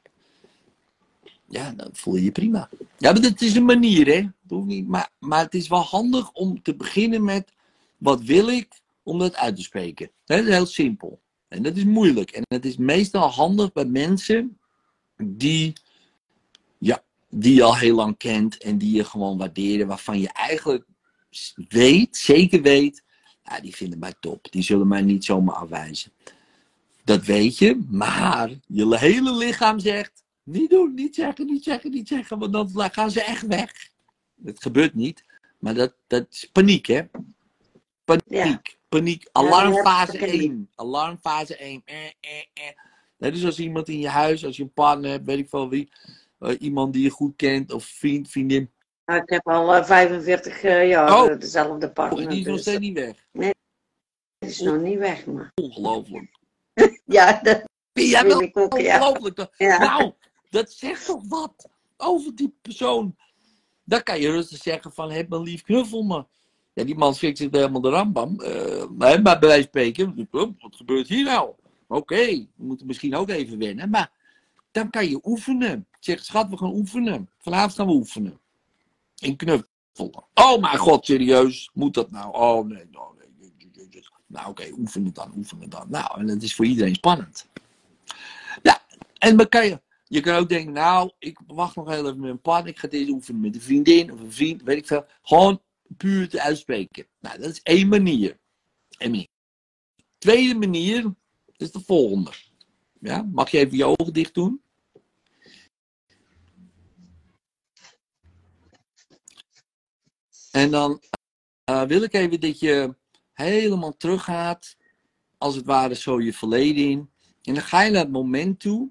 Ja, 1.50 1.72
dan 1.72 1.90
voel 1.92 2.16
je 2.16 2.24
je 2.24 2.32
prima. 2.32 2.70
Ja, 2.98 3.12
maar 3.12 3.22
het 3.22 3.42
is 3.42 3.56
een 3.56 3.66
manier, 3.66 4.08
hè. 4.08 4.28
Hoeft 4.48 4.68
niet, 4.68 4.88
maar, 4.88 5.10
maar 5.20 5.44
het 5.44 5.54
is 5.54 5.68
wel 5.68 5.82
handig 5.82 6.32
om 6.32 6.62
te 6.62 6.76
beginnen 6.76 7.24
met... 7.24 7.54
Wat 7.98 8.22
wil 8.22 8.50
ik? 8.50 8.80
Om 9.04 9.20
dat 9.20 9.36
uit 9.36 9.56
te 9.56 9.62
spreken. 9.62 10.12
Dat 10.26 10.40
is 10.40 10.48
heel 10.48 10.66
simpel. 10.66 11.20
En 11.48 11.64
dat 11.64 11.76
is 11.76 11.84
moeilijk. 11.84 12.32
En 12.32 12.44
het 12.48 12.66
is 12.66 12.78
meestal 12.78 13.30
handig 13.30 13.74
bij 13.74 13.86
mensen 13.86 14.58
die, 15.18 15.74
ja, 16.78 17.04
die 17.30 17.56
je 17.56 17.64
al 17.64 17.78
heel 17.78 17.96
lang 17.96 18.18
kent 18.18 18.58
en 18.58 18.78
die 18.78 18.96
je 18.96 19.04
gewoon 19.04 19.38
waarderen, 19.38 19.88
waarvan 19.88 20.20
je 20.20 20.30
eigenlijk 20.30 20.86
weet, 21.70 22.18
zeker 22.18 22.62
weet, 22.62 23.04
ja, 23.44 23.60
die 23.60 23.76
vinden 23.76 24.00
mij 24.00 24.14
top. 24.20 24.52
Die 24.52 24.62
zullen 24.62 24.88
mij 24.88 25.02
niet 25.02 25.26
zomaar 25.26 25.56
afwijzen. 25.56 26.12
Dat 27.04 27.26
weet 27.26 27.58
je, 27.58 27.86
maar 27.90 28.50
je 28.68 28.98
hele 28.98 29.36
lichaam 29.36 29.80
zegt, 29.80 30.24
niet 30.44 30.70
doen, 30.70 30.94
niet 30.94 31.16
zeggen, 31.16 31.46
niet 31.46 31.64
zeggen, 31.64 31.92
niet 31.92 32.08
zeggen, 32.08 32.40
want 32.40 32.52
dan 32.52 32.92
gaan 32.92 33.12
ze 33.12 33.22
echt 33.22 33.48
weg. 33.48 33.90
Dat 34.36 34.62
gebeurt 34.62 34.94
niet, 34.94 35.24
maar 35.60 35.74
dat, 35.74 35.94
dat 36.08 36.28
is 36.30 36.50
paniek, 36.52 36.86
hè? 36.86 37.02
Paniek. 38.06 38.77
Paniek. 38.90 39.30
Alarmfase 39.32 40.12
dat 40.12 40.20
herken 40.22 40.34
ik. 40.40 40.50
1. 40.50 40.70
Alarmfase 40.76 41.56
1. 41.58 41.82
Eh, 41.86 42.06
eh, 42.06 42.12
eh. 42.54 42.64
Net 43.18 43.36
is 43.36 43.46
als 43.46 43.60
iemand 43.60 43.88
in 43.90 44.00
je 44.00 44.08
huis, 44.10 44.46
als 44.46 44.58
je 44.58 44.64
een 44.64 44.74
partner 44.74 45.10
hebt, 45.12 45.26
weet 45.26 45.38
ik 45.38 45.50
veel 45.50 45.70
wie. 45.70 45.92
eh, 46.40 46.56
iemand 46.60 46.94
die 46.94 47.04
je 47.04 47.10
goed 47.10 47.36
kent, 47.36 47.72
of 47.72 47.86
vriend, 47.86 48.30
vriendin. 48.30 48.72
Nou, 49.06 49.22
ik 49.22 49.30
heb 49.30 49.48
al 49.48 49.76
eh, 49.76 49.84
45 49.86 50.64
eh, 50.64 50.88
jaar 50.88 51.22
Oh. 51.24 51.32
eh, 51.32 51.40
dezelfde 51.40 51.88
Oh, 51.88 51.94
partner. 51.94 52.24
en 52.24 52.30
die 52.30 52.40
is 52.40 52.46
nog 52.46 52.54
dus 52.56 52.64
steeds 52.64 52.80
niet 52.80 52.94
weg. 52.94 53.26
dat 54.38 54.50
is 54.50 54.60
nog 54.60 54.82
niet 54.82 54.98
weg, 54.98 55.26
maar. 55.26 55.52
Ongelooflijk. 55.56 56.36
Ja, 57.06 57.40
dat 57.44 57.64
vind 57.94 58.42
ik 58.42 58.58
ook, 58.58 58.78
ja. 58.80 58.98
ongelooflijk? 59.00 59.36
Dat- 59.36 59.54
ja. 59.58 59.78
Nou, 59.78 60.14
dat 60.50 60.72
zegt 60.72 61.06
toch 61.06 61.22
wat 61.28 61.70
over 61.98 62.36
die 62.36 62.56
persoon. 62.62 63.16
Dan 63.84 64.04
kan 64.04 64.20
je 64.20 64.32
rustig 64.32 64.62
zeggen 64.62 64.92
van, 64.94 65.12
heb 65.12 65.30
me 65.30 65.42
lief, 65.42 65.62
knuffel 65.64 66.04
me. 66.04 66.26
Ja, 66.78 66.84
die 66.84 66.96
man 66.96 67.16
schrikt 67.16 67.38
zich 67.38 67.52
helemaal 67.52 67.82
de 67.82 67.90
rambam. 67.90 68.40
Eh, 68.40 68.88
maar 68.98 69.40
bij 69.40 69.70
wijze 69.72 70.20
wat 70.60 70.76
gebeurt 70.76 71.08
hier 71.08 71.24
nou? 71.24 71.52
Oké, 71.88 72.26
we 72.26 72.48
moeten 72.56 72.88
misschien 72.88 73.16
ook 73.16 73.30
even 73.30 73.58
wennen. 73.58 73.90
Maar 73.90 74.12
dan 74.72 74.90
kan 74.90 75.10
je 75.10 75.20
oefenen. 75.24 75.88
Zeg, 76.00 76.24
schat, 76.24 76.50
we 76.50 76.58
gaan 76.58 76.74
oefenen. 76.74 77.30
Vanavond 77.38 77.74
gaan 77.74 77.88
we 77.88 77.94
oefenen. 77.94 78.40
In 79.20 79.36
knuffelen. 79.36 80.24
Oh 80.34 80.62
mijn 80.62 80.78
god, 80.78 81.06
serieus? 81.06 81.70
Moet 81.74 81.94
dat 81.94 82.12
nou? 82.12 82.34
Oh 82.34 82.68
nee, 82.68 82.88
oh, 82.92 83.18
nee. 83.18 84.04
Nou 84.28 84.50
oké, 84.50 84.70
oefen 84.78 85.06
het 85.06 85.16
dan, 85.16 85.34
oefen 85.38 85.62
het 85.62 85.72
dan. 85.72 85.86
Nou, 85.90 86.20
en 86.20 86.28
dat 86.28 86.42
is 86.42 86.56
voor 86.56 86.66
iedereen 86.66 86.96
spannend. 86.96 87.48
Ja, 88.62 88.82
en 89.18 89.38
dan 89.38 89.50
kan 89.50 89.66
je, 89.66 89.82
je 90.04 90.22
kan 90.22 90.36
ook 90.36 90.50
denken, 90.50 90.74
nou, 90.74 91.12
ik 91.20 91.40
wacht 91.48 91.76
nog 91.76 91.90
heel 91.90 92.06
even 92.06 92.20
met 92.20 92.30
een 92.30 92.42
partner. 92.42 92.72
Ik 92.72 92.80
ga 92.80 92.88
deze 92.88 93.12
oefenen 93.12 93.42
met 93.42 93.56
een 93.56 93.62
vriendin 93.62 94.12
of 94.12 94.20
een 94.20 94.32
vriend, 94.32 94.64
weet 94.64 94.78
ik 94.78 94.88
veel. 94.88 95.06
Gewoon 95.22 95.62
puur 95.98 96.30
te 96.30 96.42
uitspreken. 96.42 97.08
Nou, 97.20 97.40
dat 97.40 97.50
is 97.50 97.62
één 97.64 97.88
manier. 97.88 98.38
Manier. 99.00 99.28
Tweede 100.18 100.56
manier 100.56 101.14
is 101.58 101.72
de 101.72 101.80
volgende. 101.80 102.32
Ja, 103.00 103.22
mag 103.32 103.50
je 103.50 103.58
even 103.58 103.78
je 103.78 103.86
ogen 103.86 104.14
dicht 104.14 104.34
doen? 104.34 104.62
En 110.52 110.72
dan 110.72 111.02
eh, 111.64 111.84
wil 111.84 112.02
ik 112.02 112.14
even 112.14 112.40
dat 112.40 112.60
je 112.60 112.96
helemaal 113.34 113.98
teruggaat, 113.98 114.78
als 115.38 115.56
het 115.56 115.66
ware 115.66 115.96
zo 115.96 116.22
je 116.22 116.34
verleden 116.34 116.84
in. 116.84 117.10
En 117.44 117.54
dan 117.54 117.64
ga 117.64 117.82
je 117.82 117.92
naar 117.92 118.02
het 118.02 118.12
moment 118.12 118.60
toe 118.60 118.90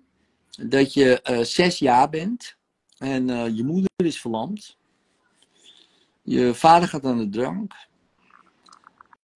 dat 0.51 0.95
je 0.95 1.23
eh, 1.23 1.41
zes 1.41 1.79
jaar 1.79 2.11
bent 2.11 2.57
en 2.99 3.31
eh, 3.31 3.57
je 3.57 3.65
moeder 3.65 3.91
is 3.97 4.21
verlamd. 4.21 4.77
Je 6.27 6.55
vader 6.55 6.89
gaat 6.89 7.05
aan 7.05 7.19
de 7.19 7.29
drank. 7.29 7.75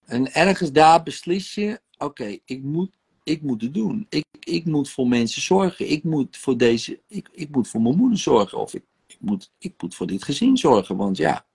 En 0.04 0.32
ergens 0.32 0.72
daar 0.72 1.02
beslis 1.02 1.54
je, 1.54 1.80
oké, 1.98 2.38
ik, 2.44 2.62
moet, 2.62 2.90
ik 3.22 3.42
moet 3.42 3.62
het 3.62 3.74
doen. 3.74 4.06
Ik, 4.08 4.24
ik 4.40 4.64
moet 4.64 4.90
voor 4.90 5.08
mensen 5.08 5.42
zorgen. 5.42 5.90
Ik 5.90 6.04
moet 6.04 6.36
voor 6.36 6.56
deze, 6.56 7.00
ik, 7.06 7.28
ik 7.32 7.50
moet 7.50 7.68
voor 7.68 7.82
mijn 7.82 7.96
moeder 7.96 8.18
zorgen. 8.18 8.58
Of 8.58 8.74
ik, 8.74 8.84
ik, 9.06 9.16
moet, 9.20 9.50
ik 9.58 9.74
moet 9.82 9.94
voor 9.94 10.06
dit 10.06 10.24
gezin 10.24 10.56
zorgen. 10.56 10.96
Want 10.96 11.16
ja, 11.16 11.46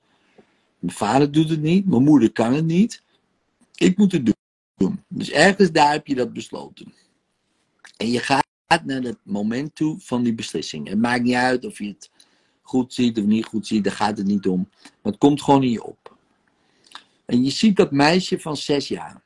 mijn 0.79 0.95
vader 0.95 1.31
doet 1.31 1.49
het 1.49 1.61
niet, 1.61 1.85
mijn 1.85 2.03
moeder 2.03 2.31
kan 2.31 2.53
het 2.53 2.65
niet. 2.65 3.03
Ik 3.75 3.97
moet 3.97 4.11
het 4.11 4.33
doen. 4.75 5.03
Dus 5.07 5.31
ergens 5.31 5.71
daar 5.71 5.91
heb 5.91 6.07
je 6.07 6.15
dat 6.15 6.33
besloten. 6.33 6.93
En 7.97 8.09
je 8.09 8.19
gaat 8.19 8.45
naar 8.85 9.01
het 9.01 9.19
moment 9.23 9.75
toe 9.75 9.99
van 9.99 10.23
die 10.23 10.33
beslissing. 10.33 10.87
Het 10.87 10.99
maakt 10.99 11.23
niet 11.23 11.33
uit 11.33 11.65
of 11.65 11.77
je 11.77 11.87
het 11.87 12.09
goed 12.65 12.93
ziet 12.93 13.17
of 13.17 13.23
niet 13.23 13.45
goed 13.45 13.67
ziet, 13.67 13.83
daar 13.83 13.93
gaat 13.93 14.17
het 14.17 14.27
niet 14.27 14.47
om. 14.47 14.69
Maar 14.81 15.11
het 15.11 15.17
komt 15.17 15.41
gewoon 15.41 15.63
in 15.63 15.71
je 15.71 15.83
op. 15.83 16.17
En 17.25 17.43
je 17.43 17.49
ziet 17.49 17.75
dat 17.75 17.91
meisje 17.91 18.39
van 18.39 18.57
zes 18.57 18.87
jaar. 18.87 19.23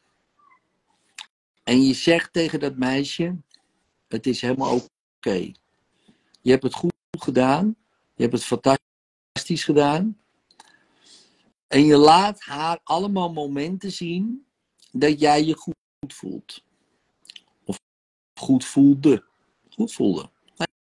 En 1.64 1.84
je 1.84 1.94
zegt 1.94 2.34
tegen 2.34 2.60
dat 2.60 2.76
meisje: 2.76 3.36
Het 4.08 4.28
is 4.28 4.42
helemaal 4.42 4.76
oké. 4.76 5.52
Je 6.42 6.52
hebt 6.52 6.64
het 6.64 6.74
goed 6.74 6.94
gedaan. 7.20 7.76
Je 8.16 8.22
hebt 8.22 8.34
het 8.34 8.44
fantastisch 8.44 9.64
gedaan. 9.64 10.18
En 11.68 11.86
je 11.86 11.98
laat 11.98 12.42
haar 12.42 12.80
allemaal 12.84 13.34
momenten 13.34 13.92
zien 13.92 14.46
dat 14.92 15.20
jij 15.20 15.44
je 15.44 15.56
goed 15.56 15.76
voelt. 16.08 16.64
Of 17.64 17.80
goed 18.40 18.66
voelde. 18.66 19.24
Goed 19.70 19.94
voelde. 19.94 20.30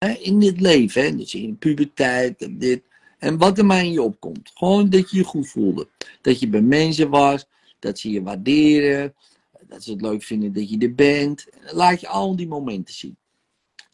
In 0.08 0.38
dit 0.38 0.60
leven, 0.60 1.02
hè? 1.02 1.16
dus 1.16 1.34
in 1.34 1.50
de 1.50 1.56
puberteit 1.56 2.42
en 2.42 2.58
dit. 2.58 2.82
En 3.18 3.38
wat 3.38 3.58
er 3.58 3.66
maar 3.66 3.84
in 3.84 3.92
je 3.92 4.02
opkomt. 4.02 4.50
Gewoon 4.54 4.90
dat 4.90 5.10
je 5.10 5.16
je 5.16 5.24
goed 5.24 5.48
voelde. 5.48 5.88
Dat 6.20 6.40
je 6.40 6.48
bij 6.48 6.62
mensen 6.62 7.10
was. 7.10 7.46
Dat 7.78 7.98
ze 7.98 8.10
je 8.10 8.22
waarderen. 8.22 9.14
Dat 9.60 9.82
ze 9.82 9.90
het 9.90 10.00
leuk 10.00 10.22
vinden 10.22 10.52
dat 10.52 10.70
je 10.70 10.78
er 10.78 10.94
bent. 10.94 11.46
Laat 11.72 12.00
je 12.00 12.08
al 12.08 12.36
die 12.36 12.48
momenten 12.48 12.94
zien. 12.94 13.16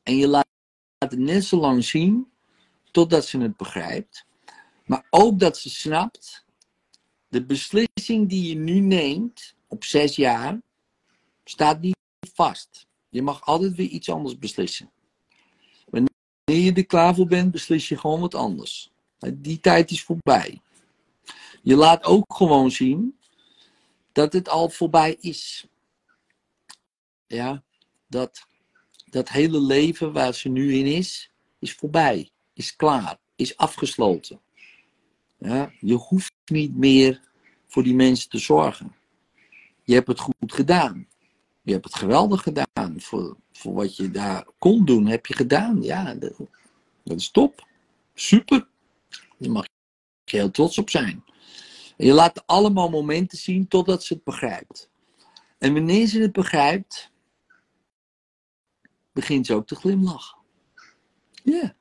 En 0.02 0.16
je 0.16 0.28
laat 0.28 0.46
het 0.98 1.18
net 1.18 1.44
zo 1.44 1.56
lang 1.56 1.84
zien. 1.84 2.26
Totdat 2.90 3.26
ze 3.26 3.38
het 3.38 3.56
begrijpt. 3.56 4.26
Maar 4.86 5.06
ook 5.10 5.38
dat 5.38 5.58
ze 5.58 5.70
snapt. 5.70 6.44
De 7.28 7.44
beslissing 7.44 8.28
die 8.28 8.48
je 8.48 8.54
nu 8.54 8.80
neemt. 8.80 9.54
Op 9.66 9.84
zes 9.84 10.16
jaar. 10.16 10.60
Staat 11.44 11.80
niet 11.80 11.96
vast. 12.34 12.86
Je 13.08 13.22
mag 13.22 13.46
altijd 13.46 13.74
weer 13.74 13.88
iets 13.88 14.10
anders 14.10 14.38
beslissen. 14.38 14.90
Wanneer 16.48 16.66
je 16.66 16.72
er 16.72 16.86
klaar 16.86 17.14
voor 17.14 17.26
bent, 17.26 17.50
beslis 17.50 17.88
je 17.88 17.98
gewoon 17.98 18.20
wat 18.20 18.34
anders. 18.34 18.92
Die 19.34 19.60
tijd 19.60 19.90
is 19.90 20.02
voorbij. 20.02 20.60
Je 21.62 21.76
laat 21.76 22.04
ook 22.04 22.34
gewoon 22.34 22.70
zien 22.70 23.18
dat 24.12 24.32
het 24.32 24.48
al 24.48 24.68
voorbij 24.68 25.16
is. 25.20 25.66
Ja, 27.26 27.62
dat 28.06 28.46
dat 29.10 29.28
hele 29.28 29.60
leven 29.60 30.12
waar 30.12 30.34
ze 30.34 30.48
nu 30.48 30.74
in 30.74 30.86
is, 30.86 31.30
is 31.58 31.74
voorbij, 31.74 32.30
is 32.52 32.76
klaar, 32.76 33.18
is 33.36 33.56
afgesloten. 33.56 34.40
Ja, 35.38 35.72
je 35.80 35.94
hoeft 35.94 36.32
niet 36.44 36.76
meer 36.76 37.20
voor 37.66 37.82
die 37.82 37.94
mensen 37.94 38.28
te 38.28 38.38
zorgen. 38.38 38.94
Je 39.84 39.94
hebt 39.94 40.08
het 40.08 40.20
goed 40.20 40.52
gedaan. 40.52 41.06
Je 41.68 41.74
hebt 41.74 41.86
het 41.86 41.94
geweldig 41.94 42.42
gedaan. 42.42 43.00
Voor, 43.00 43.36
voor 43.52 43.74
wat 43.74 43.96
je 43.96 44.10
daar 44.10 44.46
kon 44.58 44.84
doen, 44.84 45.06
heb 45.06 45.26
je 45.26 45.34
gedaan. 45.34 45.82
Ja, 45.82 46.14
dat, 46.14 46.38
is 47.02 47.30
top. 47.30 47.66
Super. 48.14 48.68
Daar 49.38 49.50
mag 49.50 49.64
je 50.24 50.36
heel 50.36 50.50
trots 50.50 50.78
op 50.78 50.90
zijn. 50.90 51.24
En 51.96 52.06
je 52.06 52.12
laat 52.12 52.46
allemaal 52.46 52.90
momenten 52.90 53.38
zien 53.38 53.68
totdat 53.68 54.04
ze 54.04 54.14
het 54.14 54.24
begrijpt. 54.24 54.90
En 55.58 55.72
wanneer 55.72 56.06
ze 56.06 56.20
het 56.20 56.32
begrijpt, 56.32 57.12
begint 59.12 59.46
ze 59.46 59.54
ook 59.54 59.66
te 59.66 59.74
glimlachen. 59.74 60.38
Ja. 61.42 61.76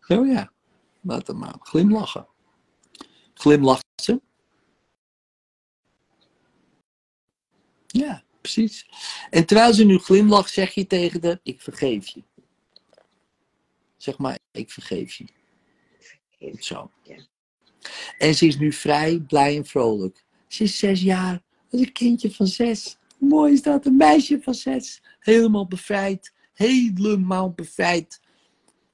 Zo 0.00 0.24
ja. 0.24 0.52
Laat 1.00 1.26
hem 1.26 1.38
maar 1.38 1.56
glimlachen. 1.60 2.26
Glimlacht 3.34 3.84
ze. 4.02 4.20
Ja, 7.86 8.24
precies. 8.52 8.86
En 9.30 9.46
terwijl 9.46 9.74
ze 9.74 9.84
nu 9.84 9.98
glimlacht, 9.98 10.52
zeg 10.52 10.74
je 10.74 10.86
tegen 10.86 11.24
haar, 11.24 11.38
ik 11.42 11.60
vergeef 11.60 12.06
je. 12.08 12.22
Zeg 13.96 14.18
maar, 14.18 14.38
ik 14.52 14.70
vergeef 14.70 15.14
je. 15.14 15.26
Goed 16.38 16.64
zo. 16.64 16.90
Ja. 17.02 17.16
En 18.18 18.34
ze 18.34 18.46
is 18.46 18.58
nu 18.58 18.72
vrij, 18.72 19.20
blij 19.20 19.56
en 19.56 19.66
vrolijk. 19.66 20.24
Ze 20.48 20.62
is 20.62 20.78
zes 20.78 21.02
jaar. 21.02 21.42
Dat 21.68 21.80
is 21.80 21.86
een 21.86 21.92
kindje 21.92 22.30
van 22.30 22.46
zes. 22.46 22.96
Hoe 23.18 23.28
mooi 23.28 23.52
is 23.52 23.62
dat? 23.62 23.86
Een 23.86 23.96
meisje 23.96 24.40
van 24.42 24.54
zes. 24.54 25.02
Helemaal 25.18 25.66
bevrijd. 25.66 26.32
Helemaal 26.52 27.52
bevrijd. 27.52 28.20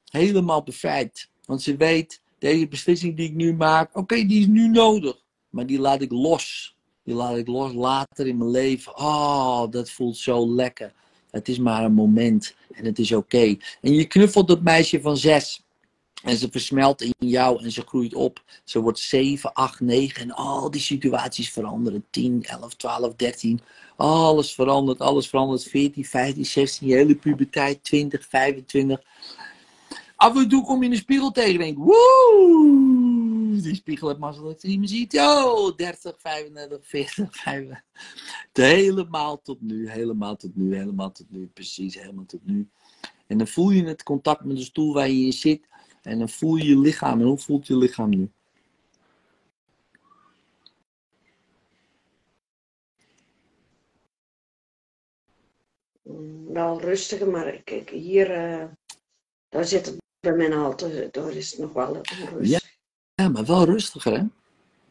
Helemaal 0.05 0.63
bevrijd. 0.63 1.31
Want 1.45 1.63
ze 1.63 1.77
weet, 1.77 2.23
deze 2.39 2.69
beslissing 2.69 3.17
die 3.17 3.29
ik 3.29 3.35
nu 3.35 3.55
maak, 3.55 3.97
oké, 3.97 4.27
die 4.27 4.41
is 4.41 4.47
nu 4.47 4.69
nodig. 4.69 5.25
Maar 5.51 5.67
die 5.67 5.79
laat 5.79 6.03
ik 6.03 6.11
los. 6.11 6.72
Die 7.05 7.15
laat 7.15 7.37
ik 7.37 7.47
los 7.47 7.73
later 7.73 8.27
in 8.27 8.37
mijn 8.37 8.51
leven. 8.51 8.99
Oh, 8.99 9.71
dat 9.71 9.91
voelt 9.91 10.17
zo 10.17 10.55
lekker. 10.55 10.93
Het 11.31 11.49
is 11.49 11.59
maar 11.59 11.85
een 11.85 11.95
moment 11.95 12.55
en 12.73 12.85
het 12.85 12.99
is 12.99 13.13
oké. 13.13 13.57
En 13.81 13.93
je 13.95 14.05
knuffelt 14.05 14.49
dat 14.49 14.63
meisje 14.63 15.01
van 15.01 15.17
zes. 15.17 15.63
En 16.23 16.37
ze 16.37 16.49
versmelt 16.51 17.03
in 17.03 17.15
jou 17.19 17.65
en 17.65 17.73
ze 17.73 17.83
groeit 17.87 18.15
op. 18.15 18.43
Ze 18.65 18.81
wordt 18.81 18.99
7, 18.99 19.53
8, 19.53 19.81
9 19.81 20.23
en 20.23 20.31
al 20.31 20.71
die 20.71 20.81
situaties 20.81 21.51
veranderen. 21.51 22.05
10, 22.11 22.45
11, 22.45 22.75
12, 22.75 23.15
13. 23.15 23.61
Alles 23.97 24.55
verandert, 24.55 25.01
alles 25.01 25.29
verandert. 25.29 25.65
14, 25.65 26.05
15, 26.05 26.47
16, 26.47 26.89
je 26.89 26.95
hele 26.95 27.15
puberteit, 27.15 27.85
20, 27.85 28.27
25. 28.29 29.01
Af 30.17 30.37
en 30.37 30.49
toe 30.49 30.65
kom 30.65 30.79
je 30.79 30.85
in 30.85 30.91
de 30.91 30.97
spiegel 30.97 31.31
tegen 31.31 31.53
en 31.53 31.59
denk 31.59 31.79
woe, 31.79 33.12
die 33.61 33.75
spiegel 33.75 34.19
dat 34.19 34.63
je 34.63 34.69
niet 34.69 34.79
meer 34.79 34.89
ziet. 34.89 35.13
Yo, 35.13 35.75
30, 35.75 36.15
35, 36.19 36.87
40, 36.87 37.37
50. 37.37 37.83
Helemaal 38.53 39.43
tot 39.43 39.61
nu, 39.61 39.91
helemaal 39.91 40.37
tot 40.37 40.57
nu, 40.57 40.77
helemaal 40.77 41.13
tot 41.13 41.31
nu, 41.31 41.47
precies, 41.47 42.01
helemaal 42.01 42.27
tot 42.27 42.45
nu. 42.45 42.69
En 43.27 43.39
dan 43.39 43.47
voel 43.47 43.71
je 43.71 43.85
het 43.85 44.03
contact 44.03 44.45
met 44.45 44.57
de 44.57 44.63
stoel 44.63 44.95
waar 44.95 45.11
je 45.11 45.25
in 45.25 45.33
zit. 45.33 45.69
En 46.03 46.19
dan 46.19 46.29
voel 46.29 46.57
je 46.57 46.65
je 46.65 46.79
lichaam. 46.79 47.21
En 47.21 47.27
hoe 47.27 47.39
voelt 47.39 47.67
je 47.67 47.77
lichaam 47.77 48.09
nu? 48.09 48.31
Wel 56.53 56.81
rustiger, 56.81 57.31
maar 57.31 57.55
ik, 57.65 57.89
hier, 57.89 58.31
eh, 58.31 58.65
daar 59.49 59.65
zit 59.65 59.87
het 59.87 59.97
bij 60.21 60.37
mijn 60.37 60.53
halte, 60.53 61.09
daar 61.11 61.33
is 61.33 61.51
het 61.51 61.61
nog 61.61 61.73
wel 61.73 61.89
onrustig. 61.91 62.49
Ja, 62.49 62.61
maar 63.15 63.45
wel 63.45 63.65
rustiger, 63.65 64.13
hè? 64.13 64.25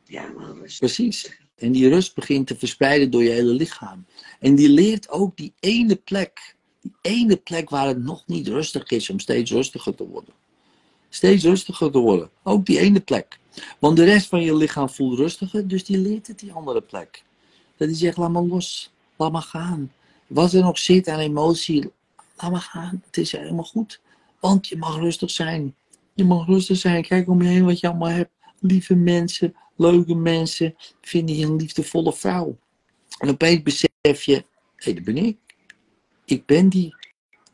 Ja, 0.05 0.33
wel 0.37 0.55
rustig. 0.55 0.79
Precies. 0.79 1.39
En 1.55 1.71
die 1.71 1.89
rust 1.89 2.15
begint 2.15 2.47
te 2.47 2.57
verspreiden 2.57 3.11
door 3.11 3.23
je 3.23 3.29
hele 3.29 3.53
lichaam. 3.53 4.05
En 4.39 4.55
die 4.55 4.69
leert 4.69 5.09
ook 5.09 5.37
die 5.37 5.53
ene 5.59 5.95
plek, 5.95 6.55
die 6.81 6.93
ene 7.01 7.35
plek 7.35 7.69
waar 7.69 7.87
het 7.87 8.03
nog 8.03 8.27
niet 8.27 8.47
rustig 8.47 8.89
is, 8.89 9.09
om 9.09 9.19
steeds 9.19 9.51
rustiger 9.51 9.95
te 9.95 10.07
worden. 10.07 10.33
Steeds 11.09 11.43
rustiger 11.43 11.91
te 11.91 11.97
worden. 11.97 12.29
Ook 12.43 12.65
die 12.65 12.79
ene 12.79 12.99
plek. 12.99 13.39
Want 13.79 13.97
de 13.97 14.03
rest 14.03 14.27
van 14.27 14.41
je 14.41 14.55
lichaam 14.55 14.89
voelt 14.89 15.17
rustiger, 15.17 15.67
dus 15.67 15.85
die 15.85 15.97
leert 15.97 16.27
het 16.27 16.39
die 16.39 16.51
andere 16.51 16.81
plek. 16.81 17.23
Dat 17.77 17.87
die 17.87 17.97
zegt, 17.97 18.17
laat 18.17 18.29
maar 18.29 18.43
los, 18.43 18.91
laat 19.15 19.31
maar 19.31 19.41
gaan. 19.41 19.91
Wat 20.27 20.53
er 20.53 20.61
nog 20.61 20.77
zit 20.77 21.07
aan 21.07 21.19
emotie, 21.19 21.91
laat 22.37 22.51
maar 22.51 22.61
gaan. 22.61 23.01
Het 23.05 23.17
is 23.17 23.31
helemaal 23.31 23.63
goed. 23.63 24.01
Want 24.39 24.67
je 24.67 24.77
mag 24.77 24.95
rustig 24.95 25.31
zijn. 25.31 25.75
Je 26.13 26.23
mag 26.23 26.47
rustig 26.47 26.77
zijn. 26.77 27.03
Kijk 27.03 27.27
om 27.27 27.41
je 27.41 27.47
heen 27.47 27.65
wat 27.65 27.79
je 27.79 27.87
allemaal 27.87 28.09
hebt. 28.09 28.31
Lieve 28.59 28.95
mensen, 28.95 29.55
leuke 29.75 30.15
mensen. 30.15 30.75
Vinden 31.01 31.35
je 31.35 31.45
een 31.45 31.55
liefdevolle 31.55 32.13
vrouw. 32.13 32.57
En 33.17 33.29
opeens 33.29 33.61
besef 33.61 34.23
je, 34.23 34.33
hé, 34.33 34.43
hey, 34.75 34.93
dat 34.93 35.03
ben 35.03 35.17
ik. 35.17 35.37
Ik 36.25 36.45
ben 36.45 36.69
die 36.69 36.95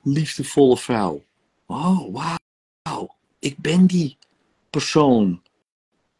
liefdevolle 0.03 0.77
vrouw. 0.77 1.23
Oh, 1.65 2.13
wauw. 2.13 3.15
Ik 3.39 3.57
ben 3.57 3.87
die 3.87 4.17
persoon. 4.69 5.41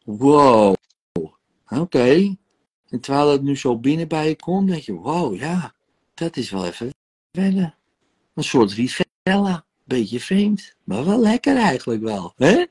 Wow. 0.04 0.74
Oké. 1.68 2.36
En 2.88 3.00
terwijl 3.00 3.30
het 3.30 3.42
nu 3.42 3.56
zo 3.56 3.78
binnen 3.78 4.08
bij 4.08 4.28
je 4.28 4.36
komt, 4.36 4.68
denk 4.68 4.82
je, 4.82 4.92
wow, 4.92 5.36
ja, 5.36 5.74
dat 6.14 6.36
is 6.36 6.50
wel 6.50 6.66
even 6.66 6.94
wennen. 7.30 7.74
Een 8.34 8.44
soort 8.44 8.72
rivella. 8.72 9.66
Beetje 9.88 10.20
vreemd, 10.20 10.76
maar 10.84 11.04
wel 11.04 11.20
lekker 11.20 11.56
eigenlijk 11.56 12.02
wel. 12.02 12.32
Hè? 12.36 12.64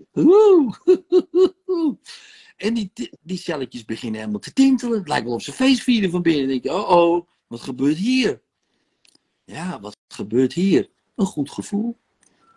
En 2.58 2.74
die, 2.74 2.92
die 3.22 3.38
celletjes 3.38 3.86
beginnen 3.86 4.20
helemaal 4.20 4.40
te 4.40 4.54
tintelen. 4.54 4.98
Het 4.98 5.08
lijkt 5.08 5.26
wel 5.26 5.34
of 5.34 5.42
ze 5.42 5.52
feest 5.52 5.82
vieren 5.82 6.10
van 6.10 6.22
binnen. 6.22 6.42
Dan 6.42 6.50
denk 6.50 6.64
je, 6.64 6.74
oh 6.74 6.90
oh, 6.90 7.28
wat 7.48 7.62
gebeurt 7.62 7.98
hier? 7.98 8.42
Ja, 9.46 9.80
wat 9.80 9.98
gebeurt 10.08 10.54
hier? 10.54 10.90
Een 11.16 11.26
goed 11.26 11.52
gevoel. 11.52 11.98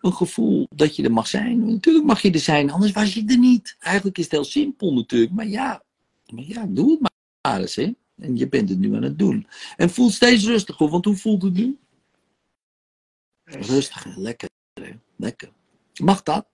Een 0.00 0.12
gevoel 0.12 0.66
dat 0.74 0.96
je 0.96 1.02
er 1.02 1.12
mag 1.12 1.26
zijn. 1.26 1.66
Natuurlijk 1.66 2.06
mag 2.06 2.22
je 2.22 2.30
er 2.30 2.38
zijn, 2.38 2.70
anders 2.70 2.92
was 2.92 3.14
je 3.14 3.24
er 3.26 3.38
niet. 3.38 3.76
Eigenlijk 3.78 4.18
is 4.18 4.24
het 4.24 4.32
heel 4.32 4.44
simpel 4.44 4.94
natuurlijk. 4.94 5.32
Maar 5.32 5.48
ja, 5.48 5.82
maar 6.34 6.44
ja 6.44 6.66
doe 6.68 6.90
het 6.90 7.00
maar 7.00 7.60
eens. 7.60 7.74
Hè? 7.74 7.92
En 8.16 8.36
je 8.36 8.48
bent 8.48 8.68
het 8.68 8.78
nu 8.78 8.94
aan 8.94 9.02
het 9.02 9.18
doen. 9.18 9.46
En 9.76 9.90
voel 9.90 10.10
steeds 10.10 10.44
rustiger, 10.44 10.88
want 10.88 11.04
hoe 11.04 11.16
voelt 11.16 11.42
het 11.42 11.54
nu? 11.54 11.78
Rustig 13.44 14.04
en 14.04 14.20
lekker. 14.20 14.49
Lekker. 15.20 15.52
Mag 16.02 16.22
dat? 16.22 16.46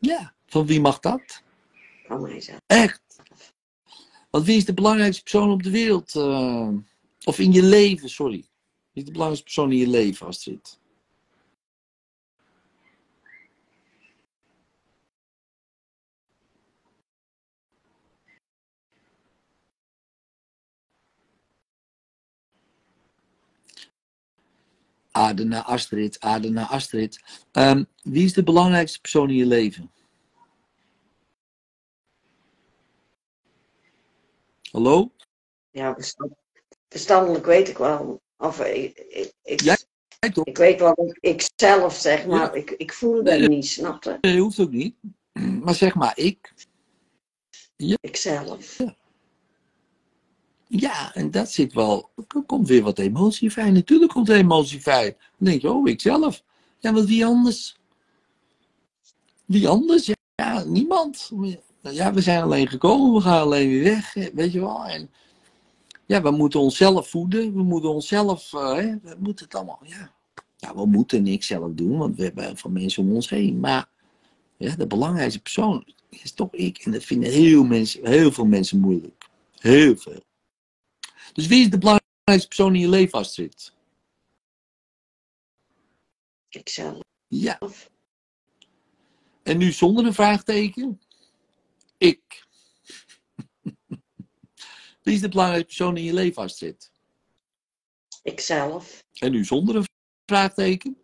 Ja, 0.00 0.34
van 0.46 0.66
wie 0.66 0.80
mag 0.80 0.98
dat? 1.00 1.42
Van 2.06 2.22
mijzelf. 2.22 2.58
Echt. 2.66 3.02
Want 4.30 4.44
wie 4.44 4.56
is 4.56 4.64
de 4.64 4.74
belangrijkste 4.74 5.22
persoon 5.22 5.50
op 5.50 5.62
de 5.62 5.70
wereld? 5.70 6.14
eh, 6.14 6.68
of 7.24 7.38
in 7.38 7.52
je 7.52 7.62
leven, 7.62 8.08
sorry. 8.10 8.36
Wie 8.92 9.02
is 9.02 9.04
de 9.04 9.10
belangrijkste 9.10 9.44
persoon 9.44 9.72
in 9.72 9.78
je 9.78 9.88
leven, 9.88 10.26
Astrid? 10.26 10.78
Adena 25.22 25.64
Astrid, 25.64 26.20
Adena 26.20 26.68
Astrid. 26.68 27.20
Ehm, 27.52 27.84
wie 28.02 28.24
is 28.24 28.32
de 28.32 28.42
belangrijkste 28.42 29.00
persoon 29.00 29.30
in 29.30 29.36
je 29.36 29.46
leven? 29.46 29.90
Hallo? 34.70 35.12
Ja, 35.70 35.94
verstand- 35.94 36.34
verstandelijk 36.88 37.46
weet 37.46 37.68
ik 37.68 37.78
wel. 37.78 38.20
Of 38.36 38.60
ik, 38.60 38.98
ik, 38.98 39.32
ik, 39.42 39.60
Ja, 39.60 39.76
Jij 40.20 40.30
toch? 40.30 40.44
ik 40.44 40.56
weet 40.56 40.80
wel 40.80 40.94
dat 40.94 41.16
ik 41.20 41.48
zelf 41.56 41.94
zeg, 41.94 42.26
maar 42.26 42.54
ik, 42.54 42.70
ik 42.70 42.92
voel 42.92 43.24
het 43.24 43.48
niet, 43.48 43.66
snapte? 43.66 44.18
Nee, 44.20 44.40
hoeft 44.40 44.60
ook 44.60 44.70
niet. 44.70 44.94
Maar 45.62 45.74
zeg 45.74 45.94
maar, 45.94 46.18
ik. 46.18 46.52
Ikzelf. 48.00 48.78
Ja, 48.78 48.94
en 51.12 51.30
dat 51.30 51.50
zit 51.50 51.72
wel. 51.72 52.10
Er 52.16 52.42
komt 52.46 52.68
weer 52.68 52.82
wat 52.82 52.98
emotie 52.98 53.52
vrij. 53.52 53.70
Natuurlijk 53.70 54.12
komt 54.12 54.28
er 54.28 54.36
emotie 54.36 54.80
vrij. 54.80 55.16
Dan 55.38 55.48
denk 55.48 55.60
je, 55.60 55.72
oh, 55.72 55.88
ik 55.88 56.00
zelf. 56.00 56.42
Ja, 56.78 56.90
maar 56.90 57.04
wie 57.04 57.26
anders? 57.26 57.76
Wie 59.44 59.68
anders? 59.68 60.06
Ja, 60.06 60.14
ja, 60.34 60.64
niemand. 60.64 61.30
Ja, 61.80 62.12
we 62.12 62.20
zijn 62.20 62.42
alleen 62.42 62.68
gekomen, 62.68 63.14
we 63.14 63.20
gaan 63.20 63.40
alleen 63.40 63.68
weer 63.68 63.82
weg. 63.82 64.14
Weet 64.34 64.52
je 64.52 64.60
wel? 64.60 64.84
En 64.84 65.10
ja, 66.06 66.22
we 66.22 66.30
moeten 66.30 66.60
onszelf 66.60 67.08
voeden. 67.08 67.54
We 67.54 67.62
moeten 67.62 67.90
onszelf. 67.90 68.52
eh, 68.52 68.74
hè, 68.74 68.98
we 69.02 69.16
moeten 69.18 69.44
het 69.44 69.54
allemaal. 69.54 69.80
Ja. 69.82 70.12
ja, 70.56 70.74
we 70.74 70.86
moeten 70.86 71.22
niks 71.22 71.46
zelf 71.46 71.72
doen, 71.72 71.98
want 71.98 72.16
we 72.16 72.22
hebben 72.22 72.44
heel 72.44 72.56
veel 72.56 72.70
mensen 72.70 73.02
om 73.02 73.14
ons 73.14 73.28
heen. 73.28 73.60
Maar 73.60 73.88
ja, 74.56 74.76
de 74.76 74.86
belangrijkste 74.86 75.40
persoon 75.40 75.84
is 76.08 76.32
toch 76.32 76.52
ik. 76.52 76.78
En 76.78 76.92
dat 76.92 77.04
vinden 77.04 77.30
heel, 77.30 77.64
mensen, 77.64 78.06
heel 78.06 78.32
veel 78.32 78.46
mensen 78.46 78.80
moeilijk. 78.80 79.24
Heel 79.58 79.96
veel. 79.96 80.26
Dus 81.38 81.46
wie 81.46 81.60
is 81.60 81.70
de 81.70 81.78
belangrijkste 81.78 82.46
persoon 82.48 82.74
in 82.74 82.80
je 82.80 82.88
leven, 82.88 83.18
Astrid? 83.18 83.72
Ikzelf. 86.48 87.02
Ja. 87.28 87.58
En 89.42 89.58
nu 89.58 89.72
zonder 89.72 90.06
een 90.06 90.14
vraagteken? 90.14 91.00
Ik. 91.98 92.46
Wie 95.02 95.14
is 95.14 95.20
de 95.20 95.28
belangrijkste 95.28 95.76
persoon 95.76 95.96
in 95.96 96.02
je 96.02 96.12
leven, 96.12 96.42
Astrid? 96.42 96.90
Ikzelf. 98.22 99.04
En 99.12 99.30
nu 99.30 99.44
zonder 99.44 99.76
een 99.76 99.86
vraagteken? 100.26 100.98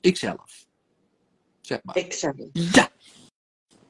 Ikzelf. 0.00 0.66
Zeg 1.60 1.82
maar. 1.82 1.96
Ikzelf. 1.96 2.48
Ja! 2.52 2.92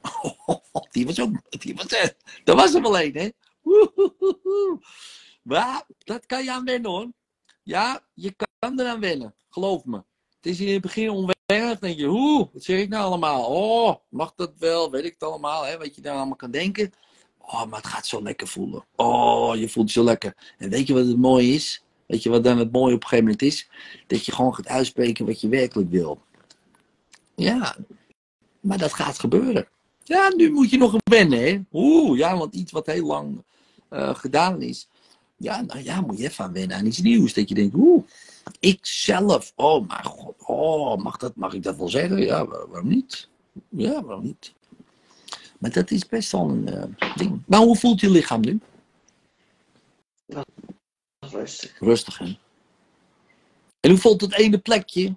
Die 0.90 1.07
was 1.07 1.20
ook. 1.20 1.61
Die 1.61 1.74
was, 1.74 1.86
dat 2.44 2.57
was 2.57 2.74
er 2.74 2.82
wel 2.82 3.01
een, 3.01 3.14
hè? 3.14 3.30
Maar 5.43 5.85
dat 5.99 6.27
kan 6.27 6.45
je 6.45 6.53
aan 6.53 6.64
wennen 6.64 6.91
hoor. 6.91 7.12
Ja, 7.62 8.07
je 8.14 8.35
kan 8.59 8.81
eraan 8.81 9.01
wennen. 9.01 9.35
Geloof 9.49 9.85
me. 9.85 9.97
Het 9.97 10.47
is 10.47 10.61
in 10.61 10.73
het 10.73 10.83
begin 10.83 11.11
onwennig. 11.11 11.79
Denk 11.79 11.99
je, 11.99 12.07
hoe, 12.07 12.49
wat 12.53 12.62
zeg 12.62 12.81
ik 12.81 12.89
nou 12.89 13.05
allemaal? 13.05 13.45
Oh, 13.45 13.97
mag 14.09 14.35
dat 14.35 14.53
wel? 14.59 14.91
Weet 14.91 15.05
ik 15.05 15.12
het 15.12 15.23
allemaal? 15.23 15.64
Hè? 15.64 15.79
Wat 15.79 15.95
je 15.95 16.01
daar 16.01 16.17
allemaal 16.17 16.37
kan 16.37 16.51
denken. 16.51 16.93
Oh, 17.39 17.64
maar 17.64 17.79
het 17.79 17.89
gaat 17.89 18.07
zo 18.07 18.23
lekker 18.23 18.47
voelen. 18.47 18.87
Oh, 18.97 19.57
je 19.57 19.69
voelt 19.69 19.91
zo 19.91 20.05
lekker. 20.05 20.55
En 20.59 20.71
weet 20.71 20.87
je 20.87 20.95
wat 20.95 21.07
het 21.07 21.19
mooie 21.19 21.49
is? 21.49 21.85
Weet 22.07 22.23
je 22.23 22.31
wat 22.31 22.45
dan 22.45 22.59
het 22.59 22.73
mooie 22.73 22.95
op 22.95 23.03
een 23.03 23.09
gegeven 23.09 23.25
moment 23.25 23.43
is? 23.43 23.71
Dat 24.07 24.25
je 24.25 24.33
gewoon 24.33 24.55
gaat 24.55 24.69
uitspreken 24.69 25.27
wat 25.27 25.41
je 25.41 25.49
werkelijk 25.49 25.91
wil. 25.91 26.23
Ja, 27.35 27.77
maar 28.61 28.79
dat 28.79 28.93
gaat 28.93 29.19
gebeuren. 29.19 29.69
Ja, 30.09 30.28
nu 30.34 30.50
moet 30.52 30.70
je 30.70 30.78
nog 30.78 30.96
wennen, 31.11 31.38
hè? 31.38 31.61
Oeh, 31.72 32.18
ja, 32.18 32.36
want 32.36 32.54
iets 32.54 32.72
wat 32.72 32.86
heel 32.86 33.07
lang 33.07 33.42
eh, 33.88 34.14
gedaan 34.14 34.62
is. 34.62 34.88
Ja, 35.36 35.61
nou 35.61 35.82
ja, 35.82 36.00
moet 36.00 36.18
je 36.18 36.24
even 36.24 36.44
aan 36.44 36.52
wennen 36.52 36.76
aan 36.76 36.86
iets 36.86 37.00
nieuws. 37.00 37.32
Dat 37.34 37.48
je 37.48 37.54
denkt, 37.54 37.74
oeh, 37.74 38.04
ik 38.61 38.86
zelf, 38.86 39.52
oh 39.57 39.88
mijn 39.88 40.04
god, 40.04 40.34
oh, 40.38 40.96
mag, 41.02 41.16
dat, 41.16 41.36
mag 41.36 41.52
ik 41.54 41.62
dat 41.62 41.76
wel 41.76 41.88
zeggen? 41.88 42.18
Ja, 42.18 42.46
waar- 42.46 42.68
waarom 42.68 42.88
niet? 42.88 43.28
Ja, 43.68 44.02
waarom 44.02 44.24
niet? 44.24 44.54
Maar 45.59 45.72
dat 45.72 45.90
is 45.90 46.07
best 46.07 46.32
wel 46.32 46.48
een 46.48 46.68
eh, 46.68 47.14
ding. 47.16 47.42
Maar 47.46 47.61
hoe 47.61 47.76
voelt 47.76 48.00
je 48.00 48.11
lichaam 48.11 48.40
nu? 48.40 48.61
Rustig. 51.18 51.78
Rustig, 51.80 52.18
hè? 52.18 52.38
En 53.80 53.90
hoe 53.90 53.98
voelt 53.98 54.20
het 54.20 54.32
ene 54.34 54.59
plekje? 54.59 55.16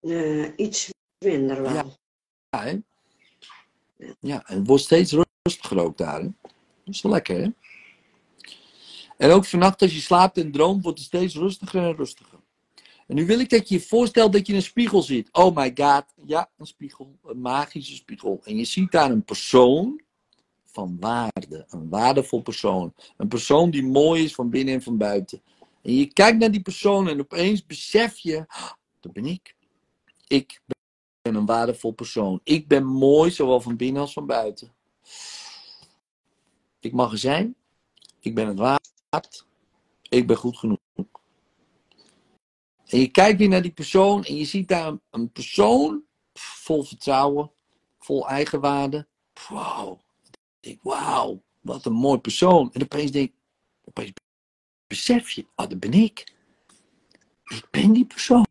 Eh, 0.00 0.52
iets 0.56 0.90
minder 1.24 1.62
wel. 1.62 1.72
Ja. 1.72 1.84
Ja, 2.50 2.62
hè? 2.62 2.78
Ja, 4.20 4.46
en 4.46 4.58
het 4.58 4.66
wordt 4.66 4.82
steeds 4.82 5.16
rustiger 5.42 5.78
ook 5.78 5.98
daar, 5.98 6.20
hè? 6.20 6.28
Dat 6.84 6.94
is 6.94 7.02
wel 7.02 7.12
lekker, 7.12 7.40
hè? 7.42 7.48
En 9.16 9.30
ook 9.30 9.44
vannacht 9.44 9.82
als 9.82 9.94
je 9.94 10.00
slaapt 10.00 10.38
en 10.38 10.52
droomt, 10.52 10.82
wordt 10.82 10.98
het 10.98 11.06
steeds 11.06 11.34
rustiger 11.34 11.82
en 11.82 11.96
rustiger. 11.96 12.38
En 13.06 13.16
nu 13.16 13.26
wil 13.26 13.40
ik 13.40 13.50
dat 13.50 13.68
je 13.68 13.74
je 13.74 13.80
voorstelt 13.80 14.32
dat 14.32 14.46
je 14.46 14.54
een 14.54 14.62
spiegel 14.62 15.02
ziet. 15.02 15.28
Oh 15.32 15.56
my 15.56 15.72
god, 15.74 16.04
ja, 16.26 16.50
een 16.56 16.66
spiegel, 16.66 17.18
een 17.24 17.40
magische 17.40 17.94
spiegel. 17.94 18.40
En 18.44 18.56
je 18.56 18.64
ziet 18.64 18.90
daar 18.90 19.10
een 19.10 19.24
persoon 19.24 20.00
van 20.64 20.96
waarde, 21.00 21.66
een 21.68 21.88
waardevol 21.88 22.42
persoon. 22.42 22.94
Een 23.16 23.28
persoon 23.28 23.70
die 23.70 23.84
mooi 23.84 24.24
is 24.24 24.34
van 24.34 24.50
binnen 24.50 24.74
en 24.74 24.82
van 24.82 24.96
buiten. 24.96 25.42
En 25.82 25.94
je 25.94 26.12
kijkt 26.12 26.38
naar 26.38 26.50
die 26.50 26.62
persoon 26.62 27.08
en 27.08 27.20
opeens 27.20 27.66
besef 27.66 28.18
je, 28.18 28.44
"Ah, 28.48 28.70
dat 29.00 29.12
ben 29.12 29.24
ik. 29.26 29.54
Ik 30.26 30.60
ben 31.22 31.34
een 31.34 31.46
waardevol 31.46 31.92
persoon. 31.92 32.40
Ik 32.44 32.68
ben 32.68 32.84
mooi, 32.84 33.30
zowel 33.30 33.60
van 33.60 33.76
binnen 33.76 34.02
als 34.02 34.12
van 34.12 34.26
buiten. 34.26 34.74
Ik 36.80 36.92
mag 36.92 37.12
er 37.12 37.18
zijn. 37.18 37.56
Ik 38.20 38.34
ben 38.34 38.46
het 38.46 38.58
waard. 38.58 39.46
Ik 40.08 40.26
ben 40.26 40.36
goed 40.36 40.56
genoeg. 40.56 40.78
En 42.86 42.98
je 42.98 43.08
kijkt 43.08 43.38
weer 43.38 43.48
naar 43.48 43.62
die 43.62 43.72
persoon 43.72 44.24
en 44.24 44.36
je 44.36 44.44
ziet 44.44 44.68
daar 44.68 44.98
een, 45.10 45.32
persoon 45.32 46.02
vol 46.32 46.82
vertrouwen, 46.82 47.50
vol 47.98 48.28
eigenwaarde. 48.28 49.06
Wauw. 49.48 50.00
Ik 50.60 50.78
wauw, 50.82 51.42
wat 51.60 51.84
een 51.84 51.92
mooi 51.92 52.18
persoon. 52.18 52.72
En 52.72 52.82
opeens 52.82 53.10
denk 53.10 53.32
opeens 53.84 54.12
besef 54.86 55.30
je, 55.30 55.46
oh, 55.56 55.68
dat 55.68 55.80
ben 55.80 55.92
ik. 55.92 56.34
Ik 57.44 57.66
ben 57.70 57.92
die 57.92 58.04
persoon. 58.04 58.46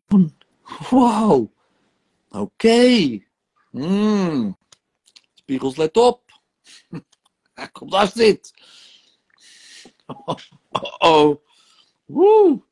Wauw. 0.90 1.50
Oké. 2.30 3.18
Hmm. 3.70 4.56
Spiegels, 5.34 5.76
let 5.76 5.96
op. 5.96 6.40
Hij 7.54 7.68
komt 7.68 7.94
Astrid. 7.94 8.52
Oh, 10.06 10.26
oh, 10.70 10.94
oh. 10.98 11.44
Woe. 12.04 12.62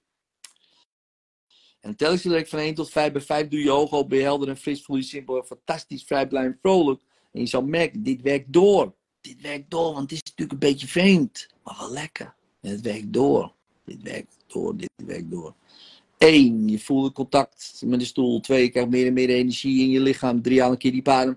En 1.80 1.96
telkens 1.96 2.22
dat 2.22 2.32
ik 2.32 2.48
van 2.48 2.59
1 2.59 2.74
tot 2.74 2.90
5 2.90 3.12
bij 3.12 3.20
5 3.20 3.48
doe 3.48 3.61
je 3.61 3.70
ogen 3.70 3.98
op, 3.98 4.09
ben 4.09 4.22
helder 4.22 4.48
en 4.48 4.56
fris, 4.56 4.84
voel 4.84 4.96
je 4.96 5.02
simpel 5.02 5.42
fantastisch, 5.42 6.04
vrij, 6.04 6.28
blij 6.28 6.44
en 6.44 6.59
vrolijk. 6.62 7.02
En 7.32 7.40
je 7.40 7.46
zal 7.46 7.62
merken, 7.62 8.02
dit 8.02 8.22
werkt 8.22 8.52
door. 8.52 8.94
Dit 9.20 9.40
werkt 9.40 9.70
door, 9.70 9.92
want 9.92 10.00
het 10.00 10.12
is 10.12 10.22
natuurlijk 10.22 10.52
een 10.52 10.68
beetje 10.68 10.86
vreemd, 10.86 11.48
maar 11.62 11.76
wel 11.78 11.90
lekker. 11.90 12.34
En 12.61 12.70
het 12.70 12.80
werkt 12.80 13.12
door. 13.12 13.54
Dit 13.84 14.02
werkt 14.02 14.36
door, 14.46 14.76
dit 14.76 14.90
werkt 14.96 15.30
door. 15.30 15.54
1. 16.18 16.68
Je 16.68 16.78
voelt 16.78 17.12
contact 17.12 17.82
met 17.84 17.98
de 18.00 18.06
stoel. 18.06 18.40
2. 18.40 18.62
Je 18.62 18.68
krijgt 18.68 18.90
meer 18.90 19.06
en 19.06 19.12
meer 19.12 19.28
energie 19.28 19.80
in 19.80 19.90
je 19.90 20.00
lichaam. 20.00 20.42
3. 20.42 20.60
Haal 20.60 20.70
een 20.70 20.78
keer 20.78 20.92
die 20.92 21.08
adem. 21.08 21.36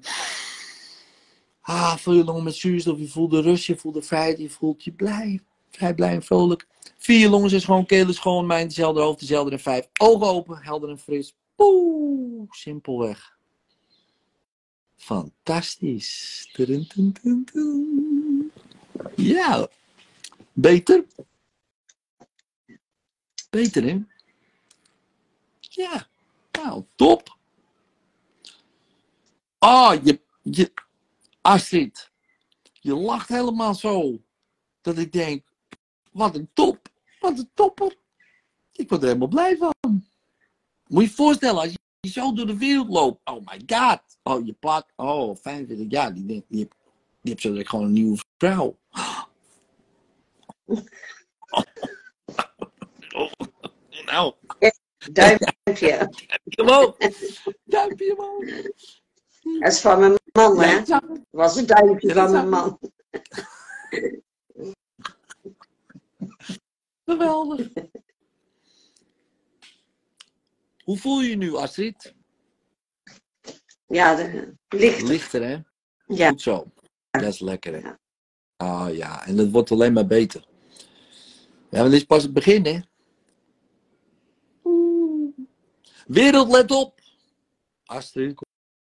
Ah, 1.62 1.98
vul 1.98 2.14
je 2.14 2.24
longen 2.24 2.44
met 2.44 2.56
zuurstof. 2.56 3.00
Je 3.00 3.08
voelt 3.08 3.32
de 3.32 3.42
rust, 3.42 3.66
je 3.66 3.78
voelt 3.78 3.94
de 3.94 4.02
vrijheid. 4.02 4.40
Je 4.40 4.50
voelt 4.50 4.84
je 4.84 4.92
blij. 4.92 5.40
Vrij, 5.70 5.96
blij 5.96 6.14
en 6.14 6.24
vrolijk. 6.24 6.68
4. 6.98 7.20
Je 7.20 7.30
longen 7.30 7.50
zijn 7.50 7.62
schoon, 7.62 7.86
keel 7.86 8.10
is 8.10 8.16
schoon. 8.16 8.48
Mind 8.48 8.68
dezelfde, 8.70 9.02
hoofd 9.02 9.20
dezelfde. 9.20 9.52
En 9.52 9.60
5. 9.60 9.88
Ogen 9.98 10.28
open, 10.28 10.58
helder 10.58 10.90
en 10.90 11.00
fris. 11.00 11.36
Poeh, 11.56 12.50
simpelweg. 12.50 13.38
Fantastisch. 14.96 16.50
Ja. 19.16 19.68
Beter? 20.54 21.06
Beter, 23.50 23.84
hè? 23.84 24.00
Ja, 25.82 26.08
nou, 26.52 26.86
top. 26.96 27.38
Oh, 29.60 29.94
je, 30.04 30.22
je, 30.42 30.74
Astrid, 31.42 32.12
je 32.74 32.96
lacht 32.96 33.30
helemaal 33.30 33.76
zo. 33.76 34.22
Dat 34.82 34.98
ik 34.98 35.12
denk, 35.12 35.44
wat 36.12 36.36
een 36.36 36.50
top, 36.54 36.90
wat 37.20 37.38
een 37.38 37.50
topper. 37.54 37.96
Ik 38.72 38.90
word 38.90 39.02
er 39.02 39.08
helemaal 39.08 39.28
blij 39.28 39.58
van. 39.58 39.74
Moet 40.88 41.04
je 41.04 41.10
je 41.10 41.10
voorstellen, 41.10 41.62
als 41.62 41.72
je 41.72 42.10
zo 42.10 42.34
door 42.34 42.48
de 42.48 42.58
wereld 42.58 42.90
loopt. 42.90 43.30
Oh 43.30 43.46
my 43.46 43.62
god. 43.66 44.02
Oh, 44.24 44.46
je 44.46 44.54
plat. 44.54 44.86
Oh, 44.96 45.36
45 45.42 45.86
jaar. 45.90 46.14
Die, 46.14 46.26
die, 46.26 46.36
heeft, 46.36 46.50
die 46.50 46.68
heeft 47.22 47.42
zo 47.42 47.56
gewoon 47.56 47.86
een 47.86 47.94
nieuwe 47.94 48.24
vrouw. 48.38 48.78
Nou, 54.06 54.34
Duimpje. 55.12 56.10
gewoon. 56.46 56.96
Duimpje 57.64 58.18
omhoog. 58.18 58.46
Dat 59.60 59.72
is 59.72 59.80
van 59.80 60.00
mijn 60.00 60.20
man, 60.32 60.60
hè? 60.62 60.84
Dat 60.84 61.04
was 61.30 61.56
een 61.56 61.66
duimpje 61.66 62.14
van 62.14 62.32
mijn 62.32 62.50
man. 62.50 62.80
Geweldig. 67.06 67.68
Hoe 70.84 70.98
voel 70.98 71.22
je 71.22 71.30
je 71.30 71.36
nu, 71.36 71.56
Astrid? 71.56 72.16
Ja, 73.88 74.16
de, 74.16 74.54
licht. 74.70 75.02
Lichter, 75.02 75.44
hè? 75.44 75.58
Ja. 76.06 76.30
Goed 76.30 76.42
zo. 76.42 76.72
Dat 77.12 77.24
is 77.24 77.40
lekker, 77.40 77.74
hè? 77.74 77.80
Ja. 77.80 78.00
Ah 78.58 78.96
ja, 78.96 79.26
en 79.26 79.36
dat 79.36 79.50
wordt 79.50 79.72
alleen 79.72 79.94
maar 79.94 80.08
beter. 80.08 80.48
Ja, 81.70 81.80
want 81.80 81.92
dit 81.92 82.00
is 82.00 82.06
pas 82.06 82.24
het 82.24 82.34
begin, 82.34 82.66
hè? 82.66 82.80
Oeh. 84.64 85.34
Wereld, 86.12 86.52
let 86.52 86.72
op! 86.72 87.02
Astrid, 87.86 88.34
kom- 88.34 88.48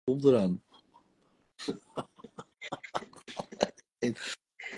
komt 0.05 0.25
eraan. 0.25 0.63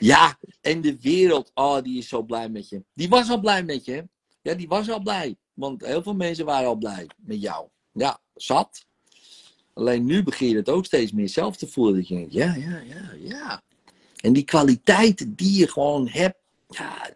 Ja, 0.01 0.39
en 0.61 0.80
de 0.80 1.01
wereld, 1.01 1.51
oh, 1.55 1.82
die 1.82 1.99
is 1.99 2.09
zo 2.09 2.22
blij 2.22 2.49
met 2.49 2.68
je. 2.68 2.84
Die 2.95 3.09
was 3.09 3.30
al 3.30 3.41
blij 3.41 3.64
met 3.64 3.84
je, 3.84 3.93
hè? 3.93 4.03
Ja, 4.43 4.55
die 4.55 4.68
was 4.68 4.91
al 4.91 5.01
blij. 5.01 5.36
Want 5.53 5.86
heel 5.86 6.03
veel 6.03 6.14
mensen 6.14 6.45
waren 6.45 6.68
al 6.68 6.76
blij 6.76 7.07
met 7.16 7.41
jou. 7.41 7.68
Ja, 7.93 8.20
zat. 8.34 8.86
Alleen 9.72 10.05
nu 10.05 10.22
begin 10.22 10.49
je 10.49 10.57
het 10.57 10.68
ook 10.68 10.84
steeds 10.84 11.12
meer 11.12 11.28
zelf 11.28 11.57
te 11.57 11.68
voelen. 11.68 11.95
Dat 11.95 12.09
je 12.09 12.14
denkt, 12.14 12.32
ja, 12.32 12.55
ja, 12.55 12.78
ja, 12.78 13.12
ja. 13.18 13.62
En 14.20 14.32
die 14.32 14.45
kwaliteiten 14.45 15.34
die 15.34 15.59
je 15.59 15.68
gewoon 15.68 16.09
hebt, 16.09 16.39
ja, 16.68 17.11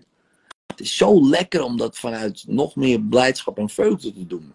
het 0.66 0.80
is 0.80 0.96
zo 0.96 1.28
lekker 1.28 1.62
om 1.62 1.76
dat 1.76 1.98
vanuit 1.98 2.44
nog 2.46 2.76
meer 2.76 3.02
blijdschap 3.02 3.58
en 3.58 3.68
vreugde 3.68 4.12
te 4.12 4.26
doen. 4.26 4.54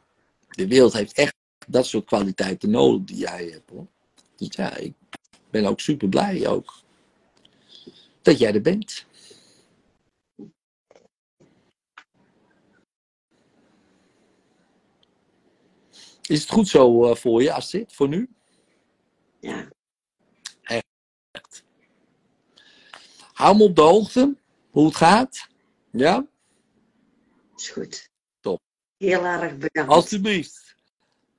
De 0.57 0.67
wereld 0.67 0.93
heeft 0.93 1.13
echt 1.13 1.35
dat 1.67 1.85
soort 1.85 2.05
kwaliteiten 2.05 2.69
nodig 2.69 3.05
die 3.05 3.17
jij 3.17 3.45
hebt, 3.45 3.69
hoor. 3.69 3.87
Dus 4.35 4.47
ja, 4.51 4.75
ik 4.75 4.93
ben 5.49 5.65
ook 5.65 5.79
super 5.79 6.09
blij 6.09 6.47
ook. 6.47 6.73
Dat 8.21 8.39
jij 8.39 8.53
er 8.53 8.61
bent. 8.61 9.05
Is 16.21 16.41
het 16.41 16.49
goed 16.49 16.67
zo 16.67 17.05
eh, 17.05 17.15
voor 17.15 17.43
je, 17.43 17.53
Astrid, 17.53 17.93
voor 17.93 18.07
nu? 18.07 18.29
Ja. 19.39 19.67
Echt. 20.61 21.63
Hou 23.33 23.57
me 23.57 23.63
op 23.63 23.75
de 23.75 23.81
hoogte 23.81 24.35
hoe 24.69 24.85
het 24.85 24.95
gaat. 24.95 25.47
Ja? 25.91 26.27
Is 27.55 27.69
goed. 27.69 28.09
Heel 28.97 29.25
erg 29.25 29.57
bedankt. 29.57 29.91
Alsjeblieft. 29.91 30.75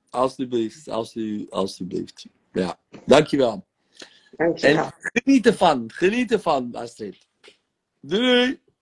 Alsjeblieft, 0.09 0.87
alsjeblieft, 0.87 1.51
alsjeblieft. 1.51 2.25
Ja, 2.51 2.79
dankjewel. 3.05 3.65
Dankjewel. 4.31 4.83
En 4.85 4.93
geniet 4.99 5.45
ervan, 5.45 5.91
geniet 5.91 6.31
ervan, 6.31 6.75
Astrid. 6.75 7.17
Doei! 7.99 8.59